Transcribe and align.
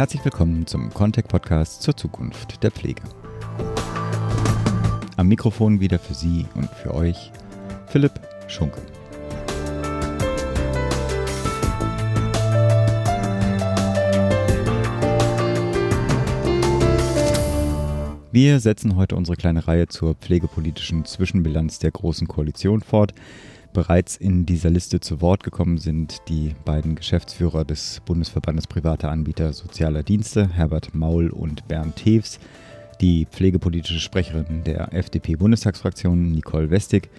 Herzlich 0.00 0.24
willkommen 0.24 0.66
zum 0.66 0.88
Contact 0.94 1.28
Podcast 1.28 1.82
zur 1.82 1.94
Zukunft 1.94 2.62
der 2.62 2.70
Pflege. 2.70 3.02
Am 5.18 5.28
Mikrofon 5.28 5.78
wieder 5.80 5.98
für 5.98 6.14
Sie 6.14 6.46
und 6.54 6.70
für 6.70 6.94
euch 6.94 7.30
Philipp 7.88 8.12
Schunke. 8.48 8.80
Wir 18.32 18.58
setzen 18.60 18.96
heute 18.96 19.16
unsere 19.16 19.36
kleine 19.36 19.68
Reihe 19.68 19.86
zur 19.86 20.14
pflegepolitischen 20.14 21.04
Zwischenbilanz 21.04 21.78
der 21.78 21.90
Großen 21.90 22.26
Koalition 22.26 22.80
fort. 22.80 23.12
Bereits 23.72 24.16
in 24.16 24.46
dieser 24.46 24.68
Liste 24.68 24.98
zu 24.98 25.20
Wort 25.20 25.44
gekommen 25.44 25.78
sind 25.78 26.22
die 26.28 26.56
beiden 26.64 26.96
Geschäftsführer 26.96 27.64
des 27.64 28.00
Bundesverbandes 28.04 28.66
privater 28.66 29.12
Anbieter 29.12 29.52
sozialer 29.52 30.02
Dienste, 30.02 30.48
Herbert 30.48 30.92
Maul 30.92 31.30
und 31.30 31.68
Bernd 31.68 31.94
Tews, 31.94 32.40
die 33.00 33.26
pflegepolitische 33.30 34.00
Sprecherin 34.00 34.64
der 34.64 34.92
FDP-Bundestagsfraktion 34.92 36.32
Nicole 36.32 36.70
Westig 36.70 37.10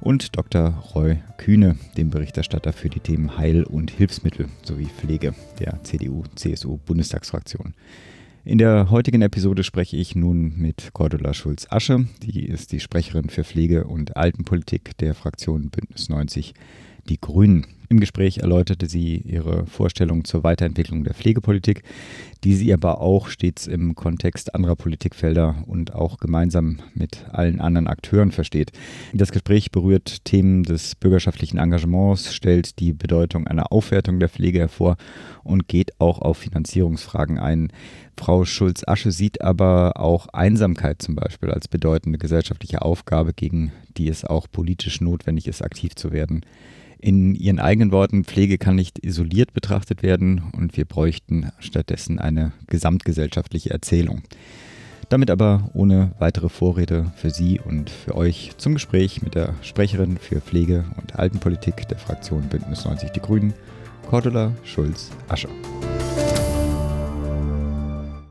und 0.00 0.34
Dr. 0.38 0.70
Roy 0.94 1.18
Kühne, 1.36 1.76
dem 1.98 2.08
Berichterstatter 2.08 2.72
für 2.72 2.88
die 2.88 3.00
Themen 3.00 3.36
Heil- 3.36 3.64
und 3.64 3.90
Hilfsmittel 3.90 4.48
sowie 4.62 4.86
Pflege 4.86 5.34
der 5.58 5.84
CDU-CSU-Bundestagsfraktion. 5.84 7.74
In 8.42 8.56
der 8.56 8.88
heutigen 8.88 9.20
Episode 9.20 9.62
spreche 9.64 9.98
ich 9.98 10.16
nun 10.16 10.56
mit 10.56 10.94
Cordula 10.94 11.34
Schulz-Asche. 11.34 12.06
Die 12.22 12.46
ist 12.46 12.72
die 12.72 12.80
Sprecherin 12.80 13.28
für 13.28 13.44
Pflege- 13.44 13.84
und 13.84 14.16
Altenpolitik 14.16 14.96
der 14.96 15.14
Fraktion 15.14 15.68
Bündnis 15.68 16.08
90 16.08 16.54
Die 17.06 17.20
Grünen. 17.20 17.66
Im 17.92 17.98
Gespräch 17.98 18.38
erläuterte 18.38 18.86
sie 18.86 19.16
ihre 19.16 19.66
Vorstellung 19.66 20.24
zur 20.24 20.44
Weiterentwicklung 20.44 21.02
der 21.02 21.12
Pflegepolitik, 21.12 21.82
die 22.44 22.54
sie 22.54 22.72
aber 22.72 23.00
auch 23.00 23.26
stets 23.26 23.66
im 23.66 23.96
Kontext 23.96 24.54
anderer 24.54 24.76
Politikfelder 24.76 25.64
und 25.66 25.92
auch 25.92 26.18
gemeinsam 26.18 26.78
mit 26.94 27.24
allen 27.32 27.60
anderen 27.60 27.88
Akteuren 27.88 28.30
versteht. 28.30 28.70
Das 29.12 29.32
Gespräch 29.32 29.72
berührt 29.72 30.24
Themen 30.24 30.62
des 30.62 30.94
bürgerschaftlichen 30.94 31.58
Engagements, 31.58 32.32
stellt 32.32 32.78
die 32.78 32.92
Bedeutung 32.92 33.48
einer 33.48 33.72
Aufwertung 33.72 34.20
der 34.20 34.28
Pflege 34.28 34.60
hervor 34.60 34.96
und 35.42 35.66
geht 35.66 36.00
auch 36.00 36.22
auf 36.22 36.38
Finanzierungsfragen 36.38 37.40
ein. 37.40 37.72
Frau 38.16 38.44
Schulz-Asche 38.44 39.10
sieht 39.10 39.40
aber 39.40 39.94
auch 39.96 40.28
Einsamkeit 40.28 41.02
zum 41.02 41.16
Beispiel 41.16 41.50
als 41.50 41.66
bedeutende 41.66 42.18
gesellschaftliche 42.20 42.82
Aufgabe, 42.82 43.32
gegen 43.32 43.72
die 43.96 44.08
es 44.08 44.24
auch 44.24 44.46
politisch 44.48 45.00
notwendig 45.00 45.48
ist, 45.48 45.60
aktiv 45.60 45.96
zu 45.96 46.12
werden. 46.12 46.42
In 47.02 47.34
ihren 47.34 47.58
eigenen 47.58 47.92
Worten, 47.92 48.24
Pflege 48.24 48.58
kann 48.58 48.74
nicht 48.74 48.98
isoliert 49.02 49.54
betrachtet 49.54 50.02
werden 50.02 50.42
und 50.52 50.76
wir 50.76 50.84
bräuchten 50.84 51.50
stattdessen 51.58 52.18
eine 52.18 52.52
gesamtgesellschaftliche 52.66 53.70
Erzählung. 53.70 54.22
Damit 55.08 55.30
aber 55.30 55.70
ohne 55.72 56.12
weitere 56.18 56.50
Vorrede 56.50 57.10
für 57.16 57.30
Sie 57.30 57.58
und 57.58 57.88
für 57.88 58.14
euch 58.14 58.52
zum 58.58 58.74
Gespräch 58.74 59.22
mit 59.22 59.34
der 59.34 59.54
Sprecherin 59.62 60.18
für 60.18 60.40
Pflege 60.42 60.84
und 61.00 61.18
Altenpolitik 61.18 61.88
der 61.88 61.98
Fraktion 61.98 62.42
Bündnis 62.48 62.84
90 62.84 63.10
Die 63.10 63.20
Grünen, 63.20 63.54
Cordula 64.08 64.52
Schulz-Asche. 64.62 65.48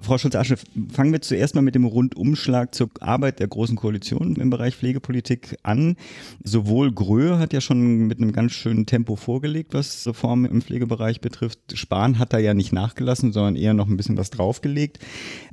Frau 0.09 0.17
Schulz-Asche, 0.17 0.57
fangen 0.91 1.11
wir 1.11 1.21
zuerst 1.21 1.53
mal 1.53 1.61
mit 1.61 1.75
dem 1.75 1.85
Rundumschlag 1.85 2.73
zur 2.73 2.89
Arbeit 2.99 3.39
der 3.39 3.47
Großen 3.47 3.75
Koalition 3.75 4.37
im 4.37 4.49
Bereich 4.49 4.75
Pflegepolitik 4.75 5.55
an. 5.61 5.97
Sowohl 6.43 6.91
Gröhe 6.91 7.37
hat 7.37 7.53
ja 7.53 7.61
schon 7.61 8.07
mit 8.07 8.17
einem 8.17 8.31
ganz 8.31 8.53
schönen 8.53 8.87
Tempo 8.87 9.15
vorgelegt, 9.15 9.75
was 9.75 10.07
Reformen 10.07 10.49
im 10.49 10.63
Pflegebereich 10.63 11.21
betrifft. 11.21 11.59
Spahn 11.77 12.17
hat 12.17 12.33
da 12.33 12.39
ja 12.39 12.55
nicht 12.55 12.73
nachgelassen, 12.73 13.31
sondern 13.31 13.55
eher 13.55 13.75
noch 13.75 13.87
ein 13.87 13.97
bisschen 13.97 14.17
was 14.17 14.31
draufgelegt. 14.31 14.97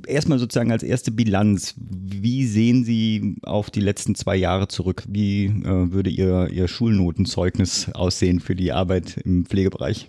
Erstmal 0.07 0.39
sozusagen 0.39 0.71
als 0.71 0.81
erste 0.81 1.11
Bilanz. 1.11 1.75
Wie 1.77 2.47
sehen 2.47 2.83
Sie 2.83 3.35
auf 3.43 3.69
die 3.69 3.81
letzten 3.81 4.15
zwei 4.15 4.37
Jahre 4.37 4.67
zurück? 4.67 5.03
Wie 5.07 5.45
äh, 5.45 5.91
würde 5.91 6.09
Ihr, 6.09 6.49
Ihr 6.51 6.67
Schulnotenzeugnis 6.67 7.89
aussehen 7.93 8.39
für 8.39 8.55
die 8.55 8.71
Arbeit 8.71 9.17
im 9.23 9.45
Pflegebereich? 9.45 10.07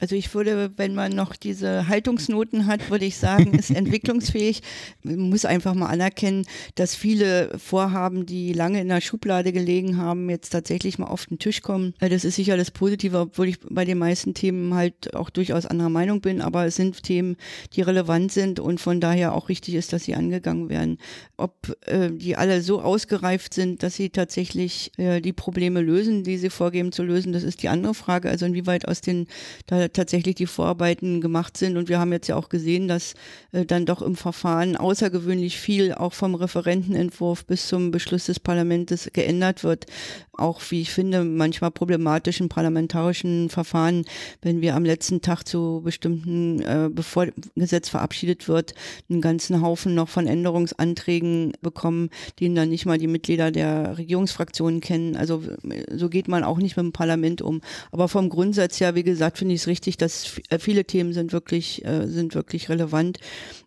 Also 0.00 0.14
ich 0.14 0.34
würde, 0.34 0.70
wenn 0.76 0.94
man 0.94 1.12
noch 1.12 1.36
diese 1.36 1.88
Haltungsnoten 1.88 2.66
hat, 2.66 2.90
würde 2.90 3.04
ich 3.04 3.16
sagen, 3.16 3.54
ist 3.54 3.70
entwicklungsfähig. 3.74 4.62
Man 5.02 5.30
muss 5.30 5.44
einfach 5.44 5.74
mal 5.74 5.86
anerkennen, 5.86 6.46
dass 6.74 6.94
viele 6.94 7.58
Vorhaben, 7.58 8.26
die 8.26 8.52
lange 8.52 8.80
in 8.80 8.88
der 8.88 9.00
Schublade 9.00 9.52
gelegen 9.52 9.96
haben, 9.96 10.28
jetzt 10.28 10.50
tatsächlich 10.50 10.98
mal 10.98 11.06
auf 11.06 11.26
den 11.26 11.38
Tisch 11.38 11.62
kommen. 11.62 11.94
Das 11.98 12.24
ist 12.24 12.36
sicher 12.36 12.56
das 12.56 12.70
Positive, 12.70 13.18
obwohl 13.18 13.48
ich 13.48 13.58
bei 13.68 13.84
den 13.84 13.98
meisten 13.98 14.34
Themen 14.34 14.74
halt 14.74 15.14
auch 15.14 15.30
durchaus 15.30 15.66
anderer 15.66 15.90
Meinung 15.90 16.20
bin. 16.20 16.40
Aber 16.42 16.66
es 16.66 16.76
sind 16.76 17.02
Themen, 17.02 17.36
die 17.72 17.82
relevant 17.82 18.32
sind 18.32 18.60
und 18.60 18.80
von 18.80 19.00
daher 19.00 19.34
auch 19.34 19.48
richtig 19.48 19.74
ist, 19.74 19.92
dass 19.92 20.04
sie 20.04 20.14
angegangen 20.14 20.68
werden. 20.68 20.98
Ob 21.36 21.76
äh, 21.86 22.10
die 22.10 22.36
alle 22.36 22.60
so 22.60 22.80
ausgereift 22.80 23.54
sind, 23.54 23.82
dass 23.82 23.94
sie 23.94 24.10
tatsächlich 24.10 24.92
äh, 24.98 25.20
die 25.20 25.32
Probleme 25.32 25.80
lösen, 25.80 26.22
die 26.24 26.38
sie 26.38 26.50
vorgeben 26.50 26.92
zu 26.92 27.02
lösen, 27.02 27.32
das 27.32 27.42
ist 27.42 27.62
die 27.62 27.68
andere 27.68 27.94
Frage. 27.94 28.28
Also 28.28 28.46
inwieweit 28.46 28.86
aus 28.88 29.00
den 29.00 29.26
da 29.66 29.85
tatsächlich 29.92 30.34
die 30.34 30.46
Vorarbeiten 30.46 31.20
gemacht 31.20 31.56
sind. 31.56 31.76
Und 31.76 31.88
wir 31.88 31.98
haben 31.98 32.12
jetzt 32.12 32.28
ja 32.28 32.36
auch 32.36 32.48
gesehen, 32.48 32.88
dass 32.88 33.14
äh, 33.52 33.64
dann 33.64 33.86
doch 33.86 34.02
im 34.02 34.16
Verfahren 34.16 34.76
außergewöhnlich 34.76 35.58
viel 35.58 35.92
auch 35.94 36.12
vom 36.12 36.34
Referentenentwurf 36.34 37.46
bis 37.46 37.68
zum 37.68 37.90
Beschluss 37.90 38.26
des 38.26 38.40
Parlaments 38.40 39.08
geändert 39.12 39.64
wird. 39.64 39.86
Auch, 40.32 40.60
wie 40.68 40.82
ich 40.82 40.90
finde, 40.90 41.24
manchmal 41.24 41.70
problematischen 41.70 42.48
parlamentarischen 42.48 43.48
Verfahren, 43.48 44.04
wenn 44.42 44.60
wir 44.60 44.74
am 44.74 44.84
letzten 44.84 45.22
Tag 45.22 45.44
zu 45.44 45.80
bestimmten, 45.84 46.60
äh, 46.60 46.90
bevor 46.92 47.28
Gesetz 47.54 47.88
verabschiedet 47.88 48.48
wird, 48.48 48.74
einen 49.08 49.20
ganzen 49.20 49.62
Haufen 49.62 49.94
noch 49.94 50.08
von 50.08 50.26
Änderungsanträgen 50.26 51.52
bekommen, 51.62 52.10
den 52.40 52.54
dann 52.54 52.68
nicht 52.68 52.86
mal 52.86 52.98
die 52.98 53.06
Mitglieder 53.06 53.50
der 53.50 53.96
Regierungsfraktionen 53.98 54.80
kennen. 54.80 55.16
Also 55.16 55.42
so 55.94 56.08
geht 56.08 56.28
man 56.28 56.44
auch 56.44 56.58
nicht 56.58 56.76
mit 56.76 56.84
dem 56.84 56.92
Parlament 56.92 57.42
um. 57.42 57.60
Aber 57.92 58.08
vom 58.08 58.28
Grundsatz 58.28 58.80
her, 58.80 58.94
wie 58.94 59.02
gesagt, 59.02 59.38
finde 59.38 59.54
ich 59.54 59.62
es 59.62 59.66
richtig, 59.66 59.75
dass 59.80 60.40
äh, 60.50 60.58
viele 60.58 60.84
Themen 60.84 61.12
sind 61.12 61.32
wirklich, 61.32 61.84
äh, 61.84 62.06
sind 62.06 62.34
wirklich 62.34 62.68
relevant. 62.68 63.18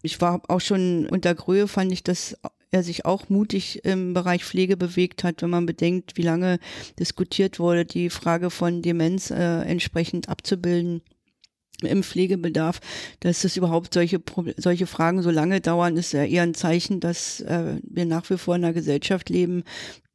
Ich 0.01 0.19
war 0.21 0.41
auch 0.47 0.61
schon 0.61 1.07
unter 1.07 1.35
Gröhe, 1.35 1.67
fand 1.67 1.91
ich 1.91 2.03
das 2.03 2.35
er 2.71 2.83
sich 2.83 3.05
auch 3.05 3.29
mutig 3.29 3.83
im 3.83 4.13
Bereich 4.13 4.45
Pflege 4.45 4.77
bewegt 4.77 5.23
hat, 5.23 5.41
wenn 5.41 5.49
man 5.49 5.65
bedenkt, 5.65 6.17
wie 6.17 6.21
lange 6.21 6.59
diskutiert 6.99 7.59
wurde, 7.59 7.85
die 7.85 8.09
Frage 8.09 8.49
von 8.51 8.81
Demenz 8.81 9.31
äh, 9.31 9.61
entsprechend 9.61 10.29
abzubilden 10.29 11.01
im 11.81 12.03
Pflegebedarf, 12.03 12.81
dass 13.21 13.45
es 13.45 13.55
überhaupt 13.55 13.93
solche, 13.93 14.21
solche 14.57 14.85
Fragen 14.85 15.21
so 15.21 15.31
lange 15.31 15.61
dauern, 15.61 15.95
ist 15.95 16.11
ja 16.11 16.25
eher 16.25 16.43
ein 16.43 16.53
Zeichen, 16.53 16.99
dass 16.99 17.39
äh, 17.41 17.79
wir 17.83 18.05
nach 18.05 18.29
wie 18.29 18.37
vor 18.37 18.55
in 18.55 18.65
einer 18.65 18.73
Gesellschaft 18.73 19.29
leben, 19.29 19.63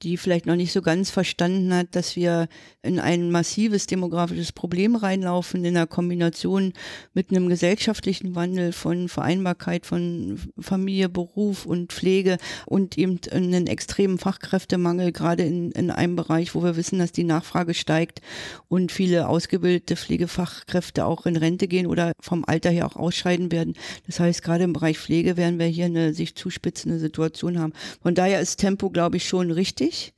die 0.03 0.17
vielleicht 0.17 0.47
noch 0.47 0.57
nicht 0.57 0.73
so 0.73 0.83
ganz 0.83 1.11
verstanden 1.11 1.73
hat, 1.73 1.97
dass 1.97 2.17
wir 2.17 2.49
in 2.83 2.99
ein 2.99 3.31
massives 3.31 3.87
demografisches 3.87 4.53
Problem 4.53 4.97
reinlaufen, 4.97 5.65
in 5.65 5.77
einer 5.77 5.87
Kombination 5.87 6.73
mit 7.15 7.31
einem 7.31 7.49
gesellschaftlichen 7.49 8.35
Wandel 8.35 8.73
von 8.73 9.09
Vereinbarkeit 9.09 9.87
von 9.87 10.39
Familie, 10.59 11.09
Beruf 11.09 11.65
und 11.65 11.93
Pflege 11.93 12.37
und 12.67 12.99
eben 12.99 13.21
einen 13.31 13.67
extremen 13.67 14.19
Fachkräftemangel, 14.19 15.13
gerade 15.13 15.45
in, 15.45 15.71
in 15.73 15.91
einem 15.91 16.17
Bereich, 16.17 16.55
wo 16.55 16.63
wir 16.63 16.77
wissen, 16.77 16.99
dass 16.99 17.13
die 17.13 17.25
Nachfrage 17.25 17.73
steigt 17.73 18.21
und 18.69 18.93
viele 18.93 19.29
ausgebildete 19.29 19.97
Pflegefachkräfte 19.97 21.07
auch 21.07 21.25
in 21.25 21.37
Rente 21.37 21.69
gehen 21.69 21.87
oder 21.87 22.13
vom 22.21 22.45
Alter 22.45 22.71
her 22.71 22.87
auch 22.87 22.97
ausscheiden 22.97 23.51
werden. 23.53 23.75
Das 24.07 24.21
heißt, 24.21 24.43
gerade 24.43 24.65
im 24.65 24.75
Bereich 24.75 24.99
Pflege 24.99 25.37
werden 25.37 25.59
wir 25.59 25.67
hier 25.67 25.87
eine 25.87 26.13
sich 26.13 26.35
zuspitzende 26.35 26.99
Situation 26.99 27.59
haben. 27.59 27.73
Von 28.03 28.15
daher 28.15 28.41
ist 28.41 28.57
Tempo, 28.57 28.91
glaube 28.91 29.17
ich, 29.17 29.27
schon 29.27 29.51
richtig 29.51 29.84
wichtig. 29.85 30.15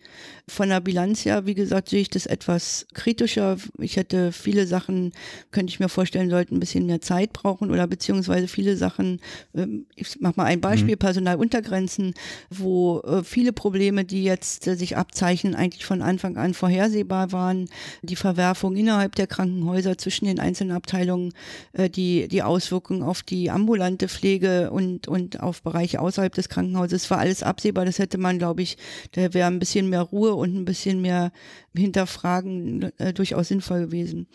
Von 0.48 0.68
der 0.68 0.80
Bilanz 0.80 1.24
her, 1.24 1.44
wie 1.44 1.54
gesagt, 1.54 1.88
sehe 1.88 2.02
ich 2.02 2.08
das 2.08 2.24
etwas 2.24 2.86
kritischer. 2.94 3.56
Ich 3.80 3.96
hätte 3.96 4.30
viele 4.30 4.68
Sachen, 4.68 5.10
könnte 5.50 5.72
ich 5.72 5.80
mir 5.80 5.88
vorstellen, 5.88 6.30
sollten 6.30 6.54
ein 6.54 6.60
bisschen 6.60 6.86
mehr 6.86 7.00
Zeit 7.00 7.32
brauchen 7.32 7.72
oder 7.72 7.88
beziehungsweise 7.88 8.46
viele 8.46 8.76
Sachen, 8.76 9.20
ähm, 9.56 9.86
ich 9.96 10.20
mache 10.20 10.34
mal 10.36 10.44
ein 10.44 10.60
Beispiel, 10.60 10.94
mhm. 10.94 11.00
Personaluntergrenzen, 11.00 12.14
wo 12.48 13.00
äh, 13.00 13.24
viele 13.24 13.52
Probleme, 13.52 14.04
die 14.04 14.22
jetzt 14.22 14.68
äh, 14.68 14.76
sich 14.76 14.96
abzeichnen, 14.96 15.56
eigentlich 15.56 15.84
von 15.84 16.00
Anfang 16.00 16.36
an 16.36 16.54
vorhersehbar 16.54 17.32
waren. 17.32 17.68
Die 18.02 18.14
Verwerfung 18.14 18.76
innerhalb 18.76 19.16
der 19.16 19.26
Krankenhäuser 19.26 19.98
zwischen 19.98 20.26
den 20.26 20.38
einzelnen 20.38 20.76
Abteilungen, 20.76 21.32
äh, 21.72 21.90
die, 21.90 22.28
die 22.28 22.44
Auswirkungen 22.44 23.02
auf 23.02 23.24
die 23.24 23.50
ambulante 23.50 24.06
Pflege 24.06 24.70
und, 24.70 25.08
und 25.08 25.40
auf 25.40 25.62
Bereiche 25.62 26.00
außerhalb 26.00 26.32
des 26.32 26.48
Krankenhauses, 26.48 27.10
war 27.10 27.18
alles 27.18 27.42
absehbar. 27.42 27.84
Das 27.84 27.98
hätte 27.98 28.16
man, 28.16 28.38
glaube 28.38 28.62
ich, 28.62 28.78
da 29.10 29.34
wäre 29.34 29.48
ein 29.48 29.58
bisschen 29.58 29.88
mehr 29.88 30.02
Ruhe 30.02 30.35
und 30.36 30.54
ein 30.54 30.64
bisschen 30.64 31.00
mehr 31.00 31.32
Hinterfragen 31.76 32.90
äh, 32.98 33.12
durchaus 33.12 33.48
sinnvoll 33.48 33.86
gewesen. 33.86 34.26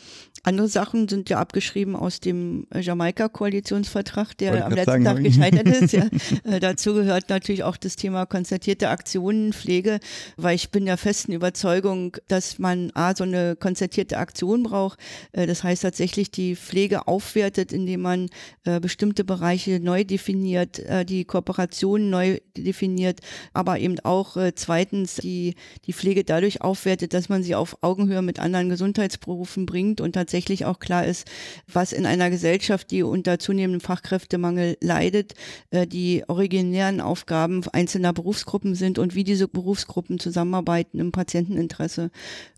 Andere 0.44 0.68
Sachen 0.68 1.08
sind 1.08 1.30
ja 1.30 1.40
abgeschrieben 1.40 1.96
aus 1.96 2.20
dem 2.20 2.68
Jamaika-Koalitionsvertrag, 2.74 4.38
der 4.38 4.66
am 4.66 4.74
letzten 4.74 5.04
sagen, 5.04 5.04
Tag 5.04 5.24
gescheitert 5.24 5.68
ist. 5.82 5.94
Ja. 5.94 6.10
Äh, 6.44 6.60
dazu 6.60 6.94
gehört 6.94 7.30
natürlich 7.30 7.64
auch 7.64 7.78
das 7.78 7.96
Thema 7.96 8.26
konzertierte 8.26 8.90
Aktionenpflege, 8.90 10.00
weil 10.38 10.56
ich 10.56 10.72
bin 10.72 10.86
der 10.86 10.98
festen 10.98 11.32
Überzeugung, 11.32 12.18
dass 12.28 12.58
man 12.58 12.92
A, 12.96 13.16
so 13.16 13.24
eine 13.24 13.56
konzertierte 13.56 14.18
Aktion 14.18 14.64
braucht. 14.64 15.00
Äh, 15.32 15.46
das 15.46 15.64
heißt 15.64 15.84
tatsächlich 15.84 16.32
die 16.32 16.56
Pflege 16.56 17.08
aufwertet, 17.08 17.72
indem 17.72 18.02
man 18.02 18.30
äh, 18.64 18.80
bestimmte 18.80 19.24
Bereiche 19.24 19.80
neu 19.80 20.04
definiert, 20.04 20.80
äh, 20.80 21.06
die 21.06 21.26
Kooperation 21.26 22.10
neu 22.10 22.40
definiert, 22.58 23.20
aber 23.54 23.80
eben 23.80 24.00
auch 24.00 24.38
äh, 24.38 24.54
zweitens 24.56 25.16
die, 25.16 25.56
die 25.86 25.91
Pflege 25.94 26.24
dadurch 26.24 26.62
aufwertet, 26.62 27.14
dass 27.14 27.30
man 27.30 27.44
sie 27.44 27.56
auf 27.56 27.78
Augenhöhe 27.82 28.22
mit 28.22 28.40
anderen 28.40 28.70
Gesundheitsberufen 28.70 29.66
bringt 29.66 30.02
und 30.02 30.14
tatsächlich 30.14 30.66
auch 30.66 30.80
klar 30.80 31.06
ist, 31.06 31.30
was 31.72 31.94
in 31.94 32.06
einer 32.06 32.30
Gesellschaft, 32.30 32.92
die 32.92 33.04
unter 33.04 33.40
zunehmendem 33.40 33.82
Fachkräftemangel 33.82 34.78
leidet, 34.82 35.34
äh, 35.72 35.88
die 35.88 36.24
originären 36.28 37.02
Aufgaben 37.02 37.64
einzelner 37.72 38.14
Berufsgruppen 38.14 38.76
sind 38.76 39.00
und 39.00 39.16
wie 39.16 39.24
diese 39.24 39.48
Berufsgruppen 39.48 40.20
zusammenarbeiten 40.20 41.00
im 41.00 41.12
Patienteninteresse. 41.12 42.12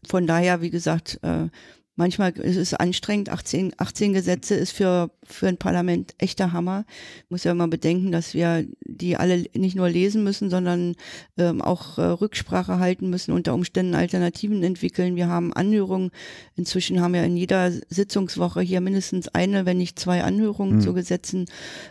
Von 0.07 0.27
daher, 0.27 0.61
wie 0.61 0.69
gesagt, 0.69 1.19
äh, 1.23 1.47
Manchmal 1.95 2.31
ist 2.31 2.57
es 2.57 2.73
anstrengend. 2.73 3.29
18, 3.29 3.73
18 3.77 4.13
Gesetze 4.13 4.55
ist 4.55 4.71
für, 4.71 5.11
für 5.23 5.47
ein 5.47 5.57
Parlament 5.57 6.15
echter 6.17 6.51
Hammer. 6.51 6.85
Ich 7.17 7.29
muss 7.29 7.43
ja 7.43 7.53
mal 7.53 7.67
bedenken, 7.67 8.11
dass 8.11 8.33
wir 8.33 8.65
die 8.81 9.15
alle 9.15 9.45
nicht 9.53 9.75
nur 9.75 9.89
lesen 9.89 10.23
müssen, 10.23 10.49
sondern 10.49 10.95
ähm, 11.37 11.61
auch 11.61 11.99
äh, 11.99 12.01
Rücksprache 12.01 12.79
halten 12.79 13.11
müssen, 13.11 13.31
unter 13.31 13.53
Umständen 13.53 13.93
Alternativen 13.93 14.63
entwickeln. 14.63 15.15
Wir 15.15 15.27
haben 15.27 15.53
Anhörungen. 15.53 16.09
Inzwischen 16.55 16.99
haben 16.99 17.13
wir 17.13 17.23
in 17.23 17.37
jeder 17.37 17.71
Sitzungswoche 17.89 18.61
hier 18.61 18.81
mindestens 18.81 19.27
eine, 19.27 19.67
wenn 19.67 19.77
nicht 19.77 19.99
zwei 19.99 20.23
Anhörungen 20.23 20.77
mhm. 20.77 20.81
zu 20.81 20.93
Gesetzen. 20.93 21.45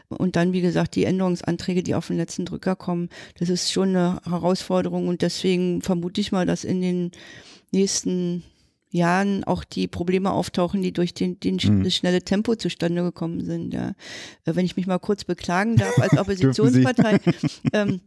Und 0.08 0.34
dann, 0.34 0.52
wie 0.52 0.62
gesagt, 0.62 0.96
die 0.96 1.04
Änderungsanträge, 1.04 1.84
die 1.84 1.94
auf 1.94 2.08
den 2.08 2.16
letzten 2.16 2.44
Drücker 2.44 2.74
kommen. 2.74 3.08
Das 3.38 3.48
ist 3.48 3.70
schon 3.70 3.90
eine 3.90 4.20
Herausforderung. 4.24 5.06
Und 5.06 5.22
deswegen 5.22 5.80
vermute 5.80 6.20
ich 6.20 6.32
mal, 6.32 6.44
dass 6.44 6.64
in 6.64 6.80
den 6.80 7.12
nächsten 7.70 8.42
Jahren 8.92 9.42
auch 9.44 9.64
die 9.64 9.88
Probleme 9.88 10.30
auftauchen, 10.30 10.82
die 10.82 10.92
durch 10.92 11.14
den, 11.14 11.40
den 11.40 11.58
mhm. 11.62 11.82
das 11.82 11.94
schnelle 11.94 12.22
Tempo 12.22 12.54
zustande 12.54 13.02
gekommen 13.02 13.44
sind. 13.44 13.74
Ja. 13.74 13.90
Äh, 14.44 14.54
wenn 14.54 14.66
ich 14.66 14.76
mich 14.76 14.86
mal 14.86 14.98
kurz 14.98 15.24
beklagen 15.24 15.76
darf 15.76 15.98
als 15.98 16.12
Oppositionspartei. 16.18 17.18
ähm, 17.72 18.00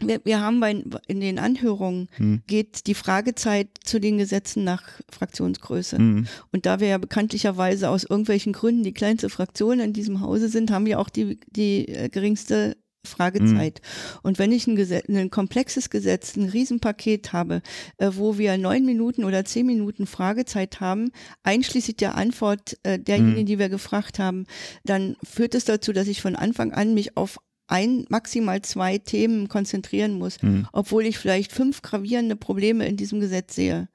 wir, 0.00 0.20
wir, 0.24 0.40
haben 0.40 0.60
bei, 0.60 0.82
in 1.06 1.20
den 1.20 1.38
Anhörungen 1.38 2.08
hm. 2.16 2.42
geht 2.46 2.86
die 2.86 2.94
Fragezeit 2.94 3.68
zu 3.82 3.98
den 3.98 4.18
Gesetzen 4.18 4.62
nach 4.62 4.82
Fraktionsgröße. 5.10 5.96
Hm. 5.96 6.26
Und 6.52 6.66
da 6.66 6.80
wir 6.80 6.88
ja 6.88 6.98
bekanntlicherweise 6.98 7.88
aus 7.88 8.04
irgendwelchen 8.04 8.52
Gründen 8.52 8.84
die 8.84 8.92
kleinste 8.92 9.30
Fraktion 9.30 9.80
in 9.80 9.94
diesem 9.94 10.20
Hause 10.20 10.48
sind, 10.48 10.70
haben 10.70 10.84
wir 10.84 11.00
auch 11.00 11.08
die, 11.08 11.40
die 11.48 11.88
äh, 11.88 12.10
geringste 12.10 12.76
Fragezeit. 13.06 13.80
Mhm. 13.82 14.18
Und 14.22 14.38
wenn 14.38 14.52
ich 14.52 14.66
ein, 14.66 14.76
Gesetz, 14.76 15.08
ein 15.08 15.30
komplexes 15.30 15.90
Gesetz, 15.90 16.36
ein 16.36 16.48
Riesenpaket 16.48 17.32
habe, 17.32 17.62
äh, 17.98 18.10
wo 18.14 18.38
wir 18.38 18.56
neun 18.58 18.84
Minuten 18.84 19.24
oder 19.24 19.44
zehn 19.44 19.66
Minuten 19.66 20.06
Fragezeit 20.06 20.80
haben, 20.80 21.10
einschließlich 21.42 21.96
der 21.96 22.16
Antwort 22.16 22.76
äh, 22.82 22.98
derjenigen, 22.98 23.42
mhm. 23.42 23.46
die 23.46 23.58
wir 23.58 23.68
gefragt 23.68 24.18
haben, 24.18 24.46
dann 24.84 25.16
führt 25.22 25.54
es 25.54 25.64
dazu, 25.64 25.92
dass 25.92 26.08
ich 26.08 26.22
von 26.22 26.36
Anfang 26.36 26.72
an 26.72 26.94
mich 26.94 27.16
auf 27.16 27.38
ein, 27.66 28.04
maximal 28.08 28.60
zwei 28.62 28.98
Themen 28.98 29.48
konzentrieren 29.48 30.14
muss, 30.14 30.42
mhm. 30.42 30.66
obwohl 30.72 31.06
ich 31.06 31.18
vielleicht 31.18 31.52
fünf 31.52 31.82
gravierende 31.82 32.36
Probleme 32.36 32.86
in 32.86 32.96
diesem 32.96 33.20
Gesetz 33.20 33.54
sehe. 33.54 33.88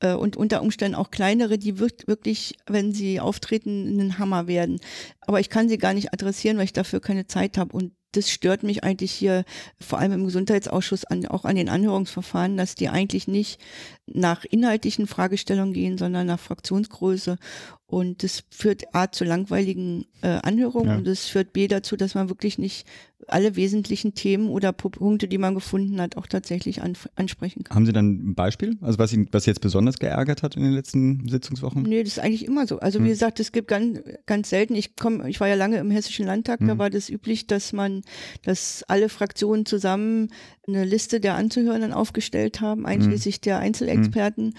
Äh, 0.00 0.14
und 0.14 0.36
unter 0.36 0.62
Umständen 0.62 0.94
auch 0.94 1.10
kleinere, 1.10 1.58
die 1.58 1.78
wirklich, 1.78 2.56
wenn 2.66 2.92
sie 2.92 3.20
auftreten, 3.20 4.00
ein 4.00 4.18
Hammer 4.18 4.46
werden. 4.46 4.80
Aber 5.20 5.40
ich 5.40 5.50
kann 5.50 5.68
sie 5.68 5.78
gar 5.78 5.94
nicht 5.94 6.12
adressieren, 6.12 6.56
weil 6.56 6.64
ich 6.64 6.72
dafür 6.72 7.00
keine 7.00 7.26
Zeit 7.26 7.58
habe. 7.58 7.76
Und 7.76 7.92
das 8.12 8.30
stört 8.30 8.62
mich 8.62 8.82
eigentlich 8.82 9.12
hier 9.12 9.44
vor 9.80 9.98
allem 9.98 10.12
im 10.12 10.24
Gesundheitsausschuss 10.24 11.04
an, 11.04 11.26
auch 11.26 11.44
an 11.44 11.56
den 11.56 11.68
Anhörungsverfahren, 11.68 12.56
dass 12.56 12.74
die 12.74 12.88
eigentlich 12.88 13.28
nicht 13.28 13.60
nach 14.06 14.44
inhaltlichen 14.44 15.06
Fragestellungen 15.06 15.72
gehen, 15.72 15.98
sondern 15.98 16.26
nach 16.26 16.40
Fraktionsgröße. 16.40 17.38
Und 17.86 18.22
das 18.22 18.44
führt 18.50 18.94
A 18.94 19.10
zu 19.10 19.24
langweiligen 19.24 20.06
äh, 20.22 20.38
Anhörungen 20.42 20.90
ja. 20.90 20.96
und 20.96 21.06
es 21.06 21.26
führt 21.26 21.52
B 21.52 21.68
dazu, 21.68 21.96
dass 21.96 22.14
man 22.14 22.28
wirklich 22.28 22.58
nicht 22.58 22.86
alle 23.32 23.56
wesentlichen 23.56 24.14
Themen 24.14 24.48
oder 24.48 24.72
Punkte, 24.72 25.28
die 25.28 25.38
man 25.38 25.54
gefunden 25.54 26.00
hat, 26.00 26.16
auch 26.16 26.26
tatsächlich 26.26 26.82
an, 26.82 26.94
ansprechen 27.16 27.64
kann. 27.64 27.74
Haben 27.74 27.86
Sie 27.86 27.92
dann 27.92 28.30
ein 28.30 28.34
Beispiel? 28.34 28.76
Also 28.80 28.98
was 28.98 29.12
Ihnen, 29.12 29.28
was 29.32 29.46
jetzt 29.46 29.60
besonders 29.60 29.98
geärgert 29.98 30.42
hat 30.42 30.56
in 30.56 30.62
den 30.62 30.72
letzten 30.72 31.28
Sitzungswochen? 31.28 31.82
Nee, 31.82 32.02
das 32.02 32.14
ist 32.14 32.18
eigentlich 32.18 32.44
immer 32.44 32.66
so. 32.66 32.78
Also 32.80 32.98
hm. 32.98 33.06
wie 33.06 33.10
gesagt, 33.10 33.40
es 33.40 33.52
gibt 33.52 33.68
ganz, 33.68 34.00
ganz 34.26 34.50
selten, 34.50 34.74
ich 34.74 34.96
komme, 34.96 35.28
ich 35.28 35.40
war 35.40 35.48
ja 35.48 35.54
lange 35.54 35.78
im 35.78 35.90
Hessischen 35.90 36.26
Landtag, 36.26 36.60
hm. 36.60 36.68
da 36.68 36.78
war 36.78 36.90
das 36.90 37.08
üblich, 37.08 37.46
dass 37.46 37.72
man, 37.72 38.02
dass 38.42 38.84
alle 38.88 39.08
Fraktionen 39.08 39.66
zusammen 39.66 40.28
eine 40.66 40.84
Liste 40.84 41.20
der 41.20 41.34
Anzuhörenden 41.34 41.92
aufgestellt 41.92 42.60
haben, 42.60 42.86
einschließlich 42.86 43.36
hm. 43.36 43.42
der 43.42 43.58
Einzelexperten. 43.58 44.54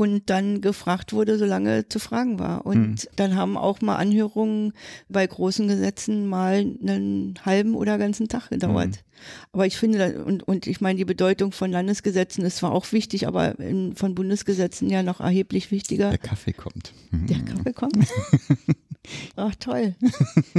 Hm 0.00 0.10
und 0.10 0.30
dann 0.30 0.62
gefragt 0.62 1.12
wurde, 1.12 1.36
solange 1.36 1.86
zu 1.86 1.98
fragen 1.98 2.38
war. 2.38 2.64
Und 2.64 2.88
mhm. 2.88 2.96
dann 3.16 3.36
haben 3.36 3.58
auch 3.58 3.82
mal 3.82 3.96
Anhörungen 3.96 4.72
bei 5.10 5.26
großen 5.26 5.68
Gesetzen 5.68 6.26
mal 6.26 6.54
einen 6.54 7.34
halben 7.44 7.74
oder 7.74 7.98
ganzen 7.98 8.26
Tag 8.26 8.48
gedauert. 8.48 8.88
Mhm. 8.88 8.94
Aber 9.52 9.66
ich 9.66 9.76
finde, 9.76 10.24
und, 10.24 10.42
und 10.42 10.66
ich 10.66 10.80
meine, 10.80 10.96
die 10.96 11.04
Bedeutung 11.04 11.52
von 11.52 11.70
Landesgesetzen 11.70 12.46
ist 12.46 12.56
zwar 12.56 12.72
auch 12.72 12.90
wichtig, 12.92 13.26
aber 13.26 13.58
in, 13.58 13.94
von 13.94 14.14
Bundesgesetzen 14.14 14.88
ja 14.88 15.02
noch 15.02 15.20
erheblich 15.20 15.70
wichtiger. 15.70 16.08
Der 16.08 16.18
Kaffee 16.18 16.54
kommt. 16.54 16.94
Der 17.12 17.40
Kaffee 17.42 17.74
kommt. 17.74 17.98
Ach 19.36 19.54
toll. 19.56 19.96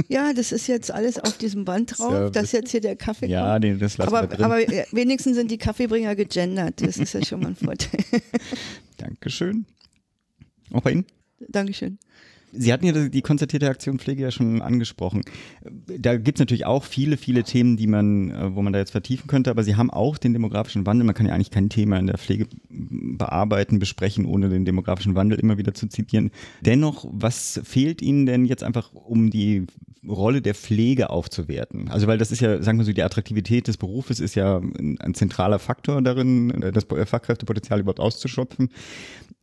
Ja, 0.08 0.32
das 0.32 0.52
ist 0.52 0.68
jetzt 0.68 0.92
alles 0.92 1.18
auf 1.18 1.36
diesem 1.38 1.64
Band 1.64 1.98
drauf, 1.98 2.12
ja, 2.12 2.30
dass 2.30 2.52
jetzt 2.52 2.70
hier 2.70 2.80
der 2.80 2.94
Kaffee 2.94 3.26
ja, 3.26 3.54
kommt. 3.54 3.64
Ja, 3.64 3.74
das 3.74 3.98
lassen 3.98 4.14
aber, 4.14 4.30
wir 4.30 4.36
drin. 4.36 4.44
Aber 4.44 4.58
wenigstens 4.92 5.36
sind 5.36 5.50
die 5.50 5.58
Kaffeebringer 5.58 6.14
gegendert. 6.14 6.80
Das 6.80 6.96
ist 6.96 7.14
ja 7.14 7.24
schon 7.24 7.40
mal 7.40 7.48
ein 7.48 7.56
Vorteil. 7.56 8.04
Dankeschön. 9.02 9.66
Auch 10.70 10.82
bei 10.82 10.92
Ihnen? 10.92 11.06
Dankeschön. 11.48 11.98
Sie 12.52 12.72
hatten 12.72 12.86
ja 12.86 13.08
die 13.08 13.22
konzertierte 13.22 13.68
Aktion 13.68 13.98
Pflege 13.98 14.22
ja 14.22 14.30
schon 14.30 14.60
angesprochen. 14.60 15.22
Da 15.98 16.16
gibt 16.16 16.38
es 16.38 16.40
natürlich 16.40 16.66
auch 16.66 16.84
viele, 16.84 17.16
viele 17.16 17.44
Themen, 17.44 17.76
die 17.76 17.86
man, 17.86 18.30
äh, 18.30 18.54
wo 18.54 18.62
man 18.62 18.72
da 18.72 18.78
jetzt 18.78 18.90
vertiefen 18.90 19.26
könnte, 19.26 19.50
aber 19.50 19.64
Sie 19.64 19.76
haben 19.76 19.90
auch 19.90 20.18
den 20.18 20.34
demografischen 20.34 20.84
Wandel. 20.84 21.06
Man 21.06 21.14
kann 21.14 21.26
ja 21.26 21.34
eigentlich 21.34 21.50
kein 21.50 21.70
Thema 21.70 21.98
in 21.98 22.06
der 22.06 22.18
Pflege 22.18 22.46
bearbeiten, 22.68 23.78
besprechen, 23.78 24.26
ohne 24.26 24.50
den 24.50 24.64
demografischen 24.64 25.14
Wandel 25.14 25.38
immer 25.38 25.56
wieder 25.56 25.72
zu 25.72 25.88
zitieren. 25.88 26.30
Dennoch, 26.60 27.06
was 27.10 27.60
fehlt 27.64 28.02
Ihnen 28.02 28.26
denn 28.26 28.44
jetzt 28.44 28.62
einfach, 28.62 28.92
um 28.92 29.30
die 29.30 29.66
Rolle 30.06 30.42
der 30.42 30.54
Pflege 30.54 31.10
aufzuwerten? 31.10 31.88
Also, 31.88 32.06
weil 32.06 32.18
das 32.18 32.32
ist 32.32 32.40
ja, 32.40 32.62
sagen 32.62 32.78
wir 32.78 32.84
so, 32.84 32.92
die 32.92 33.02
Attraktivität 33.02 33.68
des 33.68 33.76
Berufes 33.76 34.20
ist 34.20 34.34
ja 34.34 34.58
ein, 34.58 34.98
ein 35.00 35.14
zentraler 35.14 35.58
Faktor 35.58 36.02
darin, 36.02 36.72
das 36.72 36.84
Fachkräftepotenzial 36.84 37.80
überhaupt 37.80 38.00
auszuschöpfen. 38.00 38.70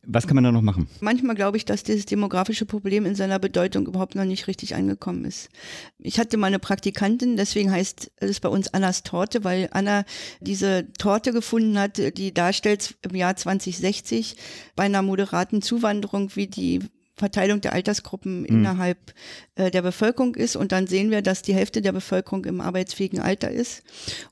Was 0.06 0.26
kann 0.26 0.34
man 0.34 0.44
da 0.44 0.50
noch 0.50 0.62
machen? 0.62 0.88
Manchmal 1.00 1.36
glaube 1.36 1.58
ich, 1.58 1.66
dass 1.66 1.82
dieses 1.82 2.06
demografische 2.06 2.64
Problem 2.64 3.04
in 3.04 3.14
seiner 3.14 3.38
Bedeutung 3.38 3.86
überhaupt 3.86 4.14
noch 4.14 4.24
nicht 4.24 4.46
richtig 4.46 4.74
angekommen 4.74 5.26
ist. 5.26 5.50
Ich 5.98 6.18
hatte 6.18 6.38
mal 6.38 6.46
eine 6.46 6.58
Praktikantin, 6.58 7.36
deswegen 7.36 7.70
heißt 7.70 8.10
es 8.16 8.40
bei 8.40 8.48
uns 8.48 8.72
Annas 8.72 9.02
Torte, 9.02 9.44
weil 9.44 9.68
Anna 9.72 10.04
diese 10.40 10.90
Torte 10.94 11.32
gefunden 11.32 11.78
hat, 11.78 11.98
die 12.16 12.32
darstellt 12.32 12.96
im 13.02 13.14
Jahr 13.14 13.36
2060 13.36 14.36
bei 14.74 14.84
einer 14.84 15.02
moderaten 15.02 15.60
Zuwanderung, 15.60 16.34
wie 16.34 16.46
die 16.46 16.80
Verteilung 17.20 17.60
der 17.60 17.72
Altersgruppen 17.72 18.40
mhm. 18.40 18.46
innerhalb 18.46 18.98
äh, 19.54 19.70
der 19.70 19.82
Bevölkerung 19.82 20.34
ist. 20.34 20.56
Und 20.56 20.72
dann 20.72 20.86
sehen 20.86 21.10
wir, 21.10 21.22
dass 21.22 21.42
die 21.42 21.54
Hälfte 21.54 21.82
der 21.82 21.92
Bevölkerung 21.92 22.44
im 22.46 22.60
arbeitsfähigen 22.60 23.20
Alter 23.20 23.50
ist 23.50 23.82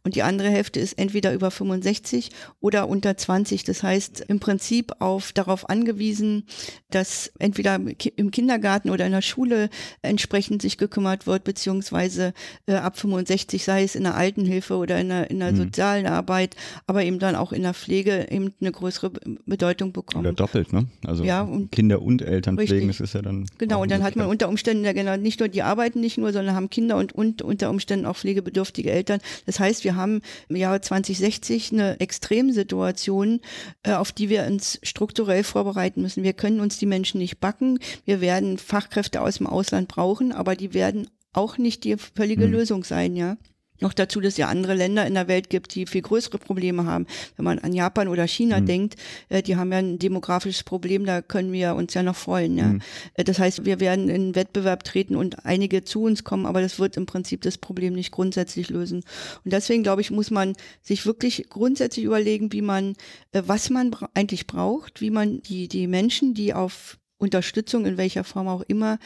und 0.02 0.16
die 0.16 0.22
andere 0.22 0.48
Hälfte 0.48 0.80
ist 0.80 0.94
entweder 0.94 1.32
über 1.32 1.50
65 1.50 2.30
oder 2.60 2.88
unter 2.88 3.16
20. 3.16 3.62
Das 3.64 3.82
heißt 3.82 4.24
im 4.28 4.40
Prinzip 4.40 4.92
auf 5.00 5.32
darauf 5.32 5.68
angewiesen, 5.68 6.44
dass 6.90 7.30
entweder 7.38 7.78
im 8.16 8.30
Kindergarten 8.30 8.90
oder 8.90 9.06
in 9.06 9.12
der 9.12 9.22
Schule 9.22 9.68
entsprechend 10.02 10.62
sich 10.62 10.78
gekümmert 10.78 11.26
wird, 11.26 11.44
beziehungsweise 11.44 12.32
äh, 12.66 12.74
ab 12.74 12.98
65, 12.98 13.62
sei 13.64 13.82
es 13.82 13.94
in 13.94 14.04
der 14.04 14.16
Altenhilfe 14.16 14.76
oder 14.76 14.98
in 14.98 15.10
der, 15.10 15.30
in 15.30 15.40
der 15.40 15.52
mhm. 15.52 15.56
sozialen 15.56 16.06
Arbeit, 16.06 16.56
aber 16.86 17.04
eben 17.04 17.18
dann 17.18 17.36
auch 17.36 17.52
in 17.52 17.62
der 17.62 17.74
Pflege 17.74 18.26
eben 18.30 18.54
eine 18.60 18.72
größere 18.72 19.12
Bedeutung 19.44 19.92
bekommt. 19.92 20.24
Oder 20.24 20.32
doppelt, 20.32 20.72
ne? 20.72 20.86
Also 21.04 21.24
ja, 21.24 21.42
und 21.42 21.70
Kinder 21.70 22.00
und 22.00 22.22
Elternpflege 22.22 22.77
deswegen 22.78 22.90
ist 22.90 23.00
es 23.00 23.12
ja 23.12 23.22
dann. 23.22 23.46
Genau, 23.58 23.82
und 23.82 23.90
dann 23.90 24.02
hat 24.02 24.16
man 24.16 24.26
unter 24.26 24.48
Umständen 24.48 24.84
ja 24.84 24.92
genau 24.92 25.16
nicht 25.16 25.40
nur 25.40 25.48
die 25.48 25.62
arbeiten 25.62 26.00
nicht 26.00 26.18
nur, 26.18 26.32
sondern 26.32 26.54
haben 26.54 26.70
Kinder 26.70 26.96
und, 26.96 27.12
und 27.12 27.42
unter 27.42 27.70
Umständen 27.70 28.06
auch 28.06 28.16
pflegebedürftige 28.16 28.90
Eltern. 28.90 29.20
Das 29.46 29.60
heißt, 29.60 29.84
wir 29.84 29.96
haben 29.96 30.22
im 30.48 30.56
Jahre 30.56 30.80
2060 30.80 31.72
eine 31.72 32.00
Extremsituation, 32.00 33.40
äh, 33.82 33.92
auf 33.92 34.12
die 34.12 34.28
wir 34.28 34.44
uns 34.46 34.78
strukturell 34.82 35.44
vorbereiten 35.44 36.02
müssen. 36.02 36.22
Wir 36.22 36.32
können 36.32 36.60
uns 36.60 36.78
die 36.78 36.86
Menschen 36.86 37.18
nicht 37.18 37.40
backen. 37.40 37.78
Wir 38.04 38.20
werden 38.20 38.58
Fachkräfte 38.58 39.20
aus 39.20 39.38
dem 39.38 39.46
Ausland 39.46 39.88
brauchen, 39.88 40.32
aber 40.32 40.56
die 40.56 40.74
werden 40.74 41.08
auch 41.32 41.58
nicht 41.58 41.84
die 41.84 41.96
völlige 41.96 42.46
mhm. 42.46 42.52
Lösung 42.52 42.84
sein, 42.84 43.16
ja. 43.16 43.36
Noch 43.80 43.92
dazu, 43.92 44.20
dass 44.20 44.34
es 44.34 44.36
ja 44.38 44.48
andere 44.48 44.74
Länder 44.74 45.06
in 45.06 45.14
der 45.14 45.28
Welt 45.28 45.50
gibt, 45.50 45.74
die 45.74 45.86
viel 45.86 46.02
größere 46.02 46.38
Probleme 46.38 46.84
haben. 46.84 47.06
Wenn 47.36 47.44
man 47.44 47.58
an 47.58 47.72
Japan 47.72 48.08
oder 48.08 48.26
China 48.26 48.60
mhm. 48.60 48.66
denkt, 48.66 48.96
äh, 49.28 49.42
die 49.42 49.56
haben 49.56 49.72
ja 49.72 49.78
ein 49.78 49.98
demografisches 49.98 50.64
Problem, 50.64 51.04
da 51.04 51.22
können 51.22 51.52
wir 51.52 51.74
uns 51.74 51.94
ja 51.94 52.02
noch 52.02 52.16
freuen. 52.16 52.58
Ja? 52.58 52.66
Mhm. 52.66 52.82
Das 53.16 53.38
heißt, 53.38 53.64
wir 53.64 53.80
werden 53.80 54.08
in 54.08 54.34
Wettbewerb 54.34 54.84
treten 54.84 55.16
und 55.16 55.44
einige 55.44 55.84
zu 55.84 56.02
uns 56.02 56.24
kommen, 56.24 56.46
aber 56.46 56.60
das 56.60 56.78
wird 56.78 56.96
im 56.96 57.06
Prinzip 57.06 57.42
das 57.42 57.58
Problem 57.58 57.94
nicht 57.94 58.10
grundsätzlich 58.10 58.70
lösen. 58.70 59.04
Und 59.44 59.52
deswegen, 59.52 59.82
glaube 59.82 60.00
ich, 60.00 60.10
muss 60.10 60.30
man 60.30 60.54
sich 60.82 61.06
wirklich 61.06 61.48
grundsätzlich 61.48 62.04
überlegen, 62.04 62.52
wie 62.52 62.62
man, 62.62 62.94
äh, 63.32 63.42
was 63.46 63.70
man 63.70 63.94
eigentlich 64.14 64.46
braucht, 64.46 65.00
wie 65.00 65.10
man 65.10 65.40
die, 65.42 65.68
die 65.68 65.86
Menschen, 65.86 66.34
die 66.34 66.54
auf 66.54 66.98
Unterstützung 67.18 67.84
in 67.84 67.96
welcher 67.96 68.24
Form 68.24 68.48
auch 68.48 68.62
immer 68.62 68.98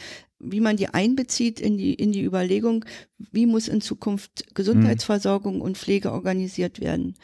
wie 0.43 0.61
man 0.61 0.77
die 0.77 0.89
einbezieht 0.89 1.61
in 1.61 1.79
die, 1.79 1.95
in 1.95 2.13
die 2.13 2.23
Überlegung, 2.23 2.85
wie 3.31 3.47
muss 3.47 3.69
in 3.69 3.81
Zukunft 3.81 4.55
Gesundheitsversorgung 4.55 5.61
und 5.61 5.79
Pflege 5.79 6.13
organisiert 6.13 6.81
werden. 6.81 7.15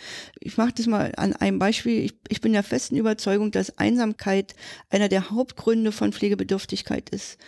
Ich 0.41 0.57
mache 0.57 0.73
das 0.75 0.87
mal 0.87 1.13
an 1.17 1.35
einem 1.35 1.59
Beispiel. 1.59 2.05
Ich, 2.05 2.15
ich 2.29 2.41
bin 2.41 2.53
der 2.53 2.63
festen 2.63 2.97
Überzeugung, 2.97 3.51
dass 3.51 3.79
Einsamkeit 3.79 4.55
einer 4.91 5.09
der 5.09 5.31
Hauptgründe 5.31 5.91
von 5.91 6.13
Pflegebedürftigkeit 6.13 7.11
ist. 7.11 7.39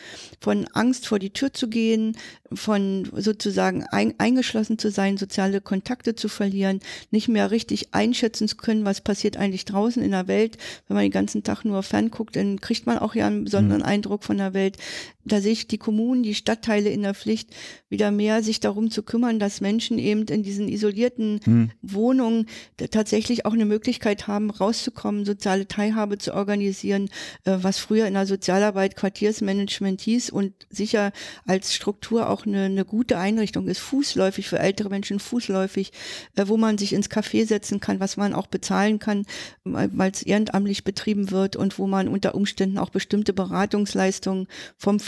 Von 0.41 0.67
Angst 0.73 1.07
vor 1.07 1.19
die 1.19 1.33
Tür 1.33 1.53
zu 1.53 1.69
gehen, 1.69 2.17
von 2.53 3.09
sozusagen 3.15 3.85
ein, 3.85 4.15
eingeschlossen 4.19 4.79
zu 4.79 4.91
sein, 4.91 5.17
soziale 5.17 5.61
Kontakte 5.61 6.15
zu 6.17 6.29
verlieren, 6.29 6.81
nicht 7.11 7.29
mehr 7.29 7.51
richtig 7.51 7.95
einschätzen 7.95 8.49
zu 8.49 8.57
können, 8.57 8.85
was 8.85 9.01
passiert 9.01 9.37
eigentlich 9.37 9.65
draußen 9.65 10.03
in 10.03 10.11
der 10.11 10.27
Welt. 10.27 10.59
Wenn 10.89 10.97
man 10.97 11.05
den 11.05 11.13
ganzen 11.13 11.45
Tag 11.45 11.65
nur 11.65 11.83
fernguckt, 11.83 12.35
dann 12.35 12.61
kriegt 12.61 12.87
man 12.87 12.99
auch 12.99 13.15
ja 13.15 13.27
einen 13.27 13.45
besonderen 13.45 13.83
mhm. 13.83 13.87
Eindruck 13.87 14.25
von 14.25 14.39
der 14.39 14.55
Welt. 14.55 14.77
Da 15.25 15.41
sehe 15.41 15.53
ich 15.53 15.60
die 15.67 15.79
Kommunen, 15.79 16.23
die 16.23 16.35
Stadtteile 16.35 16.91
in 16.91 17.03
der 17.03 17.15
Pflicht, 17.15 17.51
wieder 17.89 18.11
mehr 18.11 18.43
sich 18.43 18.61
darum 18.61 18.91
zu 18.91 19.03
kümmern, 19.03 19.39
dass 19.39 19.61
Menschen 19.61 19.99
eben 19.99 20.25
in 20.27 20.43
diesen 20.43 20.69
isolierten 20.69 21.41
mhm. 21.45 21.71
Wohnungen 21.83 22.47
tatsächlich 22.91 23.47
auch 23.47 23.53
eine 23.53 23.65
Möglichkeit 23.65 24.27
haben, 24.27 24.51
rauszukommen, 24.51 25.25
soziale 25.25 25.67
Teilhabe 25.67 26.19
zu 26.19 26.35
organisieren, 26.35 27.09
äh, 27.45 27.59
was 27.61 27.79
früher 27.79 28.07
in 28.07 28.15
der 28.15 28.27
Sozialarbeit 28.27 28.97
Quartiersmanagement 28.97 30.01
hieß 30.01 30.31
und 30.31 30.55
sicher 30.71 31.13
als 31.47 31.75
Struktur 31.75 32.29
auch 32.29 32.47
eine, 32.47 32.65
eine 32.65 32.85
gute 32.85 33.19
Einrichtung 33.19 33.67
ist, 33.67 33.81
fußläufig 33.81 34.49
für 34.49 34.59
ältere 34.59 34.89
Menschen, 34.89 35.19
fußläufig, 35.19 35.93
äh, 36.37 36.45
wo 36.47 36.57
man 36.57 36.79
sich 36.79 36.93
ins 36.93 37.11
Café 37.11 37.47
setzen 37.47 37.81
kann, 37.81 38.01
was 38.01 38.17
man 38.17 38.35
auch 38.35 38.47
bezahlen 38.47 38.99
kann, 38.99 39.27
weil 39.65 40.11
es 40.11 40.23
ehrenamtlich 40.23 40.85
betrieben 40.85 41.31
wird 41.31 41.57
und 41.57 41.79
wo 41.79 41.87
man 41.87 42.09
unter 42.09 42.35
Umständen 42.35 42.79
auch 42.79 42.91
bestimmte 42.91 43.33
Beratungsleistungen 43.33 44.47
vom 44.77 45.01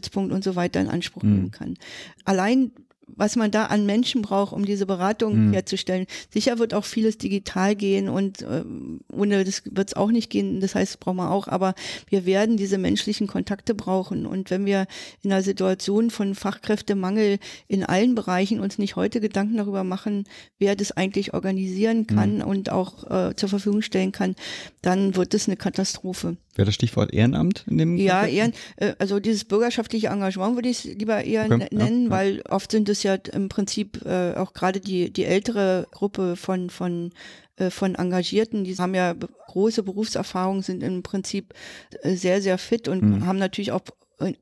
Pflegestützpunkt 0.00 0.32
und 0.32 0.44
so 0.44 0.56
weiter 0.56 0.80
in 0.80 0.88
Anspruch 0.88 1.22
mhm. 1.22 1.34
nehmen 1.34 1.50
kann. 1.50 1.74
Allein 2.24 2.72
was 3.16 3.36
man 3.36 3.50
da 3.50 3.66
an 3.66 3.86
Menschen 3.86 4.22
braucht, 4.22 4.52
um 4.52 4.64
diese 4.64 4.86
Beratung 4.86 5.48
mhm. 5.48 5.52
herzustellen. 5.52 6.06
Sicher 6.30 6.58
wird 6.58 6.74
auch 6.74 6.84
vieles 6.84 7.18
digital 7.18 7.74
gehen 7.74 8.08
und 8.08 8.42
äh, 8.42 8.64
ohne 9.12 9.44
das 9.44 9.62
wird 9.64 9.88
es 9.88 9.94
auch 9.94 10.10
nicht 10.10 10.30
gehen. 10.30 10.60
Das 10.60 10.74
heißt, 10.74 10.92
das 10.92 10.96
brauchen 10.98 11.16
wir 11.16 11.30
auch. 11.30 11.48
Aber 11.48 11.74
wir 12.08 12.26
werden 12.26 12.56
diese 12.56 12.78
menschlichen 12.78 13.26
Kontakte 13.26 13.74
brauchen. 13.74 14.26
Und 14.26 14.50
wenn 14.50 14.66
wir 14.66 14.86
in 15.22 15.32
einer 15.32 15.42
Situation 15.42 16.10
von 16.10 16.34
Fachkräftemangel 16.34 17.38
in 17.68 17.84
allen 17.84 18.14
Bereichen 18.14 18.60
uns 18.60 18.78
nicht 18.78 18.96
heute 18.96 19.20
Gedanken 19.20 19.56
darüber 19.56 19.84
machen, 19.84 20.24
wer 20.58 20.76
das 20.76 20.92
eigentlich 20.92 21.34
organisieren 21.34 22.06
kann 22.06 22.36
mhm. 22.36 22.42
und 22.42 22.70
auch 22.70 23.10
äh, 23.10 23.34
zur 23.36 23.48
Verfügung 23.48 23.82
stellen 23.82 24.12
kann, 24.12 24.34
dann 24.82 25.16
wird 25.16 25.34
es 25.34 25.46
eine 25.46 25.56
Katastrophe. 25.56 26.36
Wäre 26.56 26.66
das 26.66 26.74
Stichwort 26.74 27.12
Ehrenamt 27.12 27.64
in 27.70 27.78
dem? 27.78 27.96
Ja, 27.96 28.26
Ehren, 28.26 28.52
äh, 28.76 28.94
also 28.98 29.20
dieses 29.20 29.44
bürgerschaftliche 29.44 30.08
Engagement 30.08 30.56
würde 30.56 30.68
ich 30.68 30.84
es 30.84 30.94
lieber 30.96 31.24
eher 31.24 31.46
okay. 31.46 31.68
nennen, 31.70 32.04
ja, 32.04 32.10
weil 32.10 32.42
oft 32.48 32.70
sind 32.72 32.88
es 32.88 32.99
ja 33.02 33.14
im 33.32 33.48
Prinzip 33.48 34.04
äh, 34.04 34.34
auch 34.34 34.52
gerade 34.52 34.80
die, 34.80 35.12
die 35.12 35.24
ältere 35.24 35.86
Gruppe 35.90 36.36
von, 36.36 36.70
von, 36.70 37.12
äh, 37.56 37.70
von 37.70 37.94
Engagierten, 37.94 38.64
die 38.64 38.76
haben 38.76 38.94
ja 38.94 39.14
große 39.14 39.82
Berufserfahrung, 39.82 40.62
sind 40.62 40.82
im 40.82 41.02
Prinzip 41.02 41.54
äh, 42.02 42.14
sehr, 42.14 42.42
sehr 42.42 42.58
fit 42.58 42.88
und 42.88 43.02
mhm. 43.02 43.26
haben 43.26 43.38
natürlich 43.38 43.72
auch 43.72 43.82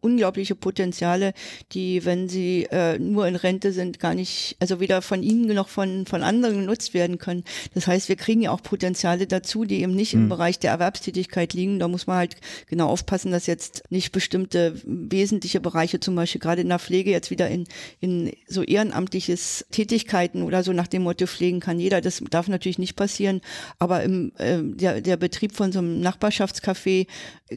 unglaubliche 0.01 0.55
Potenziale, 0.55 1.33
die, 1.73 2.05
wenn 2.05 2.29
sie 2.29 2.65
äh, 2.71 2.99
nur 2.99 3.27
in 3.27 3.37
Rente 3.37 3.73
sind, 3.73 4.01
gar 4.01 4.15
nicht, 4.15 4.57
also 4.61 4.81
weder 4.81 5.03
von 5.03 5.23
ihnen 5.23 5.55
noch 5.55 5.69
von, 5.69 6.07
von 6.07 6.23
anderen 6.23 6.61
genutzt 6.61 6.95
werden 6.95 7.19
können. 7.19 7.45
Das 7.75 7.87
heißt, 7.87 8.09
wir 8.09 8.17
kriegen 8.17 8.43
ja 8.43 8.51
auch 8.51 8.63
Potenziale 8.63 9.27
dazu, 9.27 9.65
die 9.65 9.83
eben 9.83 9.95
nicht 9.95 10.15
mhm. 10.15 10.23
im 10.23 10.29
Bereich 10.29 10.59
der 10.59 10.73
Erwerbstätigkeit 10.73 11.55
liegen. 11.55 11.79
Da 11.79 11.89
muss 11.89 12.07
man 12.07 12.17
halt 12.17 12.37
genau 12.67 12.89
aufpassen, 12.89 13.31
dass 13.31 13.47
jetzt 13.47 13.85
nicht 13.91 14.13
bestimmte 14.13 14.75
wesentliche 14.85 15.61
Bereiche, 15.61 16.01
zum 16.01 16.15
Beispiel 16.15 16.41
gerade 16.41 16.63
in 16.63 16.69
der 16.69 16.79
Pflege, 16.79 17.11
jetzt 17.11 17.31
wieder 17.31 17.49
in, 17.49 17.67
in 18.01 18.33
so 18.47 18.63
ehrenamtliches 18.63 19.67
Tätigkeiten 19.71 20.43
oder 20.43 20.63
so 20.63 20.73
nach 20.73 20.89
dem 20.89 21.03
Motto 21.03 21.27
pflegen 21.27 21.61
kann 21.61 21.81
jeder. 21.81 22.01
Das 22.01 22.23
darf 22.31 22.49
natürlich 22.49 22.79
nicht 22.79 22.97
passieren. 22.97 23.41
Aber 23.79 24.03
im, 24.03 24.33
äh, 24.39 24.59
der, 24.63 25.01
der 25.01 25.17
Betrieb 25.17 25.55
von 25.55 25.73
so 25.73 25.79
einem 25.79 26.01
Nachbarschaftscafé 26.01 27.07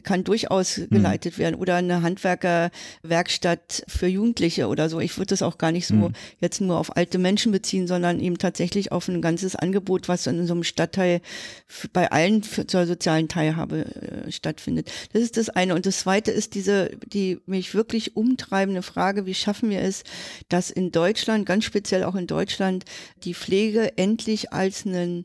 kann 0.02 0.24
durchaus 0.24 0.78
mhm. 0.78 0.88
geleitet 0.90 1.38
werden 1.38 1.54
oder 1.54 1.76
eine 1.76 2.02
Handwerkerwerkstatt 2.12 3.84
für 3.88 4.06
Jugendliche 4.06 4.68
oder 4.68 4.88
so. 4.88 5.00
Ich 5.00 5.16
würde 5.16 5.28
das 5.28 5.42
auch 5.42 5.58
gar 5.58 5.72
nicht 5.72 5.86
so 5.86 5.94
mhm. 5.94 6.12
jetzt 6.38 6.60
nur 6.60 6.78
auf 6.78 6.96
alte 6.96 7.18
Menschen 7.18 7.52
beziehen, 7.52 7.86
sondern 7.86 8.20
eben 8.20 8.38
tatsächlich 8.38 8.92
auf 8.92 9.08
ein 9.08 9.22
ganzes 9.22 9.56
Angebot, 9.56 10.08
was 10.08 10.26
in 10.26 10.46
so 10.46 10.54
einem 10.54 10.64
Stadtteil 10.64 11.20
bei 11.92 12.10
allen 12.10 12.42
zur 12.42 12.86
sozialen 12.86 13.28
Teilhabe 13.28 13.86
äh, 13.86 14.32
stattfindet. 14.32 14.90
Das 15.12 15.22
ist 15.22 15.36
das 15.36 15.48
eine. 15.48 15.74
Und 15.74 15.86
das 15.86 16.00
zweite 16.00 16.30
ist 16.30 16.54
diese, 16.54 16.90
die 17.06 17.38
mich 17.46 17.74
wirklich 17.74 18.16
umtreibende 18.16 18.82
Frage, 18.82 19.26
wie 19.26 19.34
schaffen 19.34 19.70
wir 19.70 19.80
es, 19.80 20.04
dass 20.48 20.70
in 20.70 20.92
Deutschland, 20.92 21.46
ganz 21.46 21.64
speziell 21.64 22.04
auch 22.04 22.14
in 22.14 22.26
Deutschland, 22.26 22.84
die 23.24 23.34
Pflege 23.34 23.96
endlich 23.96 24.52
als 24.52 24.84
ein 24.84 25.24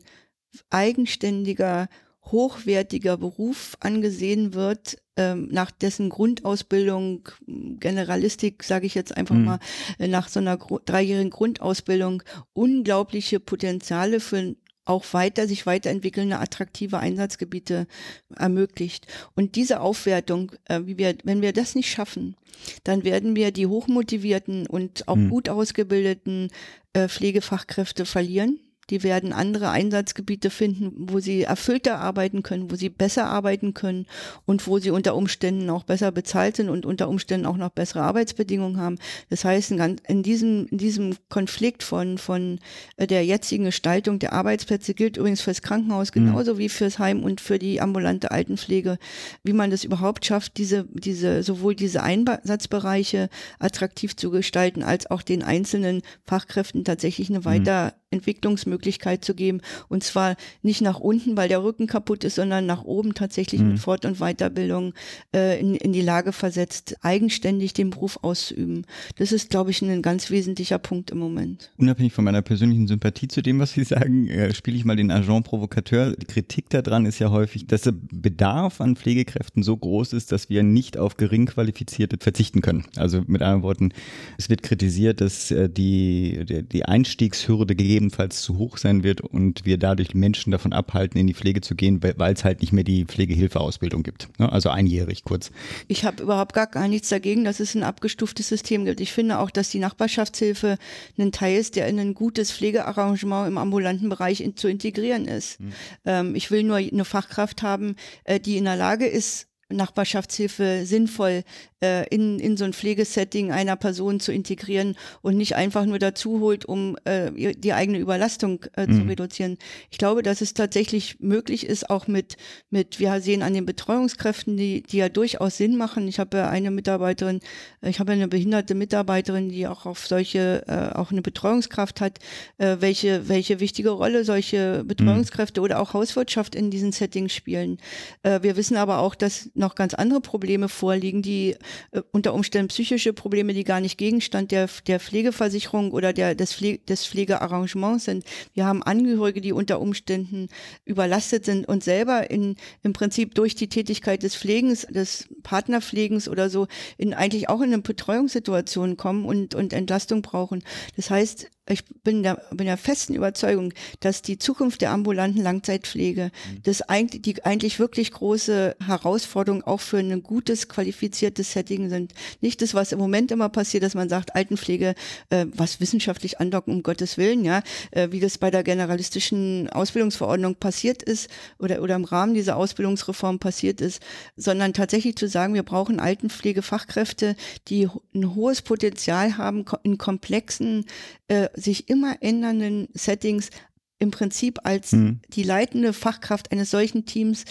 eigenständiger 0.70 1.88
hochwertiger 2.30 3.16
Beruf 3.16 3.76
angesehen 3.80 4.54
wird, 4.54 4.98
ähm, 5.16 5.48
nach 5.50 5.70
dessen 5.70 6.08
Grundausbildung, 6.08 7.28
Generalistik, 7.46 8.62
sage 8.62 8.86
ich 8.86 8.94
jetzt 8.94 9.16
einfach 9.16 9.34
mhm. 9.34 9.44
mal, 9.44 9.58
äh, 9.98 10.08
nach 10.08 10.28
so 10.28 10.40
einer 10.40 10.56
gro 10.56 10.78
dreijährigen 10.84 11.30
Grundausbildung 11.30 12.22
unglaubliche 12.52 13.40
Potenziale 13.40 14.20
für 14.20 14.54
auch 14.84 15.04
weiter 15.12 15.46
sich 15.46 15.66
weiterentwickelnde 15.66 16.38
attraktive 16.38 16.98
Einsatzgebiete 16.98 17.86
ermöglicht. 18.34 19.06
Und 19.34 19.54
diese 19.54 19.80
Aufwertung, 19.80 20.52
äh, 20.64 20.80
wie 20.84 20.96
wir, 20.96 21.14
wenn 21.24 21.42
wir 21.42 21.52
das 21.52 21.74
nicht 21.74 21.90
schaffen, 21.90 22.36
dann 22.84 23.04
werden 23.04 23.36
wir 23.36 23.52
die 23.52 23.66
hochmotivierten 23.66 24.66
und 24.66 25.06
auch 25.08 25.16
mhm. 25.16 25.30
gut 25.30 25.48
ausgebildeten 25.50 26.48
äh, 26.94 27.08
Pflegefachkräfte 27.08 28.06
verlieren 28.06 28.60
die 28.90 29.02
werden 29.02 29.32
andere 29.32 29.70
Einsatzgebiete 29.70 30.50
finden, 30.50 30.92
wo 30.96 31.20
sie 31.20 31.42
erfüllter 31.42 31.98
arbeiten 31.98 32.42
können, 32.42 32.70
wo 32.70 32.76
sie 32.76 32.88
besser 32.88 33.26
arbeiten 33.26 33.74
können 33.74 34.06
und 34.46 34.66
wo 34.66 34.78
sie 34.78 34.90
unter 34.90 35.14
Umständen 35.14 35.68
auch 35.70 35.84
besser 35.84 36.10
bezahlt 36.10 36.56
sind 36.56 36.70
und 36.70 36.86
unter 36.86 37.08
Umständen 37.08 37.46
auch 37.46 37.56
noch 37.56 37.70
bessere 37.70 38.02
Arbeitsbedingungen 38.02 38.78
haben. 38.78 38.98
Das 39.28 39.44
heißt, 39.44 39.72
in 39.72 40.22
diesem, 40.22 40.66
in 40.70 40.78
diesem 40.78 41.16
Konflikt 41.28 41.82
von, 41.82 42.18
von 42.18 42.58
äh, 42.96 43.06
der 43.06 43.24
jetzigen 43.24 43.64
Gestaltung 43.64 44.18
der 44.18 44.32
Arbeitsplätze 44.32 44.94
gilt 44.94 45.16
übrigens 45.18 45.42
fürs 45.42 45.62
Krankenhaus 45.62 46.14
mhm. 46.14 46.26
genauso 46.26 46.54
mhm. 46.54 46.58
wie 46.58 46.68
fürs 46.68 46.98
Heim 46.98 47.22
und 47.22 47.40
für 47.40 47.58
die 47.58 47.80
ambulante 47.80 48.30
Altenpflege, 48.30 48.98
wie 49.44 49.52
man 49.52 49.70
das 49.70 49.84
überhaupt 49.84 50.24
schafft, 50.24 50.56
diese, 50.56 50.86
diese, 50.92 51.42
sowohl 51.42 51.74
diese 51.74 52.02
Einsatzbereiche 52.02 53.28
attraktiv 53.58 54.16
zu 54.16 54.30
gestalten, 54.30 54.82
als 54.82 55.10
auch 55.10 55.22
den 55.22 55.42
einzelnen 55.42 56.02
Fachkräften 56.24 56.84
tatsächlich 56.84 57.28
eine 57.28 57.40
mhm. 57.40 57.44
weiter 57.44 57.94
Entwicklungsmöglichkeit 58.10 59.24
zu 59.24 59.34
geben. 59.34 59.60
Und 59.88 60.02
zwar 60.02 60.36
nicht 60.62 60.80
nach 60.80 60.98
unten, 60.98 61.36
weil 61.36 61.48
der 61.48 61.62
Rücken 61.62 61.86
kaputt 61.86 62.24
ist, 62.24 62.36
sondern 62.36 62.66
nach 62.66 62.84
oben 62.84 63.14
tatsächlich 63.14 63.60
mhm. 63.60 63.68
mit 63.70 63.78
Fort- 63.80 64.04
und 64.04 64.18
Weiterbildung 64.18 64.94
äh, 65.34 65.60
in, 65.60 65.74
in 65.74 65.92
die 65.92 66.00
Lage 66.00 66.32
versetzt, 66.32 66.96
eigenständig 67.02 67.74
den 67.74 67.90
Beruf 67.90 68.18
auszuüben. 68.22 68.86
Das 69.16 69.32
ist, 69.32 69.50
glaube 69.50 69.70
ich, 69.70 69.82
ein 69.82 70.02
ganz 70.02 70.30
wesentlicher 70.30 70.78
Punkt 70.78 71.10
im 71.10 71.18
Moment. 71.18 71.70
Unabhängig 71.76 72.12
von 72.12 72.24
meiner 72.24 72.42
persönlichen 72.42 72.86
Sympathie 72.88 73.28
zu 73.28 73.42
dem, 73.42 73.58
was 73.58 73.72
Sie 73.72 73.84
sagen, 73.84 74.28
äh, 74.28 74.54
spiele 74.54 74.76
ich 74.76 74.84
mal 74.84 74.96
den 74.96 75.10
Agent 75.10 75.44
Provocateur. 75.44 76.16
Die 76.16 76.26
Kritik 76.26 76.70
daran 76.70 77.04
ist 77.04 77.18
ja 77.18 77.30
häufig, 77.30 77.66
dass 77.66 77.82
der 77.82 77.92
Bedarf 77.92 78.80
an 78.80 78.96
Pflegekräften 78.96 79.62
so 79.62 79.76
groß 79.76 80.12
ist, 80.14 80.32
dass 80.32 80.48
wir 80.48 80.62
nicht 80.62 80.96
auf 80.96 81.16
gering 81.16 81.46
qualifizierte 81.46 82.16
verzichten 82.18 82.62
können. 82.62 82.84
Also 82.96 83.22
mit 83.26 83.42
anderen 83.42 83.62
Worten, 83.62 83.92
es 84.38 84.48
wird 84.48 84.62
kritisiert, 84.62 85.20
dass 85.20 85.50
äh, 85.50 85.68
die, 85.68 86.44
die, 86.48 86.62
die 86.62 86.84
Einstiegshürde 86.84 87.76
gegeben 87.76 87.97
gegebenenfalls 87.98 88.42
zu 88.42 88.58
hoch 88.58 88.78
sein 88.78 89.02
wird 89.02 89.20
und 89.20 89.64
wir 89.64 89.76
dadurch 89.76 90.14
Menschen 90.14 90.52
davon 90.52 90.72
abhalten, 90.72 91.18
in 91.18 91.26
die 91.26 91.34
Pflege 91.34 91.60
zu 91.60 91.74
gehen, 91.74 92.00
weil 92.02 92.32
es 92.32 92.44
halt 92.44 92.60
nicht 92.60 92.72
mehr 92.72 92.84
die 92.84 93.04
Pflegehilfeausbildung 93.04 94.04
gibt. 94.04 94.28
Ne? 94.38 94.50
Also 94.50 94.70
einjährig 94.70 95.24
kurz. 95.24 95.50
Ich 95.88 96.04
habe 96.04 96.22
überhaupt 96.22 96.54
gar, 96.54 96.68
gar 96.68 96.86
nichts 96.86 97.08
dagegen, 97.08 97.44
dass 97.44 97.58
es 97.58 97.74
ein 97.74 97.82
abgestuftes 97.82 98.48
System 98.48 98.84
gibt. 98.84 99.00
Ich 99.00 99.12
finde 99.12 99.40
auch, 99.40 99.50
dass 99.50 99.70
die 99.70 99.80
Nachbarschaftshilfe 99.80 100.78
ein 101.18 101.32
Teil 101.32 101.58
ist, 101.58 101.74
der 101.74 101.88
in 101.88 101.98
ein 101.98 102.14
gutes 102.14 102.52
Pflegearrangement 102.52 103.48
im 103.48 103.58
ambulanten 103.58 104.08
Bereich 104.08 104.40
in, 104.40 104.56
zu 104.56 104.68
integrieren 104.68 105.26
ist. 105.26 105.58
Ähm, 106.04 106.36
ich 106.36 106.52
will 106.52 106.62
nur 106.62 106.76
eine 106.76 107.04
Fachkraft 107.04 107.62
haben, 107.62 107.96
äh, 108.24 108.38
die 108.38 108.58
in 108.58 108.64
der 108.64 108.76
Lage 108.76 109.06
ist, 109.06 109.48
Nachbarschaftshilfe 109.70 110.86
sinnvoll 110.86 111.42
äh, 111.82 112.06
in, 112.08 112.38
in 112.38 112.56
so 112.56 112.64
ein 112.64 112.72
Pflegesetting 112.72 113.52
einer 113.52 113.76
Person 113.76 114.20
zu 114.20 114.32
integrieren 114.32 114.96
und 115.22 115.36
nicht 115.36 115.54
einfach 115.54 115.86
nur 115.86 115.98
dazu 115.98 116.40
holt, 116.40 116.64
um 116.64 116.96
äh, 117.04 117.54
die 117.54 117.72
eigene 117.72 117.98
Überlastung 117.98 118.64
äh, 118.76 118.86
mhm. 118.86 118.94
zu 118.94 119.02
reduzieren. 119.02 119.58
Ich 119.90 119.98
glaube, 119.98 120.22
dass 120.22 120.40
es 120.40 120.54
tatsächlich 120.54 121.20
möglich 121.20 121.66
ist, 121.66 121.90
auch 121.90 122.06
mit, 122.06 122.36
mit, 122.70 122.98
wir 122.98 123.20
sehen 123.20 123.42
an 123.42 123.54
den 123.54 123.66
Betreuungskräften, 123.66 124.56
die, 124.56 124.82
die 124.82 124.98
ja 124.98 125.08
durchaus 125.08 125.56
Sinn 125.56 125.76
machen. 125.76 126.08
Ich 126.08 126.18
habe 126.18 126.38
ja 126.38 126.48
eine 126.48 126.70
Mitarbeiterin, 126.70 127.40
ich 127.82 128.00
habe 128.00 128.12
eine 128.12 128.28
behinderte 128.28 128.74
Mitarbeiterin, 128.74 129.48
die 129.48 129.66
auch 129.66 129.86
auf 129.86 130.06
solche, 130.06 130.64
äh, 130.66 130.96
auch 130.96 131.12
eine 131.12 131.22
Betreuungskraft 131.22 132.00
hat, 132.00 132.18
äh, 132.58 132.76
welche, 132.80 133.28
welche 133.28 133.60
wichtige 133.60 133.90
Rolle 133.90 134.24
solche 134.24 134.84
Betreuungskräfte 134.84 135.60
mhm. 135.60 135.64
oder 135.64 135.80
auch 135.80 135.94
Hauswirtschaft 135.94 136.54
in 136.54 136.70
diesen 136.70 136.92
Settings 136.92 137.32
spielen. 137.32 137.78
Äh, 138.22 138.42
wir 138.42 138.56
wissen 138.56 138.76
aber 138.76 138.98
auch, 138.98 139.14
dass 139.14 139.50
noch 139.54 139.74
ganz 139.74 139.94
andere 139.94 140.20
Probleme 140.20 140.68
vorliegen, 140.68 141.22
die 141.22 141.56
äh, 141.90 142.02
unter 142.12 142.34
Umständen 142.34 142.68
psychische 142.68 143.12
Probleme, 143.12 143.54
die 143.54 143.64
gar 143.64 143.80
nicht 143.80 143.98
Gegenstand 143.98 144.50
der, 144.50 144.68
der 144.86 145.00
Pflegeversicherung 145.00 145.92
oder 145.92 146.12
der, 146.12 146.34
des, 146.34 146.54
Pflege, 146.54 146.78
des 146.84 147.06
Pflegearrangements 147.06 148.04
sind. 148.04 148.24
Wir 148.54 148.66
haben 148.66 148.82
Angehörige, 148.82 149.40
die 149.40 149.52
unter 149.52 149.80
Umständen 149.80 150.48
überlastet 150.84 151.44
sind 151.44 151.66
und 151.68 151.84
selber 151.84 152.30
in, 152.30 152.56
im 152.82 152.92
Prinzip 152.92 153.34
durch 153.34 153.54
die 153.54 153.68
Tätigkeit 153.68 154.22
des 154.22 154.36
Pflegens, 154.36 154.86
des 154.86 155.28
Partnerpflegens 155.42 156.28
oder 156.28 156.50
so, 156.50 156.66
in 156.96 157.14
eigentlich 157.14 157.48
auch 157.48 157.60
in 157.60 157.72
eine 157.72 157.82
Betreuungssituation 157.82 158.96
kommen 158.96 159.24
und, 159.24 159.54
und 159.54 159.72
Entlastung 159.72 160.22
brauchen. 160.22 160.62
Das 160.96 161.10
heißt, 161.10 161.50
ich 161.68 161.84
bin 161.84 162.22
der, 162.22 162.36
bin 162.50 162.66
der 162.66 162.76
festen 162.76 163.14
Überzeugung, 163.14 163.72
dass 164.00 164.22
die 164.22 164.38
Zukunft 164.38 164.80
der 164.80 164.90
ambulanten 164.90 165.42
Langzeitpflege 165.42 166.24
mhm. 166.24 166.62
das 166.62 166.82
eigentlich, 166.82 167.22
die 167.22 167.44
eigentlich 167.44 167.78
wirklich 167.78 168.12
große 168.12 168.76
Herausforderung 168.84 169.62
auch 169.62 169.80
für 169.80 169.98
ein 169.98 170.22
gutes, 170.22 170.68
qualifiziertes 170.68 171.52
Setting 171.52 171.88
sind. 171.88 172.14
Nicht 172.40 172.62
das, 172.62 172.74
was 172.74 172.92
im 172.92 172.98
Moment 172.98 173.30
immer 173.30 173.48
passiert, 173.48 173.82
dass 173.82 173.94
man 173.94 174.08
sagt, 174.08 174.34
Altenpflege, 174.34 174.94
äh, 175.30 175.46
was 175.54 175.80
wissenschaftlich 175.80 176.40
andocken, 176.40 176.74
um 176.74 176.82
Gottes 176.82 177.18
Willen, 177.18 177.44
ja, 177.44 177.62
äh, 177.90 178.08
wie 178.10 178.20
das 178.20 178.38
bei 178.38 178.50
der 178.50 178.62
generalistischen 178.62 179.68
Ausbildungsverordnung 179.70 180.56
passiert 180.56 181.02
ist 181.02 181.28
oder, 181.58 181.82
oder 181.82 181.96
im 181.96 182.04
Rahmen 182.04 182.34
dieser 182.34 182.56
Ausbildungsreform 182.56 183.38
passiert 183.38 183.80
ist, 183.80 184.02
sondern 184.36 184.72
tatsächlich 184.72 185.16
zu 185.16 185.28
sagen, 185.28 185.54
wir 185.54 185.62
brauchen 185.62 186.00
Altenpflegefachkräfte, 186.00 187.36
die 187.68 187.88
ein 188.14 188.34
hohes 188.34 188.62
Potenzial 188.62 189.36
haben, 189.36 189.64
in 189.82 189.98
komplexen 189.98 190.86
äh, 191.28 191.48
sich 191.58 191.88
immer 191.88 192.16
ändernden 192.20 192.88
Settings 192.94 193.50
im 193.98 194.10
Prinzip 194.10 194.60
als 194.64 194.92
mhm. 194.92 195.20
die 195.28 195.42
leitende 195.42 195.92
Fachkraft 195.92 196.52
eines 196.52 196.70
solchen 196.70 197.04
Teams 197.04 197.44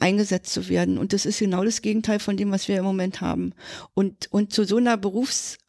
eingesetzt 0.00 0.52
zu 0.52 0.68
werden. 0.68 0.98
Und 0.98 1.12
das 1.12 1.26
ist 1.26 1.38
genau 1.38 1.64
das 1.64 1.80
Gegenteil 1.80 2.18
von 2.18 2.36
dem, 2.36 2.50
was 2.50 2.66
wir 2.68 2.76
im 2.76 2.84
Moment 2.84 3.20
haben. 3.20 3.54
Und, 3.94 4.30
und 4.32 4.52
zu 4.52 4.64
so 4.64 4.78
einer 4.78 4.96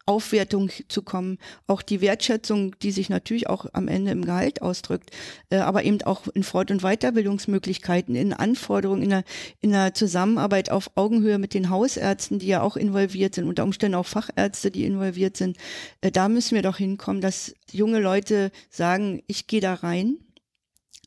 Berufsaufwertung 0.06 0.70
zu 0.88 1.02
kommen, 1.02 1.38
auch 1.66 1.82
die 1.82 2.00
Wertschätzung, 2.00 2.78
die 2.80 2.90
sich 2.90 3.08
natürlich 3.08 3.48
auch 3.48 3.66
am 3.72 3.88
Ende 3.88 4.10
im 4.10 4.24
Gehalt 4.24 4.62
ausdrückt, 4.62 5.10
äh, 5.50 5.56
aber 5.56 5.84
eben 5.84 6.02
auch 6.02 6.28
in 6.28 6.42
Fort- 6.42 6.70
und 6.70 6.82
Weiterbildungsmöglichkeiten, 6.82 8.14
in 8.14 8.32
Anforderungen, 8.32 9.02
in 9.02 9.10
der, 9.10 9.24
in 9.60 9.70
der 9.70 9.94
Zusammenarbeit 9.94 10.70
auf 10.70 10.90
Augenhöhe 10.94 11.38
mit 11.38 11.54
den 11.54 11.70
Hausärzten, 11.70 12.38
die 12.38 12.48
ja 12.48 12.60
auch 12.60 12.76
involviert 12.76 13.34
sind, 13.34 13.48
unter 13.48 13.64
Umständen 13.64 13.96
auch 13.96 14.06
Fachärzte, 14.06 14.70
die 14.70 14.84
involviert 14.84 15.36
sind. 15.36 15.56
Äh, 16.00 16.10
da 16.10 16.28
müssen 16.28 16.54
wir 16.54 16.62
doch 16.62 16.76
hinkommen, 16.76 17.20
dass 17.20 17.54
junge 17.70 18.00
Leute 18.00 18.50
sagen, 18.70 19.22
ich 19.26 19.46
gehe 19.46 19.60
da 19.60 19.74
rein 19.74 20.18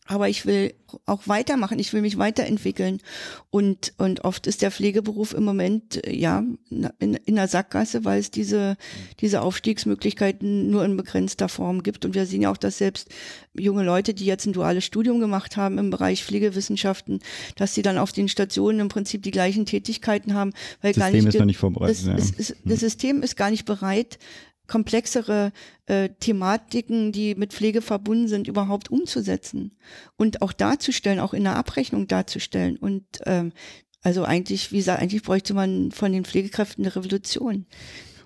aber 0.07 0.29
ich 0.29 0.45
will 0.45 0.73
auch 1.05 1.27
weitermachen, 1.27 1.79
ich 1.79 1.91
will 1.93 2.01
mich 2.01 2.17
weiterentwickeln. 2.17 3.01
Und, 3.49 3.93
und 3.97 4.23
oft 4.23 4.47
ist 4.47 4.61
der 4.61 4.71
Pflegeberuf 4.71 5.33
im 5.33 5.43
Moment, 5.43 6.05
äh, 6.05 6.15
ja, 6.15 6.43
in, 6.69 7.13
in 7.13 7.35
der 7.35 7.47
Sackgasse, 7.47 8.05
weil 8.05 8.19
es 8.19 8.31
diese, 8.31 8.77
diese 9.19 9.41
Aufstiegsmöglichkeiten 9.41 10.69
nur 10.69 10.85
in 10.85 10.97
begrenzter 10.97 11.49
Form 11.49 11.83
gibt. 11.83 12.05
Und 12.05 12.15
wir 12.15 12.25
sehen 12.25 12.41
ja 12.41 12.51
auch, 12.51 12.57
dass 12.57 12.77
selbst 12.77 13.09
junge 13.53 13.83
Leute, 13.83 14.13
die 14.13 14.25
jetzt 14.25 14.45
ein 14.45 14.53
duales 14.53 14.85
Studium 14.85 15.19
gemacht 15.19 15.57
haben 15.57 15.77
im 15.77 15.89
Bereich 15.89 16.23
Pflegewissenschaften, 16.23 17.19
dass 17.55 17.75
sie 17.75 17.81
dann 17.81 17.97
auf 17.97 18.11
den 18.11 18.29
Stationen 18.29 18.79
im 18.79 18.89
Prinzip 18.89 19.23
die 19.23 19.31
gleichen 19.31 19.65
Tätigkeiten 19.65 20.33
haben, 20.33 20.53
weil 20.81 20.93
das 20.93 21.01
gar 21.01 21.11
nicht, 21.11 21.25
ist 21.25 21.37
noch 21.37 21.45
nicht 21.45 21.57
vorbereitet. 21.57 21.97
Das, 21.97 22.05
ja. 22.05 22.15
ist, 22.15 22.39
ist, 22.39 22.55
das 22.63 22.79
System 22.79 23.23
ist 23.23 23.35
gar 23.35 23.51
nicht 23.51 23.65
bereit, 23.65 24.19
komplexere 24.67 25.51
äh, 25.85 26.09
Thematiken, 26.19 27.11
die 27.11 27.35
mit 27.35 27.53
Pflege 27.53 27.81
verbunden 27.81 28.27
sind, 28.27 28.47
überhaupt 28.47 28.91
umzusetzen 28.91 29.75
und 30.17 30.41
auch 30.41 30.53
darzustellen, 30.53 31.19
auch 31.19 31.33
in 31.33 31.43
der 31.43 31.55
Abrechnung 31.55 32.07
darzustellen. 32.07 32.77
Und 32.77 33.05
ähm, 33.25 33.53
also 34.01 34.23
eigentlich, 34.23 34.71
wie 34.71 34.77
gesagt, 34.77 35.01
eigentlich 35.01 35.23
bräuchte 35.23 35.53
man 35.53 35.91
von 35.91 36.11
den 36.11 36.25
Pflegekräften 36.25 36.85
eine 36.85 36.95
Revolution. 36.95 37.65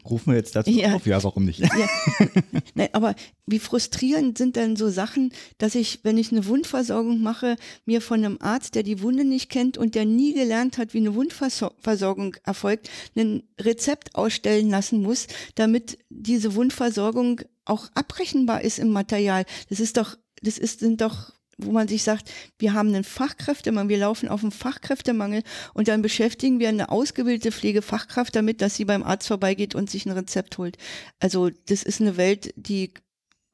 Rufen 0.09 0.31
wir 0.31 0.37
jetzt 0.37 0.55
dazu 0.55 0.69
ja. 0.71 0.95
auf? 0.95 1.05
Ja, 1.05 1.23
warum 1.23 1.45
nicht? 1.45 1.59
Ja. 1.59 1.69
Nein, 2.75 2.89
aber 2.93 3.15
wie 3.45 3.59
frustrierend 3.59 4.37
sind 4.37 4.55
denn 4.55 4.75
so 4.75 4.89
Sachen, 4.89 5.31
dass 5.57 5.75
ich, 5.75 5.99
wenn 6.03 6.17
ich 6.17 6.31
eine 6.31 6.45
Wundversorgung 6.45 7.21
mache, 7.21 7.55
mir 7.85 8.01
von 8.01 8.23
einem 8.23 8.37
Arzt, 8.39 8.75
der 8.75 8.83
die 8.83 9.01
Wunde 9.01 9.23
nicht 9.25 9.49
kennt 9.49 9.77
und 9.77 9.95
der 9.95 10.05
nie 10.05 10.33
gelernt 10.33 10.77
hat, 10.77 10.93
wie 10.93 10.99
eine 10.99 11.15
Wundversorgung 11.15 12.35
erfolgt, 12.43 12.89
ein 13.15 13.43
Rezept 13.59 14.15
ausstellen 14.15 14.69
lassen 14.69 15.01
muss, 15.01 15.27
damit 15.55 15.99
diese 16.09 16.55
Wundversorgung 16.55 17.41
auch 17.65 17.89
abrechenbar 17.93 18.61
ist 18.61 18.79
im 18.79 18.89
Material. 18.89 19.45
Das 19.69 19.79
ist 19.79 19.97
doch, 19.97 20.17
das 20.41 20.57
ist, 20.57 20.79
sind 20.79 21.01
doch 21.01 21.31
wo 21.61 21.71
man 21.71 21.87
sich 21.87 22.03
sagt, 22.03 22.31
wir 22.59 22.73
haben 22.73 22.89
einen 22.89 23.03
Fachkräftemangel, 23.03 23.89
wir 23.89 23.97
laufen 23.99 24.29
auf 24.29 24.41
einen 24.41 24.51
Fachkräftemangel 24.51 25.43
und 25.73 25.87
dann 25.87 26.01
beschäftigen 26.01 26.59
wir 26.59 26.69
eine 26.69 26.89
ausgebildete 26.89 27.51
Pflegefachkraft 27.51 28.35
damit, 28.35 28.61
dass 28.61 28.75
sie 28.75 28.85
beim 28.85 29.03
Arzt 29.03 29.27
vorbeigeht 29.27 29.75
und 29.75 29.89
sich 29.89 30.05
ein 30.05 30.11
Rezept 30.11 30.57
holt. 30.57 30.77
Also 31.19 31.49
das 31.67 31.83
ist 31.83 32.01
eine 32.01 32.17
Welt, 32.17 32.53
die, 32.55 32.93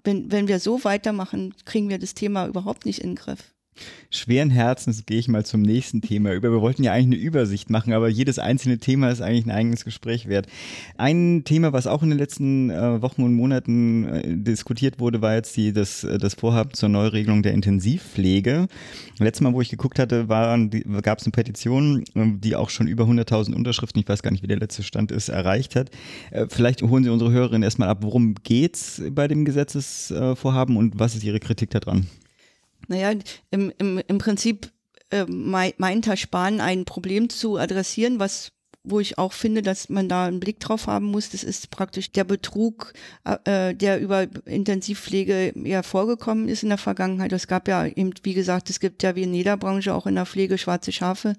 wenn, 0.04 0.32
wenn 0.32 0.48
wir 0.48 0.60
so 0.60 0.84
weitermachen, 0.84 1.54
kriegen 1.66 1.90
wir 1.90 2.00
das 2.00 2.14
Thema 2.14 2.48
überhaupt 2.48 2.86
nicht 2.86 3.00
in 3.00 3.12
den 3.12 3.16
Griff. 3.16 3.54
Schweren 4.10 4.50
Herzens 4.50 5.06
gehe 5.06 5.20
ich 5.20 5.28
mal 5.28 5.46
zum 5.46 5.62
nächsten 5.62 6.02
Thema 6.02 6.34
über. 6.34 6.52
Wir 6.52 6.62
wollten 6.62 6.84
ja 6.84 6.94
eigentlich 6.94 7.20
eine 7.20 7.28
Übersicht 7.28 7.70
machen, 7.70 7.94
aber 7.94 8.08
jedes 8.08 8.40
einzelne 8.40 8.78
Thema 8.78 9.10
ist 9.10 9.22
eigentlich 9.22 9.46
ein 9.46 9.52
eigenes 9.52 9.84
Gespräch 9.84 10.28
wert. 10.28 10.48
Ein 10.98 11.44
Thema, 11.44 11.74
was 11.74 11.88
auch 11.88 12.04
in 12.04 12.10
den 12.10 12.18
letzten 12.18 12.70
äh, 12.70 13.02
Wochen 13.02 13.24
und 13.24 13.34
Monaten 13.34 14.08
äh, 14.08 14.24
diskutiert 14.38 15.00
wurde, 15.00 15.22
war 15.22 15.36
jetzt 15.36 15.56
die, 15.58 15.74
das, 15.74 16.04
äh, 16.04 16.18
das 16.18 16.36
Vorhaben 16.36 16.74
zur 16.74 16.90
Neuregelung 16.90 17.44
der 17.44 17.54
Intensivpflege. 17.54 18.68
Letztes 19.20 19.42
Mal, 19.42 19.54
wo 19.54 19.62
ich 19.62 19.70
geguckt 19.70 20.00
hatte, 20.00 20.26
gab 20.28 21.20
es 21.20 21.26
eine 21.26 21.32
Petition, 21.32 22.04
äh, 22.16 22.26
die 22.38 22.56
auch 22.56 22.70
schon 22.70 22.88
über 22.88 23.04
100.000 23.06 23.54
Unterschriften, 23.54 24.02
ich 24.02 24.08
weiß 24.08 24.24
gar 24.24 24.32
nicht, 24.32 24.44
wie 24.44 24.48
der 24.48 24.60
letzte 24.60 24.84
Stand 24.84 25.12
ist, 25.12 25.30
erreicht 25.30 25.76
hat. 25.76 25.90
Äh, 26.32 26.48
vielleicht 26.50 26.82
holen 26.82 27.04
Sie 27.04 27.10
unsere 27.10 27.32
Hörerinnen 27.32 27.64
erstmal 27.64 27.90
ab, 27.90 28.00
worum 28.02 28.36
geht 28.44 28.76
es 28.76 29.02
bei 29.12 29.28
dem 29.28 29.44
Gesetzesvorhaben 29.44 30.78
und 30.78 30.98
was 30.98 31.16
ist 31.16 31.24
Ihre 31.24 31.40
Kritik 31.40 31.72
daran? 31.72 32.08
Naja, 32.88 33.14
im, 33.52 33.72
im, 33.78 34.02
im 34.06 34.18
Prinzip 34.18 34.72
äh, 35.10 35.26
meint 35.26 36.08
Herr 36.08 36.18
Spahn 36.18 36.62
ein 36.62 36.86
Problem 36.86 37.30
zu 37.30 37.58
adressieren, 37.58 38.20
was 38.20 38.52
wo 38.90 39.00
ich 39.00 39.18
auch 39.18 39.34
finde, 39.34 39.62
dass 39.62 39.90
man 39.90 40.08
da 40.08 40.26
einen 40.26 40.40
Blick 40.40 40.60
drauf 40.60 40.88
haben 40.88 41.08
muss. 41.08 41.30
Das 41.30 41.44
ist 41.44 41.70
praktisch 41.70 42.12
der 42.12 42.24
Betrug, 42.24 42.94
äh, 43.44 43.76
der 43.76 44.00
über 44.00 44.28
Intensivpflege 44.46 45.54
ja 45.64 45.84
vorgekommen 45.84 46.48
ist 46.48 46.64
in 46.64 46.70
der 46.70 46.78
Vergangenheit. 46.78 47.34
Es 47.34 47.48
gab 47.48 47.68
ja 47.68 47.86
eben, 47.86 48.14
wie 48.24 48.34
gesagt, 48.34 48.70
es 48.70 48.80
gibt 48.80 49.04
ja 49.04 49.16
wie 49.16 49.24
in 49.24 49.34
jeder 49.34 49.58
Branche 49.58 49.94
auch 49.94 50.08
in 50.08 50.16
der 50.16 50.26
Pflege 50.26 50.58
schwarze 50.58 50.92
Schafe. 50.92 51.36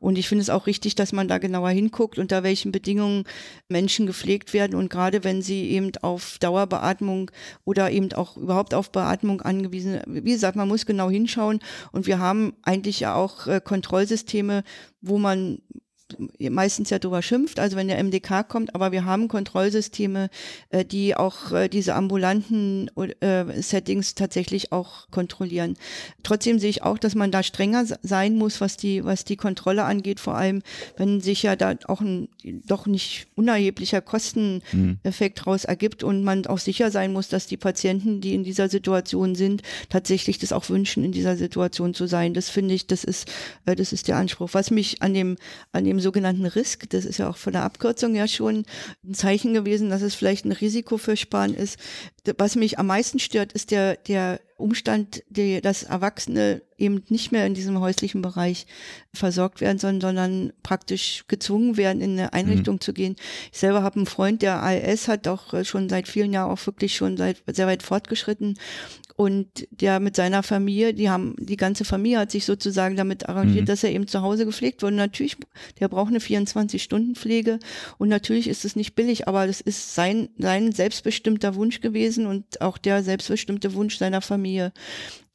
Und 0.00 0.16
ich 0.16 0.28
finde 0.28 0.42
es 0.42 0.50
auch 0.50 0.66
richtig, 0.66 0.94
dass 0.94 1.12
man 1.12 1.28
da 1.28 1.38
genauer 1.38 1.70
hinguckt, 1.70 2.18
unter 2.18 2.42
welchen 2.42 2.72
Bedingungen 2.72 3.24
Menschen 3.68 4.06
gepflegt 4.06 4.54
werden. 4.54 4.74
Und 4.74 4.88
gerade 4.88 5.22
wenn 5.22 5.42
sie 5.42 5.70
eben 5.70 5.92
auf 6.00 6.38
Dauerbeatmung 6.38 7.30
oder 7.64 7.90
eben 7.90 8.12
auch 8.14 8.38
überhaupt 8.38 8.72
auf 8.72 8.90
Beatmung 8.90 9.42
angewiesen, 9.42 10.00
wie 10.06 10.32
gesagt, 10.32 10.56
man 10.56 10.68
muss 10.68 10.86
genau 10.86 11.10
hinschauen. 11.10 11.60
Und 11.92 12.06
wir 12.06 12.18
haben 12.18 12.54
eigentlich 12.62 13.00
ja 13.00 13.14
auch 13.14 13.46
äh, 13.46 13.60
Kontrollsysteme, 13.62 14.64
wo 15.02 15.18
man 15.18 15.58
meistens 16.38 16.90
ja 16.90 16.98
drüber 16.98 17.22
schimpft, 17.22 17.58
also 17.58 17.76
wenn 17.76 17.88
der 17.88 18.02
MDK 18.02 18.48
kommt, 18.48 18.74
aber 18.74 18.92
wir 18.92 19.04
haben 19.04 19.28
Kontrollsysteme, 19.28 20.30
äh, 20.70 20.84
die 20.84 21.16
auch 21.16 21.52
äh, 21.52 21.68
diese 21.68 21.94
ambulanten 21.94 22.90
äh, 23.20 23.62
Settings 23.62 24.14
tatsächlich 24.14 24.72
auch 24.72 25.10
kontrollieren. 25.10 25.76
Trotzdem 26.22 26.58
sehe 26.58 26.70
ich 26.70 26.82
auch, 26.82 26.98
dass 26.98 27.14
man 27.14 27.30
da 27.30 27.42
strenger 27.42 27.84
sein 28.02 28.36
muss, 28.36 28.60
was 28.60 28.76
die, 28.76 29.04
was 29.04 29.24
die 29.24 29.36
Kontrolle 29.36 29.84
angeht, 29.84 30.20
vor 30.20 30.36
allem 30.36 30.62
wenn 30.96 31.20
sich 31.20 31.42
ja 31.42 31.56
da 31.56 31.74
auch 31.86 32.00
ein 32.00 32.28
doch 32.66 32.86
nicht 32.86 33.26
unerheblicher 33.34 34.00
Kosteneffekt 34.00 35.38
mhm. 35.38 35.42
daraus 35.44 35.64
ergibt 35.64 36.04
und 36.04 36.22
man 36.22 36.46
auch 36.46 36.58
sicher 36.58 36.90
sein 36.90 37.12
muss, 37.12 37.28
dass 37.28 37.46
die 37.46 37.56
Patienten, 37.56 38.20
die 38.20 38.34
in 38.34 38.44
dieser 38.44 38.68
Situation 38.68 39.34
sind, 39.34 39.62
tatsächlich 39.88 40.38
das 40.38 40.52
auch 40.52 40.68
wünschen, 40.68 41.04
in 41.04 41.12
dieser 41.12 41.36
Situation 41.36 41.94
zu 41.94 42.06
sein. 42.06 42.34
Das 42.34 42.48
finde 42.48 42.74
ich, 42.74 42.86
das 42.86 43.04
ist, 43.04 43.28
das 43.64 43.92
ist 43.92 44.08
der 44.08 44.16
Anspruch. 44.16 44.50
Was 44.52 44.70
mich 44.70 45.02
an 45.02 45.14
dem, 45.14 45.36
an 45.72 45.84
dem 45.84 45.95
dem 45.96 46.00
sogenannten 46.00 46.46
Risk. 46.46 46.88
Das 46.90 47.04
ist 47.04 47.18
ja 47.18 47.30
auch 47.30 47.36
von 47.36 47.52
der 47.52 47.62
Abkürzung 47.62 48.14
ja 48.14 48.28
schon 48.28 48.64
ein 49.04 49.14
Zeichen 49.14 49.54
gewesen, 49.54 49.90
dass 49.90 50.02
es 50.02 50.14
vielleicht 50.14 50.44
ein 50.44 50.52
Risiko 50.52 50.98
für 50.98 51.16
Sparen 51.16 51.54
ist. 51.54 51.78
Was 52.38 52.56
mich 52.56 52.78
am 52.78 52.86
meisten 52.86 53.18
stört, 53.18 53.52
ist 53.52 53.70
der, 53.70 53.96
der 53.96 54.40
Umstand, 54.58 55.22
die, 55.28 55.60
dass 55.60 55.82
Erwachsene 55.82 56.62
eben 56.78 57.02
nicht 57.08 57.30
mehr 57.30 57.46
in 57.46 57.54
diesem 57.54 57.78
häuslichen 57.80 58.22
Bereich 58.22 58.66
versorgt 59.14 59.60
werden, 59.60 59.78
sondern, 59.78 60.16
sondern 60.16 60.52
praktisch 60.62 61.24
gezwungen 61.28 61.76
werden, 61.76 62.00
in 62.00 62.12
eine 62.12 62.32
Einrichtung 62.32 62.76
mhm. 62.76 62.80
zu 62.80 62.92
gehen. 62.92 63.16
Ich 63.52 63.58
selber 63.58 63.82
habe 63.82 63.96
einen 63.96 64.06
Freund, 64.06 64.42
der 64.42 64.62
ALS 64.62 65.08
hat, 65.08 65.28
auch 65.28 65.64
schon 65.64 65.88
seit 65.88 66.08
vielen 66.08 66.32
Jahren 66.32 66.50
auch 66.50 66.66
wirklich 66.66 66.96
schon 66.96 67.16
seit 67.16 67.42
sehr 67.46 67.66
weit 67.66 67.82
fortgeschritten 67.82 68.58
und 69.16 69.66
der 69.70 69.98
mit 69.98 70.14
seiner 70.14 70.42
Familie, 70.42 70.92
die 70.92 71.08
haben, 71.08 71.34
die 71.38 71.56
ganze 71.56 71.86
Familie 71.86 72.18
hat 72.18 72.30
sich 72.30 72.44
sozusagen 72.44 72.96
damit 72.96 73.28
arrangiert, 73.28 73.62
mhm. 73.62 73.66
dass 73.66 73.82
er 73.82 73.90
eben 73.90 74.06
zu 74.06 74.20
Hause 74.20 74.44
gepflegt 74.44 74.82
wird. 74.82 74.92
Und 74.92 74.96
natürlich, 74.96 75.38
der 75.80 75.88
braucht 75.88 76.08
eine 76.08 76.18
24-Stunden-Pflege 76.18 77.58
und 77.96 78.08
natürlich 78.08 78.46
ist 78.46 78.66
es 78.66 78.76
nicht 78.76 78.94
billig, 78.94 79.26
aber 79.26 79.46
das 79.46 79.62
ist 79.62 79.94
sein, 79.94 80.28
sein 80.36 80.72
selbstbestimmter 80.72 81.54
Wunsch 81.54 81.80
gewesen 81.80 82.26
und 82.26 82.60
auch 82.60 82.76
der 82.76 83.02
selbstbestimmte 83.02 83.72
Wunsch 83.72 83.96
seiner 83.96 84.20
Familie. 84.20 84.72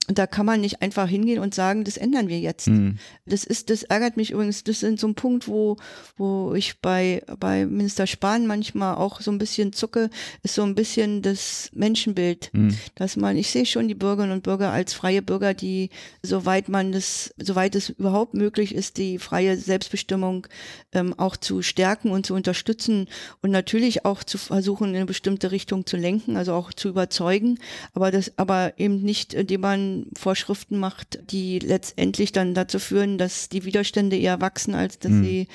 Und 0.08 0.18
da 0.18 0.26
kann 0.26 0.48
man 0.48 0.60
nicht 0.62 0.82
einfach 0.82 1.08
hingehen 1.08 1.40
und 1.40 1.54
sagen, 1.54 1.84
das 1.84 1.96
ändern 1.96 2.28
wir 2.28 2.40
jetzt. 2.40 2.68
Mhm. 2.68 2.98
Das 3.28 3.44
ist, 3.44 3.70
das 3.70 3.84
ärgert 3.84 4.18
mich 4.18 4.32
übrigens. 4.32 4.64
Das 4.64 4.82
ist 4.82 5.00
so 5.00 5.08
ein 5.08 5.14
Punkt, 5.14 5.48
wo, 5.48 5.78
wo 6.18 6.56
ich 6.56 6.80
bei, 6.82 7.24
bei 7.40 7.68
Minister 7.68 8.08
Spahn 8.08 8.48
manchmal 8.48 8.96
auch 8.96 9.22
so 9.22 9.32
ein 9.32 9.38
bisschen 9.38 9.74
zucke, 9.74 10.10
ist 10.42 10.56
so 10.56 10.64
ein 10.64 10.74
bisschen 10.74 11.22
das 11.22 11.70
Menschenbild. 11.74 12.50
Mhm. 12.52 12.76
Dass 12.96 13.16
man, 13.16 13.38
ich 13.38 13.52
sehe 13.52 13.66
schon 13.66 13.88
die 13.88 13.96
Bürgerinnen 13.96 14.34
und 14.34 14.44
Bürger 14.44 14.72
als 14.72 14.94
freie 14.94 15.22
Bürger, 15.22 15.54
die, 15.54 15.92
soweit 16.24 16.68
man 16.68 16.92
das, 16.92 17.34
soweit 17.38 17.76
es 17.76 17.90
überhaupt 17.90 18.34
möglich 18.34 18.74
ist, 18.74 18.98
die 18.98 19.20
freie 19.20 19.56
Selbstbestimmung 19.56 20.48
ähm, 20.94 21.14
auch 21.18 21.38
zu 21.38 21.62
stärken 21.62 22.10
und 22.10 22.26
zu 22.26 22.34
unterstützen 22.34 23.08
und 23.44 23.52
natürlich 23.52 24.04
auch 24.04 24.24
zu 24.24 24.40
versuchen, 24.40 24.90
in 24.90 24.96
eine 24.96 25.06
bestimmte 25.06 25.52
Richtung 25.52 25.86
zu 25.86 25.96
lenken, 25.96 26.38
also 26.38 26.54
auch 26.54 26.74
zu 26.74 26.90
überzeugen. 26.90 27.60
Aber 27.94 28.10
das, 28.10 28.32
aber 28.38 28.74
eben 28.78 29.04
nicht, 29.04 29.36
indem 29.36 29.62
man 29.62 29.91
Vorschriften 30.18 30.78
macht, 30.78 31.20
die 31.32 31.60
letztendlich 31.60 32.32
dann 32.32 32.54
dazu 32.54 32.80
führen, 32.80 33.18
dass 33.18 33.50
die 33.50 33.66
Widerstände 33.66 34.18
eher 34.18 34.42
wachsen, 34.42 34.76
als 34.76 35.00
dass 35.00 35.12
mhm. 35.12 35.24
sie, 35.24 35.48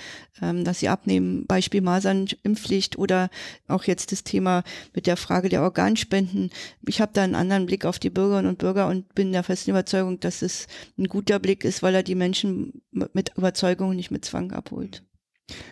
ähm, 0.43 0.65
dass 0.65 0.81
sie 0.81 0.89
abnehmen. 0.89 1.47
Beispiel 1.47 1.81
Masernimpfpflicht 1.81 2.99
oder 2.99 3.31
auch 3.69 3.85
jetzt 3.85 4.13
das 4.13 4.25
Thema 4.25 4.63
mit 4.95 5.07
der 5.07 5.17
Frage 5.17 5.49
der 5.49 5.63
Organspenden. 5.63 6.51
Ich 6.87 7.01
habe 7.01 7.13
da 7.15 7.23
einen 7.23 7.35
anderen 7.35 7.67
Blick 7.67 7.85
auf 7.85 7.99
die 7.99 8.11
Bürgerinnen 8.11 8.49
und 8.49 8.59
Bürger 8.59 8.89
und 8.89 9.15
bin 9.15 9.33
der 9.33 9.43
festen 9.43 9.71
Überzeugung, 9.71 10.21
dass 10.21 10.43
es 10.43 10.67
ein 10.99 11.07
guter 11.07 11.39
Blick 11.39 11.65
ist, 11.65 11.83
weil 11.83 11.95
er 11.95 12.03
die 12.03 12.15
Menschen 12.15 12.83
mit 12.91 13.33
Überzeugung 13.37 13.95
nicht 13.95 14.11
mit 14.11 14.25
Zwang 14.25 14.53
abholt. 14.53 15.03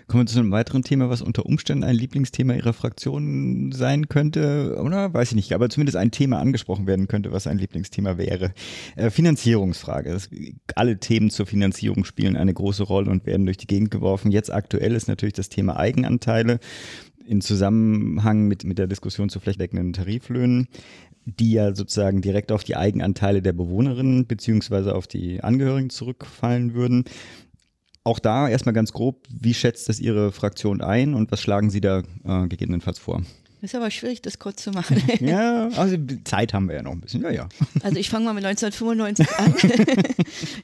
Kommen 0.06 0.22
wir 0.22 0.26
zu 0.26 0.38
einem 0.38 0.52
weiteren 0.52 0.82
Thema, 0.82 1.10
was 1.10 1.20
unter 1.20 1.46
Umständen 1.46 1.82
ein 1.82 1.96
Lieblingsthema 1.96 2.54
Ihrer 2.54 2.72
Fraktion 2.72 3.72
sein 3.72 4.08
könnte, 4.08 4.80
oder? 4.80 5.12
Weiß 5.12 5.30
ich 5.30 5.34
nicht, 5.34 5.52
aber 5.52 5.68
zumindest 5.68 5.96
ein 5.96 6.12
Thema 6.12 6.38
angesprochen 6.38 6.86
werden 6.86 7.08
könnte, 7.08 7.32
was 7.32 7.46
ein 7.46 7.58
Lieblingsthema 7.58 8.16
wäre. 8.16 8.52
Äh, 8.94 9.10
Finanzierungsfrage. 9.10 10.10
Das, 10.10 10.30
alle 10.76 10.98
Themen 10.98 11.30
zur 11.30 11.46
Finanzierung 11.46 12.04
spielen 12.04 12.36
eine 12.36 12.54
große 12.54 12.84
Rolle 12.84 13.10
und 13.10 13.26
werden 13.26 13.46
durch 13.46 13.56
die 13.56 13.66
Gegend 13.66 13.90
geworfen. 13.90 14.30
Jetzt 14.30 14.52
aktuell 14.52 14.94
ist 14.94 15.08
natürlich 15.08 15.34
das 15.34 15.48
Thema 15.48 15.76
Eigenanteile 15.76 16.60
in 17.26 17.40
Zusammenhang 17.40 18.46
mit, 18.46 18.64
mit 18.64 18.78
der 18.78 18.86
Diskussion 18.86 19.28
zu 19.28 19.40
flächendeckenden 19.40 19.92
Tariflöhnen 19.92 20.68
die 21.26 21.52
ja 21.52 21.74
sozusagen 21.74 22.20
direkt 22.20 22.52
auf 22.52 22.64
die 22.64 22.76
Eigenanteile 22.76 23.40
der 23.40 23.54
Bewohnerinnen 23.54 24.26
beziehungsweise 24.26 24.94
auf 24.94 25.06
die 25.06 25.42
Angehörigen 25.42 25.88
zurückfallen 25.88 26.74
würden. 26.74 27.04
Auch 28.04 28.18
da 28.18 28.48
erstmal 28.48 28.74
ganz 28.74 28.92
grob, 28.92 29.26
wie 29.30 29.54
schätzt 29.54 29.88
das 29.88 29.98
Ihre 29.98 30.30
Fraktion 30.30 30.82
ein 30.82 31.14
und 31.14 31.32
was 31.32 31.40
schlagen 31.40 31.70
Sie 31.70 31.80
da 31.80 32.02
äh, 32.24 32.46
gegebenenfalls 32.48 32.98
vor? 32.98 33.22
Ist 33.64 33.74
aber 33.74 33.90
schwierig, 33.90 34.20
das 34.20 34.38
kurz 34.38 34.62
zu 34.62 34.70
machen. 34.70 35.02
ja, 35.20 35.68
also 35.68 35.96
Zeit 36.24 36.52
haben 36.52 36.68
wir 36.68 36.76
ja 36.76 36.82
noch 36.82 36.92
ein 36.92 37.00
bisschen. 37.00 37.22
Ja, 37.22 37.30
ja. 37.30 37.48
Also 37.82 37.96
ich 37.96 38.10
fange 38.10 38.26
mal 38.26 38.34
mit 38.34 38.44
1995 38.44 39.28
an. 39.38 39.54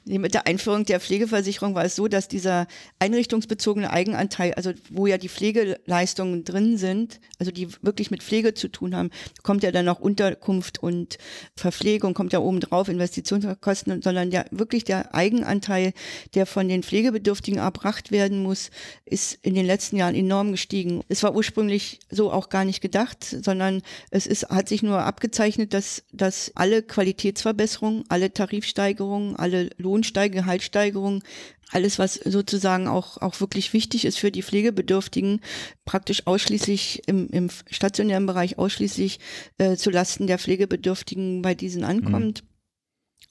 mit 0.21 0.35
der 0.35 0.45
Einführung 0.45 0.85
der 0.85 0.99
Pflegeversicherung 0.99 1.73
war 1.73 1.83
es 1.83 1.95
so, 1.95 2.07
dass 2.07 2.27
dieser 2.27 2.67
einrichtungsbezogene 2.99 3.91
Eigenanteil, 3.91 4.53
also 4.53 4.71
wo 4.91 5.07
ja 5.07 5.17
die 5.17 5.29
Pflegeleistungen 5.29 6.43
drin 6.43 6.77
sind, 6.77 7.19
also 7.39 7.51
die 7.51 7.69
wirklich 7.81 8.11
mit 8.11 8.21
Pflege 8.21 8.53
zu 8.53 8.67
tun 8.67 8.95
haben, 8.95 9.09
kommt 9.41 9.63
ja 9.63 9.71
dann 9.71 9.85
noch 9.85 9.99
Unterkunft 9.99 10.83
und 10.83 11.17
Verpflegung, 11.55 12.13
kommt 12.13 12.33
ja 12.33 12.39
oben 12.39 12.59
drauf, 12.59 12.87
Investitionskosten, 12.87 14.03
sondern 14.03 14.29
ja 14.29 14.45
wirklich 14.51 14.83
der 14.83 15.15
Eigenanteil, 15.15 15.93
der 16.35 16.45
von 16.45 16.69
den 16.69 16.83
Pflegebedürftigen 16.83 17.59
erbracht 17.59 18.11
werden 18.11 18.43
muss, 18.43 18.69
ist 19.05 19.39
in 19.41 19.55
den 19.55 19.65
letzten 19.65 19.97
Jahren 19.97 20.13
enorm 20.13 20.51
gestiegen. 20.51 21.01
Es 21.09 21.23
war 21.23 21.33
ursprünglich 21.33 21.99
so 22.11 22.31
auch 22.31 22.49
gar 22.49 22.63
nicht 22.63 22.79
gedacht 22.79 22.90
gedacht, 22.91 23.23
sondern 23.23 23.81
es 24.09 24.27
ist, 24.27 24.49
hat 24.49 24.67
sich 24.67 24.83
nur 24.83 24.99
abgezeichnet, 24.99 25.73
dass, 25.73 26.03
dass 26.11 26.51
alle 26.55 26.83
Qualitätsverbesserungen, 26.83 28.03
alle 28.09 28.33
Tarifsteigerungen, 28.33 29.35
alle 29.37 29.69
Lohnsteigerungen, 29.77 30.31
Gehaltssteigerungen, 30.31 31.23
alles, 31.71 31.99
was 31.99 32.15
sozusagen 32.15 32.87
auch, 32.87 33.17
auch 33.17 33.39
wirklich 33.39 33.71
wichtig 33.73 34.05
ist 34.05 34.19
für 34.19 34.31
die 34.31 34.43
Pflegebedürftigen, 34.43 35.39
praktisch 35.85 36.27
ausschließlich 36.27 37.03
im, 37.07 37.29
im 37.29 37.49
stationären 37.69 38.25
Bereich 38.25 38.57
ausschließlich 38.57 39.19
äh, 39.57 39.77
zu 39.77 39.89
der 40.27 40.37
Pflegebedürftigen 40.37 41.41
bei 41.41 41.55
diesen 41.55 41.83
ankommt. 41.85 42.43
Mhm. 42.43 42.50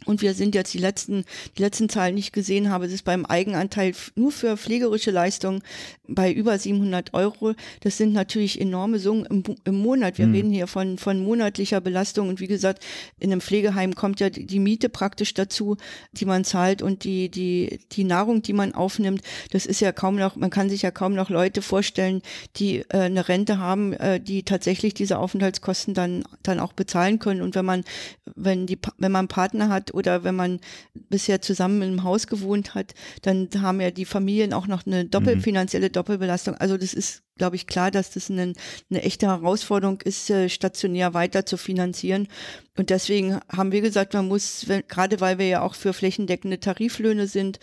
Und 0.06 0.22
wir 0.22 0.34
sind 0.34 0.54
jetzt 0.54 0.72
die 0.72 0.78
letzten, 0.78 1.24
die 1.58 1.62
letzten 1.62 1.88
Zahlen 1.88 2.14
nicht 2.14 2.32
gesehen 2.32 2.70
habe, 2.70 2.86
es 2.86 2.92
ist 2.92 3.04
beim 3.04 3.26
Eigenanteil 3.26 3.92
nur 4.14 4.32
für 4.32 4.56
pflegerische 4.56 5.10
Leistungen 5.10 5.62
bei 6.08 6.32
über 6.32 6.58
700 6.58 7.14
Euro. 7.14 7.54
Das 7.80 7.96
sind 7.96 8.12
natürlich 8.12 8.60
enorme 8.60 8.98
Summen 8.98 9.26
im, 9.26 9.42
im 9.64 9.74
Monat. 9.76 10.18
Wir 10.18 10.26
mhm. 10.26 10.34
reden 10.34 10.50
hier 10.50 10.66
von, 10.66 10.98
von 10.98 11.22
monatlicher 11.22 11.80
Belastung. 11.80 12.28
Und 12.28 12.40
wie 12.40 12.46
gesagt, 12.46 12.84
in 13.18 13.30
einem 13.30 13.40
Pflegeheim 13.40 13.94
kommt 13.94 14.20
ja 14.20 14.30
die, 14.30 14.46
die 14.46 14.58
Miete 14.58 14.88
praktisch 14.88 15.34
dazu, 15.34 15.76
die 16.12 16.24
man 16.24 16.44
zahlt 16.44 16.82
und 16.82 17.04
die, 17.04 17.30
die, 17.30 17.80
die 17.92 18.04
Nahrung, 18.04 18.42
die 18.42 18.52
man 18.52 18.74
aufnimmt. 18.74 19.22
Das 19.50 19.66
ist 19.66 19.80
ja 19.80 19.92
kaum 19.92 20.16
noch, 20.16 20.36
man 20.36 20.50
kann 20.50 20.70
sich 20.70 20.82
ja 20.82 20.90
kaum 20.90 21.14
noch 21.14 21.30
Leute 21.30 21.62
vorstellen, 21.62 22.22
die 22.56 22.78
äh, 22.88 22.98
eine 22.98 23.28
Rente 23.28 23.58
haben, 23.58 23.92
äh, 23.94 24.20
die 24.20 24.42
tatsächlich 24.42 24.94
diese 24.94 25.18
Aufenthaltskosten 25.18 25.94
dann, 25.94 26.24
dann 26.42 26.58
auch 26.58 26.72
bezahlen 26.72 27.18
können. 27.18 27.42
Und 27.42 27.54
wenn 27.54 27.64
man, 27.64 27.84
wenn 28.34 28.66
die, 28.66 28.78
wenn 28.98 29.12
man 29.12 29.20
einen 29.20 29.28
Partner 29.28 29.68
hat, 29.68 29.89
oder 29.92 30.24
wenn 30.24 30.34
man 30.34 30.60
bisher 31.08 31.40
zusammen 31.40 31.82
im 31.82 32.02
Haus 32.04 32.26
gewohnt 32.26 32.74
hat, 32.74 32.94
dann 33.22 33.48
haben 33.60 33.80
ja 33.80 33.90
die 33.90 34.04
Familien 34.04 34.52
auch 34.52 34.66
noch 34.66 34.86
eine 34.86 35.04
doppelfinanzielle 35.04 35.88
mhm. 35.88 35.92
Doppelbelastung. 35.92 36.54
Also 36.56 36.76
das 36.76 36.94
ist 36.94 37.22
glaube 37.40 37.56
ich, 37.56 37.66
klar, 37.66 37.90
dass 37.90 38.10
das 38.10 38.30
eine, 38.30 38.52
eine 38.90 39.02
echte 39.02 39.26
Herausforderung 39.26 40.02
ist, 40.02 40.28
äh, 40.28 40.50
stationär 40.50 41.14
weiter 41.14 41.46
zu 41.46 41.56
finanzieren. 41.56 42.28
Und 42.76 42.90
deswegen 42.90 43.40
haben 43.50 43.72
wir 43.72 43.80
gesagt, 43.80 44.14
man 44.14 44.28
muss, 44.28 44.68
wenn, 44.68 44.82
gerade 44.88 45.20
weil 45.20 45.38
wir 45.38 45.46
ja 45.46 45.62
auch 45.62 45.74
für 45.74 45.92
flächendeckende 45.92 46.60
Tariflöhne 46.60 47.26
sind, 47.26 47.58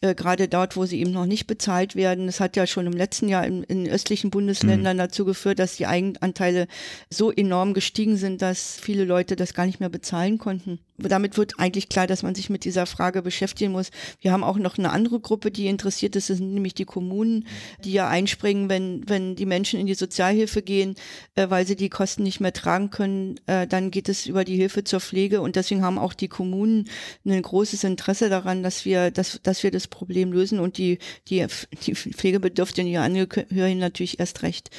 äh, 0.00 0.14
gerade 0.14 0.48
dort, 0.48 0.76
wo 0.76 0.84
sie 0.84 1.00
eben 1.00 1.12
noch 1.12 1.26
nicht 1.26 1.46
bezahlt 1.46 1.96
werden, 1.96 2.26
das 2.26 2.40
hat 2.40 2.56
ja 2.56 2.66
schon 2.66 2.86
im 2.86 2.92
letzten 2.92 3.28
Jahr 3.28 3.46
in, 3.46 3.62
in 3.64 3.88
östlichen 3.88 4.30
Bundesländern 4.30 4.96
mhm. 4.96 5.00
dazu 5.00 5.24
geführt, 5.24 5.58
dass 5.58 5.76
die 5.76 5.86
Eigenanteile 5.86 6.68
so 7.08 7.32
enorm 7.32 7.74
gestiegen 7.74 8.16
sind, 8.16 8.42
dass 8.42 8.78
viele 8.80 9.04
Leute 9.04 9.34
das 9.34 9.54
gar 9.54 9.66
nicht 9.66 9.80
mehr 9.80 9.88
bezahlen 9.88 10.38
konnten. 10.38 10.78
Damit 10.98 11.36
wird 11.36 11.58
eigentlich 11.58 11.88
klar, 11.88 12.06
dass 12.06 12.22
man 12.22 12.34
sich 12.34 12.50
mit 12.50 12.64
dieser 12.64 12.86
Frage 12.86 13.22
beschäftigen 13.22 13.72
muss. 13.72 13.90
Wir 14.20 14.32
haben 14.32 14.44
auch 14.44 14.58
noch 14.58 14.76
eine 14.76 14.90
andere 14.90 15.18
Gruppe, 15.18 15.50
die 15.50 15.66
interessiert 15.66 16.14
ist, 16.14 16.30
das 16.30 16.36
sind 16.36 16.54
nämlich 16.54 16.74
die 16.74 16.84
Kommunen, 16.84 17.46
die 17.84 17.92
ja 17.92 18.08
einspringen, 18.08 18.68
wenn, 18.68 19.08
wenn 19.08 19.19
wenn 19.20 19.36
die 19.36 19.46
Menschen 19.46 19.78
in 19.80 19.86
die 19.86 19.94
Sozialhilfe 19.94 20.62
gehen, 20.62 20.94
äh, 21.34 21.48
weil 21.50 21.66
sie 21.66 21.76
die 21.76 21.88
Kosten 21.88 22.22
nicht 22.22 22.40
mehr 22.40 22.52
tragen 22.52 22.90
können, 22.90 23.38
äh, 23.46 23.66
dann 23.66 23.90
geht 23.90 24.08
es 24.08 24.26
über 24.26 24.44
die 24.44 24.56
Hilfe 24.56 24.84
zur 24.84 25.00
Pflege 25.00 25.40
und 25.40 25.56
deswegen 25.56 25.82
haben 25.82 25.98
auch 25.98 26.14
die 26.14 26.28
Kommunen 26.28 26.88
ein 27.24 27.42
großes 27.42 27.84
Interesse 27.84 28.28
daran, 28.28 28.62
dass 28.62 28.84
wir, 28.84 29.10
dass, 29.10 29.40
dass 29.42 29.62
wir 29.62 29.70
das 29.70 29.88
Problem 29.88 30.32
lösen 30.32 30.58
und 30.58 30.78
die, 30.78 30.98
die, 31.28 31.46
die 31.86 31.94
Pflegebedürftigen, 31.94 32.90
ihre 32.90 33.02
Angehörigen 33.02 33.78
natürlich 33.78 34.18
erst 34.18 34.42
recht. 34.42 34.70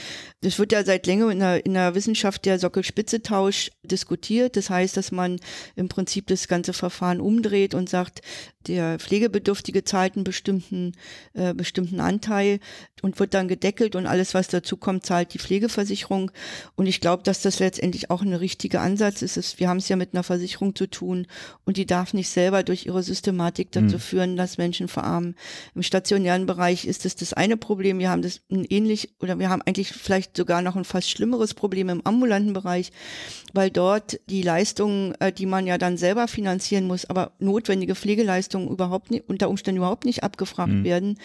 Das 0.42 0.58
wird 0.58 0.72
ja 0.72 0.84
seit 0.84 1.06
längerem 1.06 1.32
in 1.32 1.40
der, 1.40 1.66
in 1.66 1.74
der 1.76 1.94
Wissenschaft 1.94 2.46
der 2.46 2.58
Sockelspitze-Tausch 2.58 3.70
diskutiert. 3.84 4.58
Das 4.58 4.72
heißt, 4.72 4.98
dass 4.98 5.12
man 5.12 5.40
im 5.76 5.88
Prinzip 5.88 6.28
das 6.28 6.48
ganze 6.48 6.74
Verfahren 6.74 7.22
umdreht 7.22 7.76
und 7.76 7.90
sagt, 7.90 8.22
der 8.68 9.00
Pflegebedürftige 9.00 9.84
zahlt 9.84 10.16
einen 10.16 10.24
bestimmten, 10.24 10.94
äh, 11.34 11.54
bestimmten 11.54 12.00
Anteil 12.00 12.60
und 13.02 13.20
wird 13.20 13.34
dann 13.34 13.48
gedeckelt 13.48 13.96
und 13.96 14.06
alles, 14.06 14.34
was 14.34 14.48
dazu 14.48 14.78
kommt, 14.78 15.06
zahlt 15.06 15.34
die 15.34 15.40
Pflegeversicherung. 15.40 16.32
Und 16.76 16.86
ich 16.86 17.02
glaube, 17.02 17.24
dass 17.24 17.42
das 17.42 17.60
letztendlich 17.60 18.12
auch 18.12 18.22
ein 18.22 18.34
richtiger 18.34 18.82
Ansatz 18.82 19.22
ist. 19.24 19.60
Wir 19.60 19.70
haben 19.70 19.78
es 19.78 19.90
ja 19.90 19.96
mit 19.96 20.14
einer 20.14 20.24
Versicherung 20.24 20.76
zu 20.76 20.88
tun 20.88 21.28
und 21.66 21.78
die 21.78 21.86
darf 21.88 22.14
nicht 22.14 22.30
selber 22.30 22.64
durch 22.64 22.86
ihre 22.86 23.02
Systematik 23.02 23.72
dazu 23.72 23.96
mhm. 23.96 24.00
führen, 24.00 24.38
dass 24.38 24.60
Menschen 24.60 24.88
verarmen. 24.88 25.36
Im 25.74 25.84
stationären 25.84 26.46
Bereich 26.46 26.86
ist 26.86 27.06
es 27.06 27.16
das 27.16 27.34
eine 27.34 27.58
Problem. 27.58 27.98
Wir 27.98 28.12
haben 28.12 28.22
das 28.22 28.42
ein 28.52 28.66
ähnlich 28.66 29.10
oder 29.20 29.40
wir 29.40 29.50
haben 29.50 29.64
eigentlich 29.64 29.90
vielleicht 29.90 30.31
sogar 30.36 30.62
noch 30.62 30.76
ein 30.76 30.86
fast 30.86 31.10
schlimmeres 31.10 31.54
Problem 31.54 31.90
im 31.90 32.06
ambulanten 32.06 32.54
Bereich, 32.54 32.92
weil 33.54 33.70
dort 33.70 34.20
die 34.30 34.42
Leistungen, 34.42 35.14
äh, 35.20 35.32
die 35.32 35.46
man 35.46 35.68
ja 35.68 35.78
dann 35.78 35.98
selber 35.98 36.28
finanzieren 36.28 36.88
muss, 36.88 37.06
aber 37.06 37.32
notwendige 37.40 37.96
Pflegeleistungen 37.96 38.70
überhaupt 38.70 39.12
nicht, 39.12 39.30
unter 39.30 39.50
Umständen 39.50 39.78
überhaupt 39.78 40.06
nicht 40.06 40.24
abgefragt 40.24 40.72
mhm. 40.72 40.84
werden, 40.84 41.20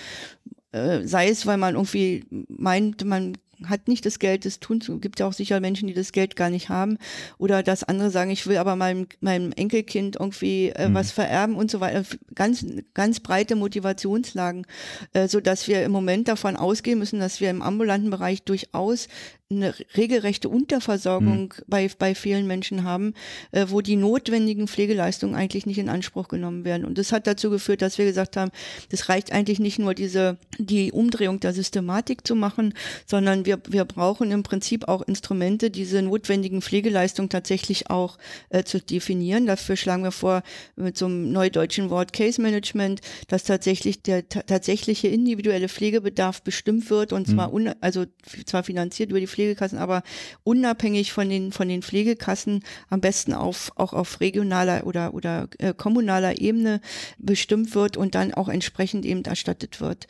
äh, 0.73 1.07
sei 1.07 1.29
es, 1.29 1.47
weil 1.47 1.57
man 1.57 1.75
irgendwie 1.75 2.25
meint, 2.49 3.05
man 3.05 3.37
hat 3.65 3.89
nicht 3.89 4.05
das 4.05 4.19
Geld, 4.19 4.45
das 4.45 4.61
tun 4.61 4.81
zu. 4.81 4.99
Gibt 4.99 5.21
ja 5.21 5.27
auch 5.27 5.33
sicher 5.33 5.61
Menschen, 5.61 5.89
die 5.89 5.95
das 5.95 6.13
Geld 6.13 6.37
gar 6.37 6.51
nicht 6.51 6.69
haben. 6.69 6.99
Oder 7.39 7.63
dass 7.63 7.85
andere 7.85 8.11
sagen, 8.11 8.31
ich 8.31 8.47
will 8.47 8.59
aber 8.59 8.77
meinem, 8.77 9.07
meinem 9.21 9.53
Enkelkind 9.53 10.17
irgendwie 10.17 10.69
äh, 10.71 10.89
mhm. 10.89 10.95
was 10.95 11.11
vererben 11.11 11.57
und 11.57 11.71
so 11.71 11.81
weiter. 11.81 12.05
Ganz, 12.35 12.65
ganz 12.95 13.21
breite 13.21 13.57
Motivationslagen, 13.57 14.67
äh, 15.13 15.29
so 15.29 15.41
dass 15.41 15.69
wir 15.69 15.85
im 15.85 15.93
Moment 15.93 16.29
davon 16.29 16.57
ausgehen 16.57 16.99
müssen, 16.99 17.21
dass 17.21 17.41
wir 17.41 17.51
im 17.51 17.63
ambulanten 17.63 18.11
Bereich 18.11 18.43
durchaus 18.43 19.09
eine 19.49 19.75
regelrechte 19.97 20.49
Unterversorgung 20.49 21.55
mhm. 21.57 21.63
bei, 21.69 21.89
bei 21.97 22.17
vielen 22.17 22.49
Menschen 22.49 22.83
haben, 22.83 23.15
äh, 23.53 23.67
wo 23.69 23.81
die 23.81 23.95
notwendigen 23.95 24.67
Pflegeleistungen 24.67 25.37
eigentlich 25.37 25.67
nicht 25.67 25.79
in 25.79 25.89
Anspruch 25.89 26.27
genommen 26.27 26.65
werden. 26.65 26.85
Und 26.85 26.99
das 26.99 27.13
hat 27.13 27.29
dazu 27.29 27.49
geführt, 27.49 27.81
dass 27.81 27.97
wir 27.97 28.07
gesagt 28.07 28.37
haben, 28.37 28.51
das 28.91 29.09
reicht 29.09 29.31
eigentlich 29.31 29.61
nicht 29.61 29.79
nur 29.79 29.95
diese, 29.95 30.37
die 30.59 30.91
Umdrehung 30.91 31.39
der 31.39 31.53
Systematik 31.53 32.27
zu 32.27 32.35
machen, 32.35 32.75
sondern 33.07 33.47
wir, 33.47 33.61
wir 33.69 33.85
brauchen 33.85 34.33
im 34.33 34.43
Prinzip 34.43 34.89
auch 34.89 35.03
Instrumente, 35.03 35.71
diese 35.71 36.03
notwendigen 36.03 36.61
Pflegeleistungen 36.61 37.29
tatsächlich 37.29 37.89
auch 37.89 38.19
äh, 38.49 38.65
zu 38.65 38.81
definieren. 38.81 39.47
Dafür 39.47 39.77
schlagen 39.77 40.03
wir 40.03 40.11
vor 40.11 40.43
mit 40.75 40.99
so 40.99 41.07
einem 41.07 41.31
neudeutschen 41.31 41.89
Wort 41.91 42.13
Case 42.13 42.43
Management, 42.43 43.01
dass 43.29 43.45
tatsächlich 43.45 44.03
der 44.03 44.29
tatsächliche 44.29 45.07
individuelle 45.07 45.69
Pflegebedarf 45.69 46.43
bestimmt 46.43 46.91
wird 46.91 47.13
und 47.13 47.29
zwar, 47.29 47.49
mhm. 47.49 47.55
un, 47.55 47.75
also 47.81 48.07
zwar 48.45 48.65
finanziert 48.65 49.11
über 49.11 49.21
die 49.21 49.36
Pflegekassen, 49.37 49.79
aber 49.79 50.03
unabhängig 50.45 51.13
von 51.13 51.29
den, 51.29 51.53
von 51.53 51.69
den 51.69 51.83
Pflegekassen 51.83 52.65
am 52.89 53.01
besten 53.01 53.35
auf, 53.35 53.71
auch 53.77 53.93
auf 53.93 54.21
regionaler 54.21 54.87
oder, 54.87 55.13
oder 55.13 55.49
äh, 55.59 55.75
kommunaler 55.75 56.41
Ebene 56.41 56.81
bestimmt 57.19 57.75
wird 57.75 57.99
und 57.99 58.15
dann 58.15 58.33
auch 58.33 58.49
entsprechend 58.49 59.05
eben 59.05 59.23
erstattet 59.25 59.81
wird. 59.81 60.07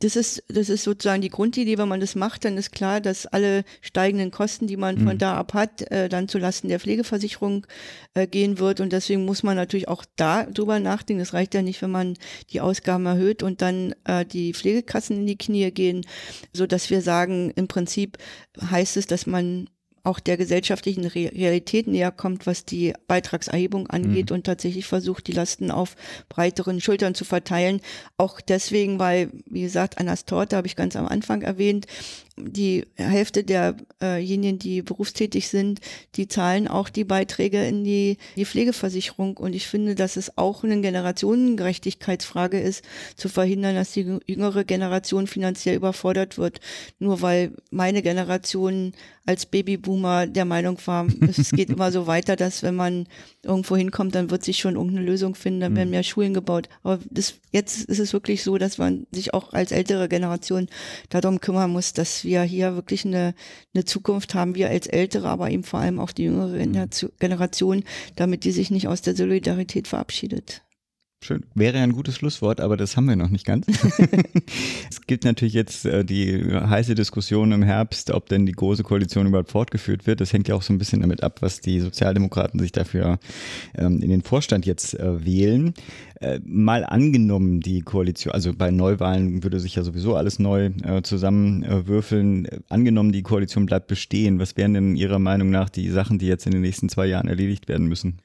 Das 0.00 0.14
ist, 0.14 0.44
das 0.46 0.68
ist 0.68 0.84
sozusagen 0.84 1.22
die 1.22 1.28
Grundidee. 1.28 1.76
Wenn 1.76 1.88
man 1.88 1.98
das 1.98 2.14
macht, 2.14 2.44
dann 2.44 2.56
ist 2.56 2.70
klar, 2.70 3.00
dass 3.00 3.26
alle 3.26 3.64
steigenden 3.80 4.30
Kosten, 4.30 4.68
die 4.68 4.76
man 4.76 4.94
mhm. 4.96 5.08
von 5.08 5.18
da 5.18 5.36
ab 5.36 5.54
hat, 5.54 5.82
äh, 5.90 6.08
dann 6.08 6.28
zulasten 6.28 6.68
der 6.68 6.78
Pflegeversicherung 6.78 7.66
äh, 8.14 8.28
gehen 8.28 8.60
wird. 8.60 8.80
Und 8.80 8.92
deswegen 8.92 9.24
muss 9.24 9.42
man 9.42 9.56
natürlich 9.56 9.88
auch 9.88 10.04
da 10.14 10.44
drüber 10.44 10.78
nachdenken. 10.78 11.18
Das 11.20 11.34
reicht 11.34 11.52
ja 11.54 11.62
nicht, 11.62 11.82
wenn 11.82 11.90
man 11.90 12.16
die 12.50 12.60
Ausgaben 12.60 13.06
erhöht 13.06 13.42
und 13.42 13.60
dann 13.60 13.92
äh, 14.04 14.24
die 14.24 14.54
Pflegekassen 14.54 15.16
in 15.16 15.26
die 15.26 15.38
Knie 15.38 15.72
gehen, 15.72 16.06
so 16.52 16.68
dass 16.68 16.90
wir 16.90 17.02
sagen, 17.02 17.50
im 17.56 17.66
Prinzip 17.66 18.18
heißt 18.70 18.96
es, 18.96 19.06
dass 19.06 19.26
man 19.26 19.68
auch 20.04 20.20
der 20.20 20.36
gesellschaftlichen 20.36 21.04
Realität 21.04 21.86
näher 21.86 22.10
kommt, 22.10 22.46
was 22.46 22.64
die 22.64 22.94
Beitragserhebung 23.06 23.88
angeht 23.88 24.30
mhm. 24.30 24.36
und 24.36 24.44
tatsächlich 24.44 24.86
versucht, 24.86 25.26
die 25.26 25.32
Lasten 25.32 25.70
auf 25.70 25.96
breiteren 26.28 26.80
Schultern 26.80 27.14
zu 27.14 27.24
verteilen. 27.24 27.80
Auch 28.16 28.40
deswegen, 28.40 28.98
weil, 28.98 29.30
wie 29.46 29.62
gesagt, 29.62 29.98
Annas 29.98 30.24
Torte 30.24 30.56
habe 30.56 30.66
ich 30.66 30.76
ganz 30.76 30.96
am 30.96 31.06
Anfang 31.06 31.42
erwähnt, 31.42 31.86
die 32.46 32.84
Hälfte 32.96 33.44
derjenigen, 33.44 34.58
die 34.58 34.82
berufstätig 34.82 35.48
sind, 35.48 35.80
die 36.14 36.28
zahlen 36.28 36.68
auch 36.68 36.88
die 36.88 37.04
Beiträge 37.04 37.66
in 37.66 37.84
die, 37.84 38.18
die 38.36 38.44
Pflegeversicherung. 38.44 39.36
Und 39.36 39.54
ich 39.54 39.66
finde, 39.66 39.94
dass 39.94 40.16
es 40.16 40.36
auch 40.36 40.64
eine 40.64 40.80
Generationengerechtigkeitsfrage 40.80 42.60
ist, 42.60 42.84
zu 43.16 43.28
verhindern, 43.28 43.74
dass 43.74 43.92
die 43.92 44.18
jüngere 44.26 44.64
Generation 44.64 45.26
finanziell 45.26 45.76
überfordert 45.76 46.38
wird. 46.38 46.60
Nur 46.98 47.22
weil 47.22 47.52
meine 47.70 48.02
Generation 48.02 48.92
als 49.28 49.44
Babyboomer 49.44 50.26
der 50.26 50.46
Meinung 50.46 50.78
war, 50.86 51.06
es 51.28 51.50
geht 51.50 51.68
immer 51.68 51.92
so 51.92 52.06
weiter, 52.06 52.34
dass 52.34 52.62
wenn 52.62 52.74
man 52.74 53.06
irgendwo 53.42 53.76
hinkommt, 53.76 54.14
dann 54.14 54.30
wird 54.30 54.42
sich 54.42 54.58
schon 54.58 54.76
irgendeine 54.76 55.04
Lösung 55.04 55.34
finden, 55.34 55.60
dann 55.60 55.76
werden 55.76 55.88
mhm. 55.88 55.92
mehr 55.96 56.02
Schulen 56.02 56.32
gebaut. 56.32 56.70
Aber 56.82 56.98
das, 57.10 57.34
jetzt 57.52 57.84
ist 57.84 57.98
es 57.98 58.14
wirklich 58.14 58.42
so, 58.42 58.56
dass 58.56 58.78
man 58.78 59.06
sich 59.12 59.34
auch 59.34 59.52
als 59.52 59.70
ältere 59.70 60.08
Generation 60.08 60.68
darum 61.10 61.40
kümmern 61.40 61.70
muss, 61.70 61.92
dass 61.92 62.24
wir 62.24 62.27
hier 62.42 62.74
wirklich 62.74 63.04
eine, 63.04 63.34
eine 63.74 63.84
Zukunft 63.84 64.34
haben, 64.34 64.54
wir 64.54 64.68
als 64.68 64.86
Ältere, 64.86 65.28
aber 65.28 65.50
eben 65.50 65.64
vor 65.64 65.80
allem 65.80 65.98
auch 65.98 66.12
die 66.12 66.24
jüngere. 66.24 66.58
Generation, 67.18 67.84
damit 68.16 68.44
die 68.44 68.52
sich 68.52 68.70
nicht 68.70 68.88
aus 68.88 69.02
der 69.02 69.16
Solidarität 69.16 69.88
verabschiedet. 69.88 70.62
Schön. 71.20 71.44
Wäre 71.54 71.78
ja 71.78 71.82
ein 71.82 71.92
gutes 71.92 72.14
Schlusswort, 72.14 72.60
aber 72.60 72.76
das 72.76 72.96
haben 72.96 73.08
wir 73.08 73.16
noch 73.16 73.28
nicht 73.28 73.44
ganz. 73.44 73.66
es 74.90 75.00
gibt 75.06 75.24
natürlich 75.24 75.52
jetzt 75.52 75.84
äh, 75.84 76.04
die 76.04 76.44
heiße 76.44 76.94
Diskussion 76.94 77.50
im 77.50 77.62
Herbst, 77.62 78.12
ob 78.12 78.28
denn 78.28 78.46
die 78.46 78.52
große 78.52 78.84
Koalition 78.84 79.26
überhaupt 79.26 79.50
fortgeführt 79.50 80.06
wird. 80.06 80.20
Das 80.20 80.32
hängt 80.32 80.46
ja 80.46 80.54
auch 80.54 80.62
so 80.62 80.72
ein 80.72 80.78
bisschen 80.78 81.00
damit 81.00 81.24
ab, 81.24 81.42
was 81.42 81.60
die 81.60 81.80
Sozialdemokraten 81.80 82.60
sich 82.60 82.70
dafür 82.70 83.18
ähm, 83.76 84.00
in 84.00 84.10
den 84.10 84.22
Vorstand 84.22 84.64
jetzt 84.64 84.94
äh, 84.94 85.24
wählen. 85.24 85.74
Äh, 86.20 86.38
mal 86.44 86.84
angenommen, 86.84 87.60
die 87.60 87.82
Koalition, 87.82 88.32
also 88.32 88.52
bei 88.54 88.70
Neuwahlen 88.70 89.42
würde 89.42 89.58
sich 89.58 89.74
ja 89.74 89.82
sowieso 89.82 90.14
alles 90.14 90.38
neu 90.38 90.70
zusammenwürfeln. 91.02 92.48
angenommen, 92.68 93.12
die 93.12 93.22
Koalition 93.22 93.66
bleibt 93.66 93.88
bestehen. 93.88 94.38
Was 94.38 94.56
wären 94.56 94.74
denn 94.74 94.96
Ihrer 94.96 95.18
Meinung 95.18 95.50
nach 95.50 95.68
die 95.68 95.90
Sachen, 95.90 96.18
die 96.18 96.26
jetzt 96.26 96.46
in 96.46 96.52
den 96.52 96.62
nächsten 96.62 96.88
zwei 96.88 97.06
Jahren 97.06 97.28
erledigt 97.28 97.68
werden 97.68 97.86
müssen? 97.86 98.20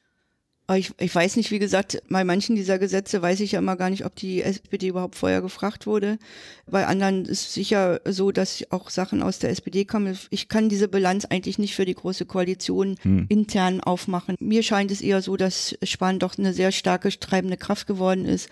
Ich, 0.72 0.94
ich 0.98 1.14
weiß 1.14 1.36
nicht, 1.36 1.52
wie 1.52 1.60
gesagt, 1.60 2.02
bei 2.08 2.24
manchen 2.24 2.56
dieser 2.56 2.80
Gesetze 2.80 3.22
weiß 3.22 3.42
ich 3.42 3.52
ja 3.52 3.60
immer 3.60 3.76
gar 3.76 3.90
nicht, 3.90 4.06
ob 4.06 4.16
die 4.16 4.42
SPD 4.42 4.88
überhaupt 4.88 5.16
vorher 5.16 5.42
gefragt 5.42 5.86
wurde. 5.86 6.18
Bei 6.66 6.88
anderen 6.88 7.26
ist 7.26 7.48
es 7.48 7.54
sicher 7.54 8.00
so, 8.06 8.32
dass 8.32 8.64
auch 8.70 8.90
Sachen 8.90 9.22
aus 9.22 9.40
der 9.40 9.50
SPD 9.50 9.84
kommen. 9.84 10.18
Ich 10.30 10.48
kann 10.48 10.70
diese 10.70 10.88
Bilanz 10.88 11.26
eigentlich 11.26 11.60
nicht 11.60 11.76
für 11.76 11.84
die 11.84 11.94
große 11.94 12.26
Koalition 12.26 12.96
hm. 13.02 13.26
intern 13.28 13.82
aufmachen. 13.82 14.38
Mir 14.40 14.64
scheint 14.64 14.90
es 14.90 15.02
eher 15.02 15.22
so, 15.22 15.36
dass 15.36 15.76
Spahn 15.84 16.20
doch 16.20 16.38
eine 16.38 16.54
sehr 16.54 16.72
starke 16.72 17.10
treibende 17.10 17.58
Kraft 17.58 17.86
geworden 17.86 18.24
ist. 18.24 18.48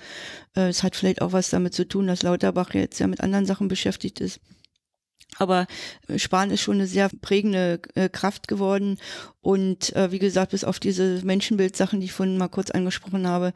Äh, 0.54 0.68
es 0.68 0.84
hat 0.84 0.98
vielleicht 0.98 1.22
auch 1.22 1.32
was 1.32 1.50
damit 1.50 1.74
zu 1.74 1.88
tun, 1.88 2.08
dass 2.08 2.24
Lauterbach 2.24 2.74
jetzt 2.74 3.00
ja 3.00 3.08
mit 3.08 3.22
anderen 3.22 3.46
Sachen 3.46 3.70
beschäftigt 3.70 4.20
ist. 4.20 4.42
Aber 5.38 5.66
Spahn 6.18 6.52
ist 6.52 6.62
schon 6.62 6.76
eine 6.76 6.88
sehr 6.88 7.10
prägende 7.22 7.80
äh, 7.96 8.10
Kraft 8.10 8.48
geworden 8.48 8.98
und 9.42 9.96
äh, 9.96 10.12
wie 10.12 10.20
gesagt, 10.20 10.52
bis 10.52 10.64
auf 10.64 10.80
diese 10.80 11.22
Menschenbildsachen, 11.26 12.00
die 12.00 12.06
ich 12.06 12.12
vorhin 12.12 12.38
mal 12.38 12.48
kurz 12.48 12.70
angesprochen 12.70 13.28
habe, 13.28 13.54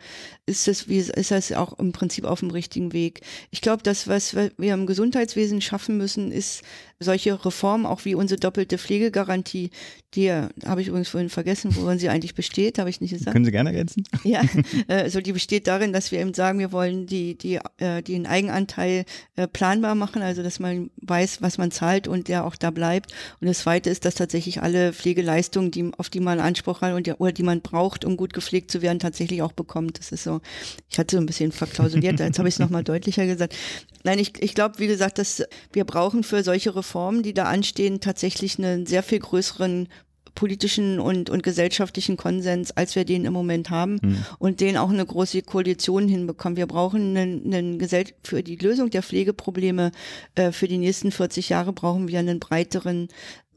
ist 0.47 0.67
es 0.67 0.89
wie 0.89 0.97
ist 0.97 1.31
das 1.31 1.51
auch 1.51 1.77
im 1.77 1.91
Prinzip 1.91 2.25
auf 2.25 2.39
dem 2.39 2.49
richtigen 2.49 2.91
Weg. 2.91 3.21
Ich 3.51 3.61
glaube, 3.61 3.83
das, 3.83 4.07
was 4.07 4.35
wir 4.35 4.73
im 4.73 4.87
Gesundheitswesen 4.87 5.61
schaffen 5.61 5.97
müssen, 5.97 6.31
ist 6.31 6.63
solche 6.99 7.45
Reformen, 7.45 7.85
auch 7.85 8.05
wie 8.05 8.15
unsere 8.15 8.39
doppelte 8.39 8.77
Pflegegarantie, 8.77 9.69
die 10.15 10.31
habe 10.31 10.81
ich 10.81 10.87
übrigens 10.87 11.09
vorhin 11.09 11.29
vergessen, 11.29 11.75
worin 11.75 11.99
sie 11.99 12.07
eigentlich 12.09 12.35
besteht, 12.35 12.79
habe 12.79 12.89
ich 12.89 13.01
nicht 13.01 13.11
gesagt. 13.11 13.33
Können 13.33 13.45
Sie 13.45 13.51
gerne 13.51 13.71
ergänzen? 13.71 14.03
Ja, 14.23 14.41
also 14.87 15.21
die 15.21 15.33
besteht 15.33 15.67
darin, 15.67 15.93
dass 15.93 16.11
wir 16.11 16.19
eben 16.19 16.33
sagen, 16.33 16.57
wir 16.57 16.71
wollen 16.71 17.05
die, 17.05 17.37
die, 17.37 17.59
äh, 17.77 18.01
den 18.01 18.25
Eigenanteil 18.25 19.05
äh, 19.35 19.47
planbar 19.47 19.93
machen, 19.93 20.21
also 20.21 20.41
dass 20.41 20.59
man 20.59 20.89
weiß, 20.97 21.41
was 21.41 21.57
man 21.57 21.69
zahlt 21.69 22.07
und 22.07 22.27
der 22.27 22.45
auch 22.45 22.55
da 22.55 22.71
bleibt. 22.71 23.11
Und 23.39 23.47
das 23.47 23.59
Zweite 23.59 23.89
ist, 23.89 24.05
dass 24.05 24.15
tatsächlich 24.15 24.63
alle 24.63 24.93
Pflegeleistungen, 24.93 25.69
die, 25.75 25.91
auf 25.97 26.09
die 26.09 26.19
man 26.19 26.39
Anspruch 26.39 26.81
hat 26.81 26.93
und 26.93 27.07
die, 27.07 27.13
oder 27.13 27.31
die 27.31 27.43
man 27.43 27.61
braucht, 27.61 28.05
um 28.05 28.17
gut 28.17 28.33
gepflegt 28.33 28.71
zu 28.71 28.81
werden, 28.81 28.99
tatsächlich 28.99 29.41
auch 29.41 29.51
bekommt. 29.51 29.99
Das 29.99 30.11
ist 30.11 30.23
so, 30.23 30.41
ich 30.89 30.97
hatte 30.97 31.15
so 31.15 31.21
ein 31.21 31.25
bisschen 31.25 31.51
verklausuliert, 31.51 32.19
jetzt 32.19 32.39
habe 32.39 32.49
ich 32.49 32.55
es 32.55 32.59
nochmal 32.59 32.83
deutlicher 32.85 33.25
gesagt. 33.25 33.55
Nein, 34.03 34.19
ich, 34.19 34.41
ich 34.41 34.55
glaube, 34.55 34.79
wie 34.79 34.87
gesagt, 34.87 35.17
dass 35.17 35.43
wir 35.73 35.85
brauchen 35.85 36.23
für 36.23 36.43
solche 36.43 36.75
Reformen, 36.75 37.23
die 37.23 37.33
da 37.33 37.45
anstehen, 37.45 37.99
tatsächlich 37.99 38.57
einen 38.57 38.85
sehr 38.85 39.03
viel 39.03 39.19
größeren 39.19 39.87
politischen 40.35 40.99
und, 40.99 41.29
und 41.29 41.41
gesellschaftlichen 41.41 42.17
Konsens, 42.17 42.71
als 42.71 42.95
wir 42.95 43.05
den 43.05 43.25
im 43.25 43.33
Moment 43.33 43.69
haben 43.69 43.99
mhm. 44.01 44.25
und 44.37 44.59
den 44.59 44.77
auch 44.77 44.89
eine 44.89 45.05
große 45.05 45.41
Koalition 45.41 46.07
hinbekommen. 46.07 46.57
Wir 46.57 46.67
brauchen 46.67 47.17
einen, 47.17 47.45
einen 47.45 47.79
Gesell 47.79 48.05
für 48.21 48.43
die 48.43 48.57
Lösung 48.57 48.89
der 48.89 49.01
Pflegeprobleme 49.01 49.91
äh, 50.35 50.51
für 50.51 50.67
die 50.67 50.77
nächsten 50.77 51.11
40 51.11 51.49
Jahre 51.49 51.73
brauchen 51.73 52.09
wir 52.09 52.19
einen 52.19 52.39
breiteren 52.39 53.07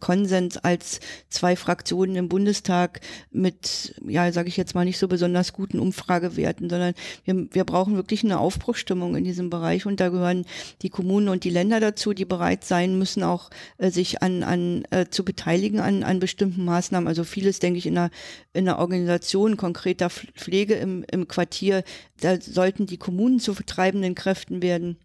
Konsens 0.01 0.57
als 0.57 1.01
zwei 1.29 1.57
Fraktionen 1.57 2.17
im 2.17 2.29
Bundestag 2.29 3.01
mit, 3.31 3.95
ja, 4.07 4.31
sage 4.33 4.49
ich 4.49 4.57
jetzt 4.57 4.75
mal, 4.75 4.85
nicht 4.85 4.99
so 4.99 5.09
besonders 5.09 5.53
guten 5.53 5.79
Umfragewerten, 5.79 6.71
sondern 6.71 6.95
wir, 7.25 7.47
wir 7.53 7.65
brauchen 7.65 7.97
wirklich 7.97 8.25
eine 8.25 8.39
Aufbruchstimmung 8.39 9.17
in 9.17 9.25
diesem 9.25 9.51
Bereich 9.51 9.87
und 9.87 10.01
da 10.01 10.09
gehören 10.09 10.45
die 10.83 10.91
Kommunen 10.91 11.29
und 11.29 11.45
die 11.45 11.51
Länder 11.51 11.81
dazu, 11.81 12.13
die 12.13 12.25
bereit 12.25 12.65
sein 12.65 12.99
müssen, 12.99 13.23
auch 13.23 13.51
äh, 13.79 13.91
sich 13.91 14.23
an, 14.23 14.43
an 14.43 14.85
äh, 14.91 15.07
zu 15.11 15.25
beteiligen 15.25 15.81
an, 15.81 16.03
an 16.03 16.21
bestimmten 16.21 16.65
Maßnahmen. 16.65 17.09
Also 17.09 17.25
vieles, 17.25 17.59
denke 17.59 17.79
ich, 17.79 17.87
in 17.87 17.95
der, 17.95 18.11
in 18.53 18.65
der 18.65 18.79
Organisation 18.79 19.57
konkreter 19.57 20.11
Pflege 20.11 20.75
im, 20.75 21.05
im 21.11 21.29
Quartier, 21.29 21.85
da 22.21 22.41
sollten 22.41 22.87
die 22.87 22.99
Kommunen 22.99 23.41
zu 23.41 23.55
vertreibenden 23.55 24.15
Kräften 24.15 24.63
werden 24.63 24.97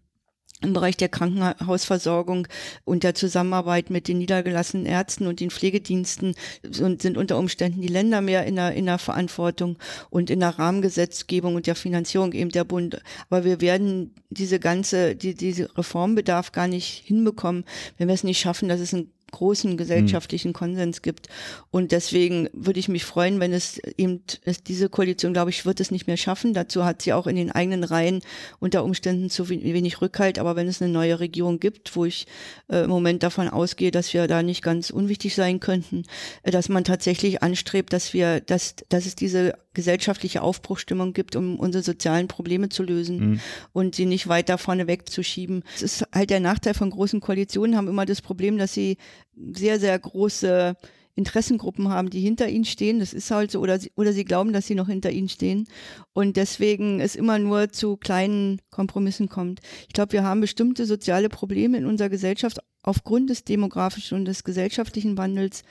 im 0.64 0.72
Bereich 0.72 0.96
der 0.96 1.08
Krankenhausversorgung 1.08 2.48
und 2.84 3.04
der 3.04 3.14
Zusammenarbeit 3.14 3.90
mit 3.90 4.08
den 4.08 4.18
niedergelassenen 4.18 4.86
Ärzten 4.86 5.26
und 5.26 5.40
den 5.40 5.50
Pflegediensten 5.50 6.34
und 6.80 7.02
sind 7.02 7.16
unter 7.16 7.38
Umständen 7.38 7.80
die 7.80 7.88
Länder 7.88 8.20
mehr 8.20 8.44
in 8.44 8.56
der, 8.56 8.72
in 8.72 8.86
der 8.86 8.98
Verantwortung 8.98 9.78
und 10.10 10.30
in 10.30 10.40
der 10.40 10.58
Rahmengesetzgebung 10.58 11.54
und 11.54 11.66
der 11.66 11.76
Finanzierung 11.76 12.32
eben 12.32 12.50
der 12.50 12.64
Bund. 12.64 13.00
Aber 13.30 13.44
wir 13.44 13.60
werden 13.60 14.14
diese 14.30 14.58
ganze, 14.58 15.14
die, 15.14 15.34
diese 15.34 15.76
Reformbedarf 15.76 16.52
gar 16.52 16.66
nicht 16.66 17.04
hinbekommen, 17.06 17.64
wenn 17.98 18.08
wir 18.08 18.14
es 18.14 18.24
nicht 18.24 18.40
schaffen, 18.40 18.68
dass 18.68 18.80
es 18.80 18.92
ein 18.92 19.10
großen 19.34 19.76
gesellschaftlichen 19.76 20.52
Konsens 20.52 21.02
gibt. 21.02 21.28
Und 21.70 21.92
deswegen 21.92 22.48
würde 22.52 22.80
ich 22.80 22.88
mich 22.88 23.04
freuen, 23.04 23.40
wenn 23.40 23.52
es 23.52 23.78
eben 23.98 24.22
es 24.44 24.62
diese 24.62 24.88
Koalition, 24.88 25.32
glaube 25.32 25.50
ich, 25.50 25.66
wird 25.66 25.80
es 25.80 25.90
nicht 25.90 26.06
mehr 26.06 26.16
schaffen. 26.16 26.54
Dazu 26.54 26.84
hat 26.84 27.02
sie 27.02 27.12
auch 27.12 27.26
in 27.26 27.36
den 27.36 27.50
eigenen 27.50 27.84
Reihen 27.84 28.20
unter 28.60 28.84
Umständen 28.84 29.30
zu 29.30 29.48
wenig 29.48 30.00
Rückhalt. 30.00 30.38
Aber 30.38 30.56
wenn 30.56 30.68
es 30.68 30.80
eine 30.80 30.92
neue 30.92 31.20
Regierung 31.20 31.60
gibt, 31.60 31.94
wo 31.96 32.04
ich 32.04 32.26
äh, 32.68 32.84
im 32.84 32.90
Moment 32.90 33.22
davon 33.22 33.48
ausgehe, 33.48 33.90
dass 33.90 34.14
wir 34.14 34.26
da 34.26 34.42
nicht 34.42 34.62
ganz 34.62 34.90
unwichtig 34.90 35.34
sein 35.34 35.60
könnten, 35.60 36.04
äh, 36.42 36.50
dass 36.50 36.68
man 36.68 36.84
tatsächlich 36.84 37.42
anstrebt, 37.42 37.92
dass 37.92 38.14
wir, 38.14 38.40
dass, 38.40 38.76
dass 38.88 39.06
es 39.06 39.16
diese 39.16 39.54
gesellschaftliche 39.74 40.40
Aufbruchstimmung 40.40 41.12
gibt, 41.12 41.36
um 41.36 41.58
unsere 41.58 41.82
sozialen 41.82 42.28
Probleme 42.28 42.68
zu 42.68 42.82
lösen 42.82 43.18
mhm. 43.18 43.40
und 43.72 43.94
sie 43.96 44.06
nicht 44.06 44.28
weiter 44.28 44.56
vorne 44.56 44.86
wegzuschieben. 44.86 45.64
Es 45.74 45.82
ist 45.82 46.06
halt 46.14 46.30
der 46.30 46.40
Nachteil 46.40 46.74
von 46.74 46.90
großen 46.90 47.20
Koalitionen, 47.20 47.76
haben 47.76 47.88
immer 47.88 48.06
das 48.06 48.22
Problem, 48.22 48.56
dass 48.56 48.72
sie 48.72 48.96
sehr, 49.34 49.80
sehr 49.80 49.98
große 49.98 50.76
Interessengruppen 51.16 51.88
haben, 51.88 52.10
die 52.10 52.20
hinter 52.20 52.48
ihnen 52.48 52.64
stehen. 52.64 52.98
Das 52.98 53.12
ist 53.12 53.30
halt 53.30 53.50
so, 53.50 53.60
oder 53.60 53.78
sie, 53.78 53.92
oder 53.96 54.12
sie 54.12 54.24
glauben, 54.24 54.52
dass 54.52 54.66
sie 54.66 54.74
noch 54.74 54.88
hinter 54.88 55.10
ihnen 55.10 55.28
stehen. 55.28 55.68
Und 56.12 56.36
deswegen 56.36 57.00
es 57.00 57.14
immer 57.14 57.38
nur 57.38 57.70
zu 57.70 57.96
kleinen 57.96 58.60
Kompromissen 58.70 59.28
kommt. 59.28 59.60
Ich 59.82 59.94
glaube, 59.94 60.12
wir 60.12 60.24
haben 60.24 60.40
bestimmte 60.40 60.86
soziale 60.86 61.28
Probleme 61.28 61.78
in 61.78 61.86
unserer 61.86 62.08
Gesellschaft, 62.08 62.58
aufgrund 62.84 63.30
des 63.30 63.44
demografischen 63.44 64.18
und 64.18 64.24
des 64.26 64.44
gesellschaftlichen 64.44 65.16
Wandels, 65.16 65.62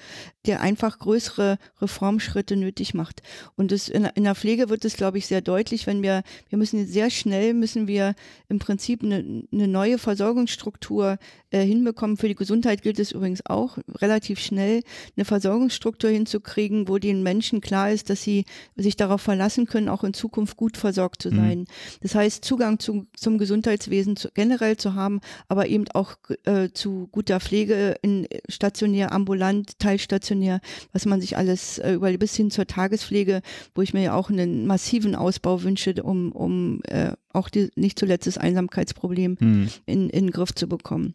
der 0.45 0.61
einfach 0.61 0.97
größere 0.97 1.59
Reformschritte 1.79 2.55
nötig 2.55 2.93
macht. 2.95 3.21
Und 3.55 3.71
das 3.71 3.87
in, 3.87 4.05
in 4.15 4.23
der 4.23 4.35
Pflege 4.35 4.67
wird 4.69 4.83
es, 4.83 4.97
glaube 4.97 5.19
ich, 5.19 5.27
sehr 5.27 5.41
deutlich, 5.41 5.85
wenn 5.85 6.01
wir, 6.01 6.23
wir 6.49 6.57
müssen 6.57 6.85
sehr 6.87 7.11
schnell, 7.11 7.53
müssen 7.53 7.87
wir 7.87 8.15
im 8.49 8.57
Prinzip 8.59 9.03
eine, 9.03 9.43
eine 9.51 9.67
neue 9.67 9.99
Versorgungsstruktur 9.99 11.17
äh, 11.53 11.65
hinbekommen. 11.65 12.17
Für 12.17 12.27
die 12.27 12.35
Gesundheit 12.35 12.81
gilt 12.81 12.99
es 12.99 13.11
übrigens 13.11 13.45
auch, 13.45 13.77
relativ 14.01 14.39
schnell 14.39 14.81
eine 15.15 15.25
Versorgungsstruktur 15.25 16.09
hinzukriegen, 16.09 16.87
wo 16.87 16.97
den 16.97 17.23
Menschen 17.23 17.61
klar 17.61 17.91
ist, 17.91 18.09
dass 18.09 18.23
sie 18.23 18.45
sich 18.75 18.95
darauf 18.95 19.21
verlassen 19.21 19.67
können, 19.67 19.87
auch 19.87 20.03
in 20.03 20.13
Zukunft 20.13 20.57
gut 20.57 20.77
versorgt 20.77 21.21
zu 21.21 21.31
mhm. 21.31 21.35
sein. 21.35 21.59
Mhm. 21.59 21.65
Das 22.01 22.15
heißt, 22.15 22.43
Zugang 22.43 22.79
zu, 22.79 23.05
zum 23.15 23.37
Gesundheitswesen 23.37 24.15
zu, 24.15 24.29
generell 24.33 24.77
zu 24.77 24.95
haben, 24.95 25.21
aber 25.47 25.67
eben 25.67 25.85
auch 25.93 26.15
äh, 26.45 26.69
zu 26.73 27.07
guter 27.11 27.39
Pflege 27.39 27.95
in 28.01 28.27
stationär, 28.49 29.11
ambulant, 29.11 29.77
teilstationär, 29.79 30.59
was 30.91 31.05
man 31.05 31.21
sich 31.21 31.37
alles 31.37 31.77
äh, 31.77 31.93
über 31.93 32.11
bis 32.17 32.35
hin 32.35 32.51
zur 32.51 32.67
Tagespflege, 32.67 33.41
wo 33.75 33.81
ich 33.81 33.93
mir 33.93 34.01
ja 34.01 34.15
auch 34.15 34.29
einen 34.29 34.65
massiven 34.65 35.15
Ausbau 35.15 35.63
wünsche, 35.63 35.93
um, 36.01 36.31
um 36.31 36.81
äh, 36.87 37.11
auch 37.31 37.49
die, 37.49 37.69
nicht 37.75 37.99
zuletzt 37.99 38.27
das 38.27 38.37
Einsamkeitsproblem 38.37 39.37
hm. 39.39 39.69
in, 39.85 40.09
in 40.09 40.25
den 40.25 40.31
Griff 40.31 40.53
zu 40.53 40.67
bekommen. 40.67 41.13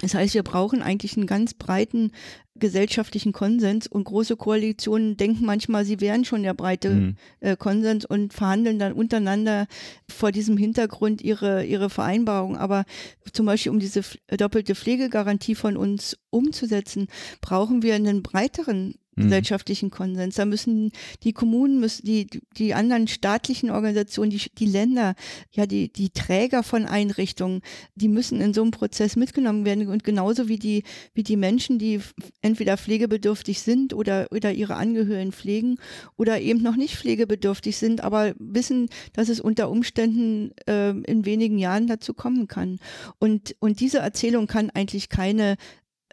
Das 0.00 0.14
heißt, 0.14 0.34
wir 0.34 0.42
brauchen 0.42 0.82
eigentlich 0.82 1.16
einen 1.16 1.26
ganz 1.26 1.54
breiten 1.54 2.12
gesellschaftlichen 2.56 3.32
Konsens 3.32 3.86
und 3.86 4.04
große 4.04 4.36
Koalitionen 4.36 5.16
denken 5.16 5.44
manchmal, 5.44 5.84
sie 5.84 6.00
wären 6.00 6.24
schon 6.24 6.42
der 6.42 6.54
breite 6.54 6.90
mhm. 6.90 7.16
äh, 7.40 7.56
Konsens 7.56 8.04
und 8.04 8.32
verhandeln 8.32 8.78
dann 8.78 8.92
untereinander 8.92 9.66
vor 10.08 10.30
diesem 10.30 10.56
Hintergrund 10.56 11.20
ihre, 11.22 11.64
ihre 11.64 11.90
Vereinbarung. 11.90 12.56
Aber 12.56 12.84
zum 13.32 13.46
Beispiel, 13.46 13.72
um 13.72 13.80
diese 13.80 14.02
doppelte 14.28 14.74
Pflegegarantie 14.74 15.54
von 15.54 15.76
uns 15.76 16.16
umzusetzen, 16.30 17.08
brauchen 17.40 17.82
wir 17.82 17.94
einen 17.94 18.22
breiteren 18.22 18.94
Mhm. 19.16 19.24
gesellschaftlichen 19.24 19.90
Konsens. 19.90 20.34
Da 20.36 20.44
müssen 20.44 20.90
die 21.22 21.32
Kommunen, 21.32 21.80
müssen 21.80 22.04
die, 22.04 22.26
die 22.56 22.74
anderen 22.74 23.08
staatlichen 23.08 23.70
Organisationen, 23.70 24.30
die, 24.30 24.42
die 24.58 24.66
Länder, 24.66 25.14
ja, 25.52 25.66
die, 25.66 25.92
die 25.92 26.10
Träger 26.10 26.62
von 26.62 26.86
Einrichtungen, 26.86 27.60
die 27.94 28.08
müssen 28.08 28.40
in 28.40 28.54
so 28.54 28.62
einem 28.62 28.70
Prozess 28.70 29.16
mitgenommen 29.16 29.64
werden. 29.64 29.88
Und 29.88 30.04
genauso 30.04 30.48
wie 30.48 30.58
die, 30.58 30.82
wie 31.14 31.22
die 31.22 31.36
Menschen, 31.36 31.78
die 31.78 32.00
entweder 32.44 32.76
pflegebedürftig 32.76 33.62
sind 33.62 33.94
oder, 33.94 34.28
oder 34.30 34.52
ihre 34.52 34.76
Angehörigen 34.76 35.32
pflegen 35.32 35.78
oder 36.16 36.40
eben 36.40 36.62
noch 36.62 36.76
nicht 36.76 36.96
pflegebedürftig 36.96 37.76
sind, 37.78 38.04
aber 38.04 38.34
wissen, 38.38 38.90
dass 39.14 39.30
es 39.30 39.40
unter 39.40 39.70
Umständen 39.70 40.52
äh, 40.66 40.90
in 40.90 41.24
wenigen 41.24 41.58
Jahren 41.58 41.86
dazu 41.86 42.12
kommen 42.12 42.46
kann. 42.46 42.78
Und, 43.18 43.56
und 43.60 43.80
diese 43.80 43.98
Erzählung 43.98 44.46
kann 44.46 44.70
eigentlich 44.70 45.08
keine 45.08 45.56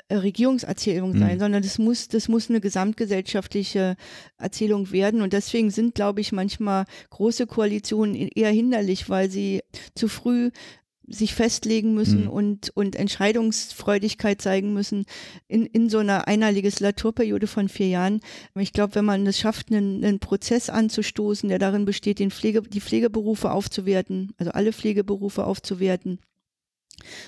äh, 0.07 0.15
Regierungserzählung 0.15 1.17
sein, 1.17 1.35
mhm. 1.35 1.39
sondern 1.39 1.63
das 1.63 1.77
muss, 1.77 2.07
das 2.07 2.29
muss 2.29 2.49
eine 2.49 2.61
gesamtgesellschaftliche 2.61 3.97
Erzählung 4.37 4.91
werden. 4.93 5.21
Und 5.21 5.33
deswegen 5.33 5.69
sind, 5.69 5.95
glaube 5.95 6.21
ich, 6.21 6.31
manchmal 6.31 6.85
große 7.09 7.45
Koalitionen 7.45 8.15
eher 8.15 8.51
hinderlich, 8.51 9.09
weil 9.09 9.29
sie 9.29 9.63
zu 9.95 10.07
früh 10.07 10.51
sich 11.07 11.33
festlegen 11.33 11.93
müssen 11.93 12.23
mhm. 12.23 12.29
und, 12.29 12.69
und 12.75 12.95
Entscheidungsfreudigkeit 12.95 14.41
zeigen 14.41 14.73
müssen 14.73 15.05
in, 15.47 15.65
in 15.65 15.89
so 15.89 15.99
einer 15.99 16.27
einer 16.27 16.51
Legislaturperiode 16.51 17.47
von 17.47 17.69
vier 17.69 17.87
Jahren. 17.87 18.21
Ich 18.55 18.73
glaube, 18.73 18.95
wenn 18.95 19.05
man 19.05 19.25
es 19.27 19.39
schafft, 19.39 19.71
einen, 19.71 20.03
einen 20.03 20.19
Prozess 20.19 20.69
anzustoßen, 20.69 21.49
der 21.49 21.59
darin 21.59 21.85
besteht, 21.85 22.19
den 22.19 22.31
Pflege, 22.31 22.61
die 22.61 22.81
Pflegeberufe 22.81 23.51
aufzuwerten, 23.51 24.33
also 24.37 24.51
alle 24.51 24.73
Pflegeberufe 24.73 25.45
aufzuwerten, 25.45 26.19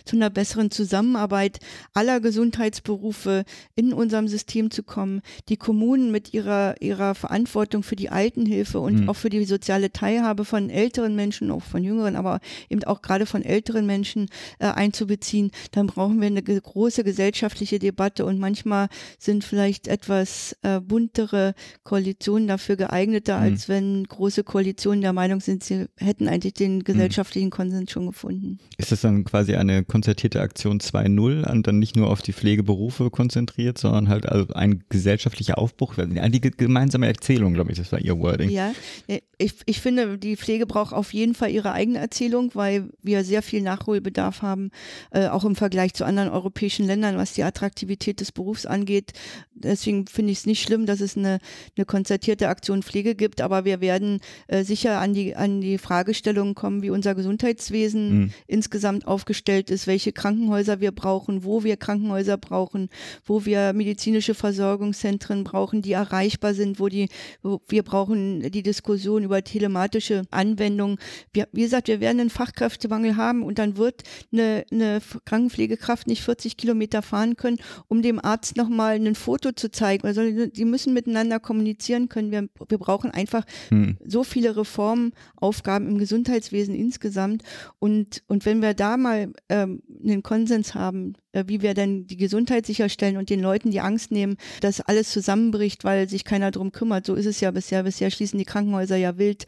zu 0.05 0.15
einer 0.15 0.29
besseren 0.29 0.71
Zusammenarbeit 0.71 1.59
aller 1.93 2.19
Gesundheitsberufe 2.19 3.43
in 3.75 3.93
unserem 3.93 4.27
System 4.27 4.71
zu 4.71 4.83
kommen, 4.83 5.21
die 5.49 5.57
Kommunen 5.57 6.11
mit 6.11 6.33
ihrer, 6.33 6.81
ihrer 6.81 7.15
Verantwortung 7.15 7.83
für 7.83 7.95
die 7.95 8.09
Altenhilfe 8.09 8.79
und 8.79 9.01
mhm. 9.01 9.09
auch 9.09 9.15
für 9.15 9.29
die 9.29 9.43
soziale 9.45 9.91
Teilhabe 9.91 10.45
von 10.45 10.69
älteren 10.69 11.15
Menschen, 11.15 11.51
auch 11.51 11.63
von 11.63 11.83
jüngeren, 11.83 12.15
aber 12.15 12.39
eben 12.69 12.83
auch 12.83 13.01
gerade 13.01 13.25
von 13.25 13.43
älteren 13.43 13.85
Menschen 13.85 14.27
äh, 14.59 14.65
einzubeziehen, 14.65 15.51
dann 15.71 15.87
brauchen 15.87 16.19
wir 16.19 16.27
eine 16.27 16.43
große 16.43 17.03
gesellschaftliche 17.03 17.79
Debatte 17.79 18.25
und 18.25 18.39
manchmal 18.39 18.87
sind 19.17 19.43
vielleicht 19.43 19.87
etwas 19.87 20.55
äh, 20.61 20.79
buntere 20.79 21.53
Koalitionen 21.83 22.47
dafür 22.47 22.75
geeigneter, 22.75 23.37
mhm. 23.37 23.43
als 23.43 23.69
wenn 23.69 24.03
große 24.03 24.43
Koalitionen 24.43 25.01
der 25.01 25.13
Meinung 25.13 25.39
sind, 25.39 25.63
sie 25.63 25.85
hätten 25.97 26.27
eigentlich 26.27 26.53
den 26.53 26.77
mhm. 26.77 26.83
gesellschaftlichen 26.83 27.49
Konsens 27.49 27.91
schon 27.91 28.07
gefunden. 28.07 28.59
Ist 28.77 28.91
das 28.91 29.01
dann 29.01 29.23
quasi 29.23 29.55
eine 29.69 29.83
konzertierte 29.83 30.41
Aktion 30.41 30.79
2.0 30.79 31.49
und 31.51 31.67
dann 31.67 31.79
nicht 31.79 31.95
nur 31.95 32.09
auf 32.09 32.21
die 32.21 32.33
Pflegeberufe 32.33 33.09
konzentriert, 33.09 33.77
sondern 33.77 34.09
halt 34.09 34.27
also 34.27 34.53
ein 34.53 34.83
gesellschaftlicher 34.89 35.57
Aufbruch, 35.57 35.95
die 35.97 36.41
gemeinsame 36.41 37.07
Erzählung, 37.07 37.53
glaube 37.53 37.71
ich, 37.71 37.77
das 37.77 37.91
war 37.91 37.99
ihr 37.99 38.17
Wording. 38.19 38.49
Ja, 38.49 38.71
ich, 39.43 39.55
ich 39.65 39.81
finde, 39.81 40.17
die 40.17 40.37
Pflege 40.37 40.65
braucht 40.65 40.93
auf 40.93 41.13
jeden 41.13 41.35
Fall 41.35 41.51
ihre 41.51 41.73
eigene 41.73 41.99
Erzählung, 41.99 42.51
weil 42.53 42.89
wir 43.01 43.23
sehr 43.23 43.41
viel 43.41 43.61
Nachholbedarf 43.61 44.41
haben, 44.41 44.71
äh, 45.11 45.27
auch 45.27 45.43
im 45.43 45.55
Vergleich 45.55 45.93
zu 45.93 46.05
anderen 46.05 46.29
europäischen 46.29 46.85
Ländern, 46.85 47.17
was 47.17 47.33
die 47.33 47.43
Attraktivität 47.43 48.21
des 48.21 48.31
Berufs 48.31 48.65
angeht. 48.65 49.11
Deswegen 49.53 50.07
finde 50.07 50.31
ich 50.31 50.39
es 50.39 50.45
nicht 50.45 50.61
schlimm, 50.61 50.85
dass 50.85 51.01
es 51.01 51.17
eine, 51.17 51.39
eine 51.77 51.85
konzertierte 51.85 52.47
Aktion 52.47 52.83
Pflege 52.83 53.15
gibt, 53.15 53.41
aber 53.41 53.65
wir 53.65 53.81
werden 53.81 54.19
äh, 54.47 54.63
sicher 54.63 54.99
an 54.99 55.13
die, 55.13 55.35
an 55.35 55.61
die 55.61 55.77
Fragestellungen 55.77 56.55
kommen, 56.55 56.81
wie 56.81 56.89
unser 56.89 57.15
Gesundheitswesen 57.15 58.19
mhm. 58.19 58.31
insgesamt 58.47 59.07
aufgestellt 59.07 59.52
aufgestellt 59.53 59.69
ist, 59.69 59.87
welche 59.87 60.11
Krankenhäuser 60.11 60.79
wir 60.79 60.91
brauchen, 60.91 61.43
wo 61.43 61.63
wir 61.63 61.77
Krankenhäuser 61.77 62.37
brauchen, 62.37 62.89
wo 63.25 63.45
wir 63.45 63.73
medizinische 63.73 64.33
Versorgungszentren 64.33 65.43
brauchen, 65.43 65.81
die 65.81 65.93
erreichbar 65.93 66.53
sind, 66.53 66.79
wo 66.79 66.89
die, 66.89 67.09
wo 67.41 67.61
wir 67.67 67.83
brauchen 67.83 68.41
die 68.51 68.63
Diskussion 68.63 69.23
über 69.23 69.43
telematische 69.43 70.23
Anwendungen. 70.31 70.97
Wir, 71.33 71.47
wie 71.51 71.61
gesagt, 71.61 71.87
wir 71.87 71.99
werden 71.99 72.19
einen 72.19 72.29
Fachkräftemangel 72.29 73.15
haben 73.15 73.43
und 73.43 73.59
dann 73.59 73.77
wird 73.77 74.03
eine, 74.31 74.65
eine 74.71 75.01
Krankenpflegekraft 75.25 76.07
nicht 76.07 76.23
40 76.23 76.57
Kilometer 76.57 77.01
fahren 77.01 77.35
können, 77.35 77.57
um 77.87 78.01
dem 78.01 78.23
Arzt 78.23 78.57
nochmal 78.57 78.95
ein 78.95 79.15
Foto 79.15 79.51
zu 79.51 79.69
zeigen. 79.69 80.07
Also 80.07 80.21
die 80.47 80.65
müssen 80.65 80.93
miteinander 80.93 81.39
kommunizieren 81.39 82.09
können. 82.09 82.31
Wir, 82.31 82.47
wir 82.67 82.77
brauchen 82.77 83.11
einfach 83.11 83.45
hm. 83.69 83.97
so 84.05 84.23
viele 84.23 84.55
Reformaufgaben 84.55 85.87
im 85.87 85.97
Gesundheitswesen 85.97 86.75
insgesamt. 86.75 87.43
Und, 87.79 88.23
und 88.27 88.45
wenn 88.45 88.61
wir 88.61 88.73
da 88.73 88.97
mal 88.97 89.33
ähm, 89.49 89.81
einen 90.03 90.23
Konsens 90.23 90.75
haben, 90.75 91.13
wie 91.33 91.61
wir 91.61 91.73
denn 91.73 92.05
die 92.05 92.17
Gesundheit 92.17 92.65
sicherstellen 92.65 93.17
und 93.17 93.29
den 93.29 93.41
Leuten 93.41 93.71
die 93.71 93.79
Angst 93.79 94.11
nehmen, 94.11 94.37
dass 94.61 94.81
alles 94.81 95.11
zusammenbricht, 95.11 95.83
weil 95.83 96.07
sich 96.07 96.23
keiner 96.23 96.51
drum 96.51 96.71
kümmert. 96.71 97.05
So 97.05 97.15
ist 97.15 97.25
es 97.25 97.39
ja 97.39 97.51
bisher. 97.51 97.83
Bisher 97.83 98.11
schließen 98.11 98.37
die 98.37 98.45
Krankenhäuser 98.45 98.95
ja 98.95 99.17
wild, 99.17 99.45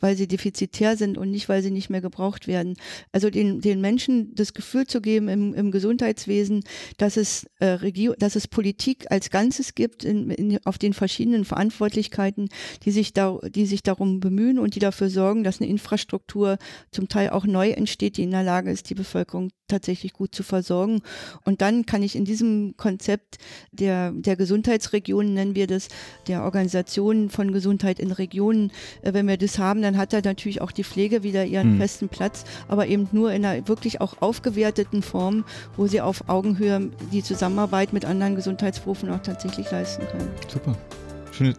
weil 0.00 0.16
sie 0.16 0.26
defizitär 0.26 0.96
sind 0.96 1.16
und 1.16 1.30
nicht, 1.30 1.48
weil 1.48 1.62
sie 1.62 1.70
nicht 1.70 1.90
mehr 1.90 2.00
gebraucht 2.00 2.48
werden. 2.48 2.74
Also 3.12 3.30
den, 3.30 3.60
den 3.60 3.80
Menschen 3.80 4.34
das 4.34 4.52
Gefühl 4.52 4.86
zu 4.86 5.00
geben 5.00 5.28
im, 5.28 5.54
im 5.54 5.70
Gesundheitswesen, 5.70 6.64
dass 6.96 7.16
es, 7.16 7.46
äh, 7.60 7.66
Regio 7.66 8.14
dass 8.18 8.36
es 8.36 8.48
Politik 8.48 9.06
als 9.10 9.30
Ganzes 9.30 9.74
gibt 9.74 10.04
in, 10.04 10.30
in, 10.30 10.58
auf 10.64 10.78
den 10.78 10.92
verschiedenen 10.92 11.44
Verantwortlichkeiten, 11.44 12.48
die 12.84 12.90
sich, 12.90 13.12
da, 13.12 13.38
die 13.48 13.66
sich 13.66 13.82
darum 13.82 14.20
bemühen 14.20 14.58
und 14.58 14.74
die 14.74 14.80
dafür 14.80 15.10
sorgen, 15.10 15.44
dass 15.44 15.60
eine 15.60 15.70
Infrastruktur 15.70 16.58
zum 16.90 17.08
Teil 17.08 17.30
auch 17.30 17.46
neu 17.46 17.70
entsteht, 17.70 18.16
die 18.16 18.22
in 18.24 18.30
der 18.30 18.42
Lage 18.42 18.70
ist, 18.70 18.90
die 18.90 18.94
Bevölkerung 18.94 19.50
tatsächlich 19.68 20.12
gut 20.12 20.34
zu 20.34 20.42
versorgen 20.42 21.02
Und 21.44 21.60
dann 21.60 21.86
kann 21.86 22.02
ich 22.02 22.16
in 22.16 22.24
diesem 22.24 22.74
Konzept 22.76 23.38
der, 23.72 24.12
der 24.12 24.36
Gesundheitsregionen, 24.36 25.34
nennen 25.34 25.54
wir 25.54 25.66
das, 25.66 25.88
der 26.26 26.42
Organisation 26.42 27.30
von 27.30 27.52
Gesundheit 27.52 27.98
in 27.98 28.12
Regionen, 28.12 28.72
äh, 29.02 29.12
wenn 29.12 29.28
wir 29.28 29.36
das 29.36 29.58
haben, 29.58 29.82
dann 29.82 29.96
hat 29.96 30.12
da 30.12 30.20
natürlich 30.22 30.60
auch 30.60 30.72
die 30.72 30.84
Pflege 30.84 31.22
wieder 31.22 31.44
ihren 31.44 31.74
mhm. 31.74 31.78
festen 31.78 32.08
Platz, 32.08 32.44
aber 32.66 32.86
eben 32.86 33.08
nur 33.12 33.32
in 33.32 33.44
einer 33.44 33.68
wirklich 33.68 34.00
auch 34.00 34.20
aufgewerteten 34.20 35.02
Form, 35.02 35.44
wo 35.76 35.86
sie 35.86 36.00
auf 36.00 36.28
Augenhöhe 36.28 36.90
die 37.12 37.22
Zusammenarbeit 37.22 37.92
mit 37.92 38.04
anderen 38.04 38.36
Gesundheitsberufen 38.36 39.10
auch 39.10 39.22
tatsächlich 39.22 39.70
leisten 39.70 40.06
können. 40.06 40.30
Super. 40.48 40.76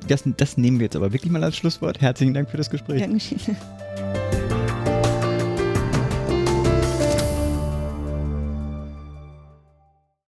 Das, 0.08 0.24
das 0.26 0.58
nehmen 0.58 0.80
wir 0.80 0.86
jetzt 0.86 0.96
aber 0.96 1.14
wirklich 1.14 1.32
mal 1.32 1.44
als 1.44 1.56
Schlusswort. 1.56 2.02
Herzlichen 2.02 2.34
Dank 2.34 2.50
für 2.50 2.58
das 2.58 2.70
Gespräch. 2.70 3.02
Dankeschön. 3.02 3.56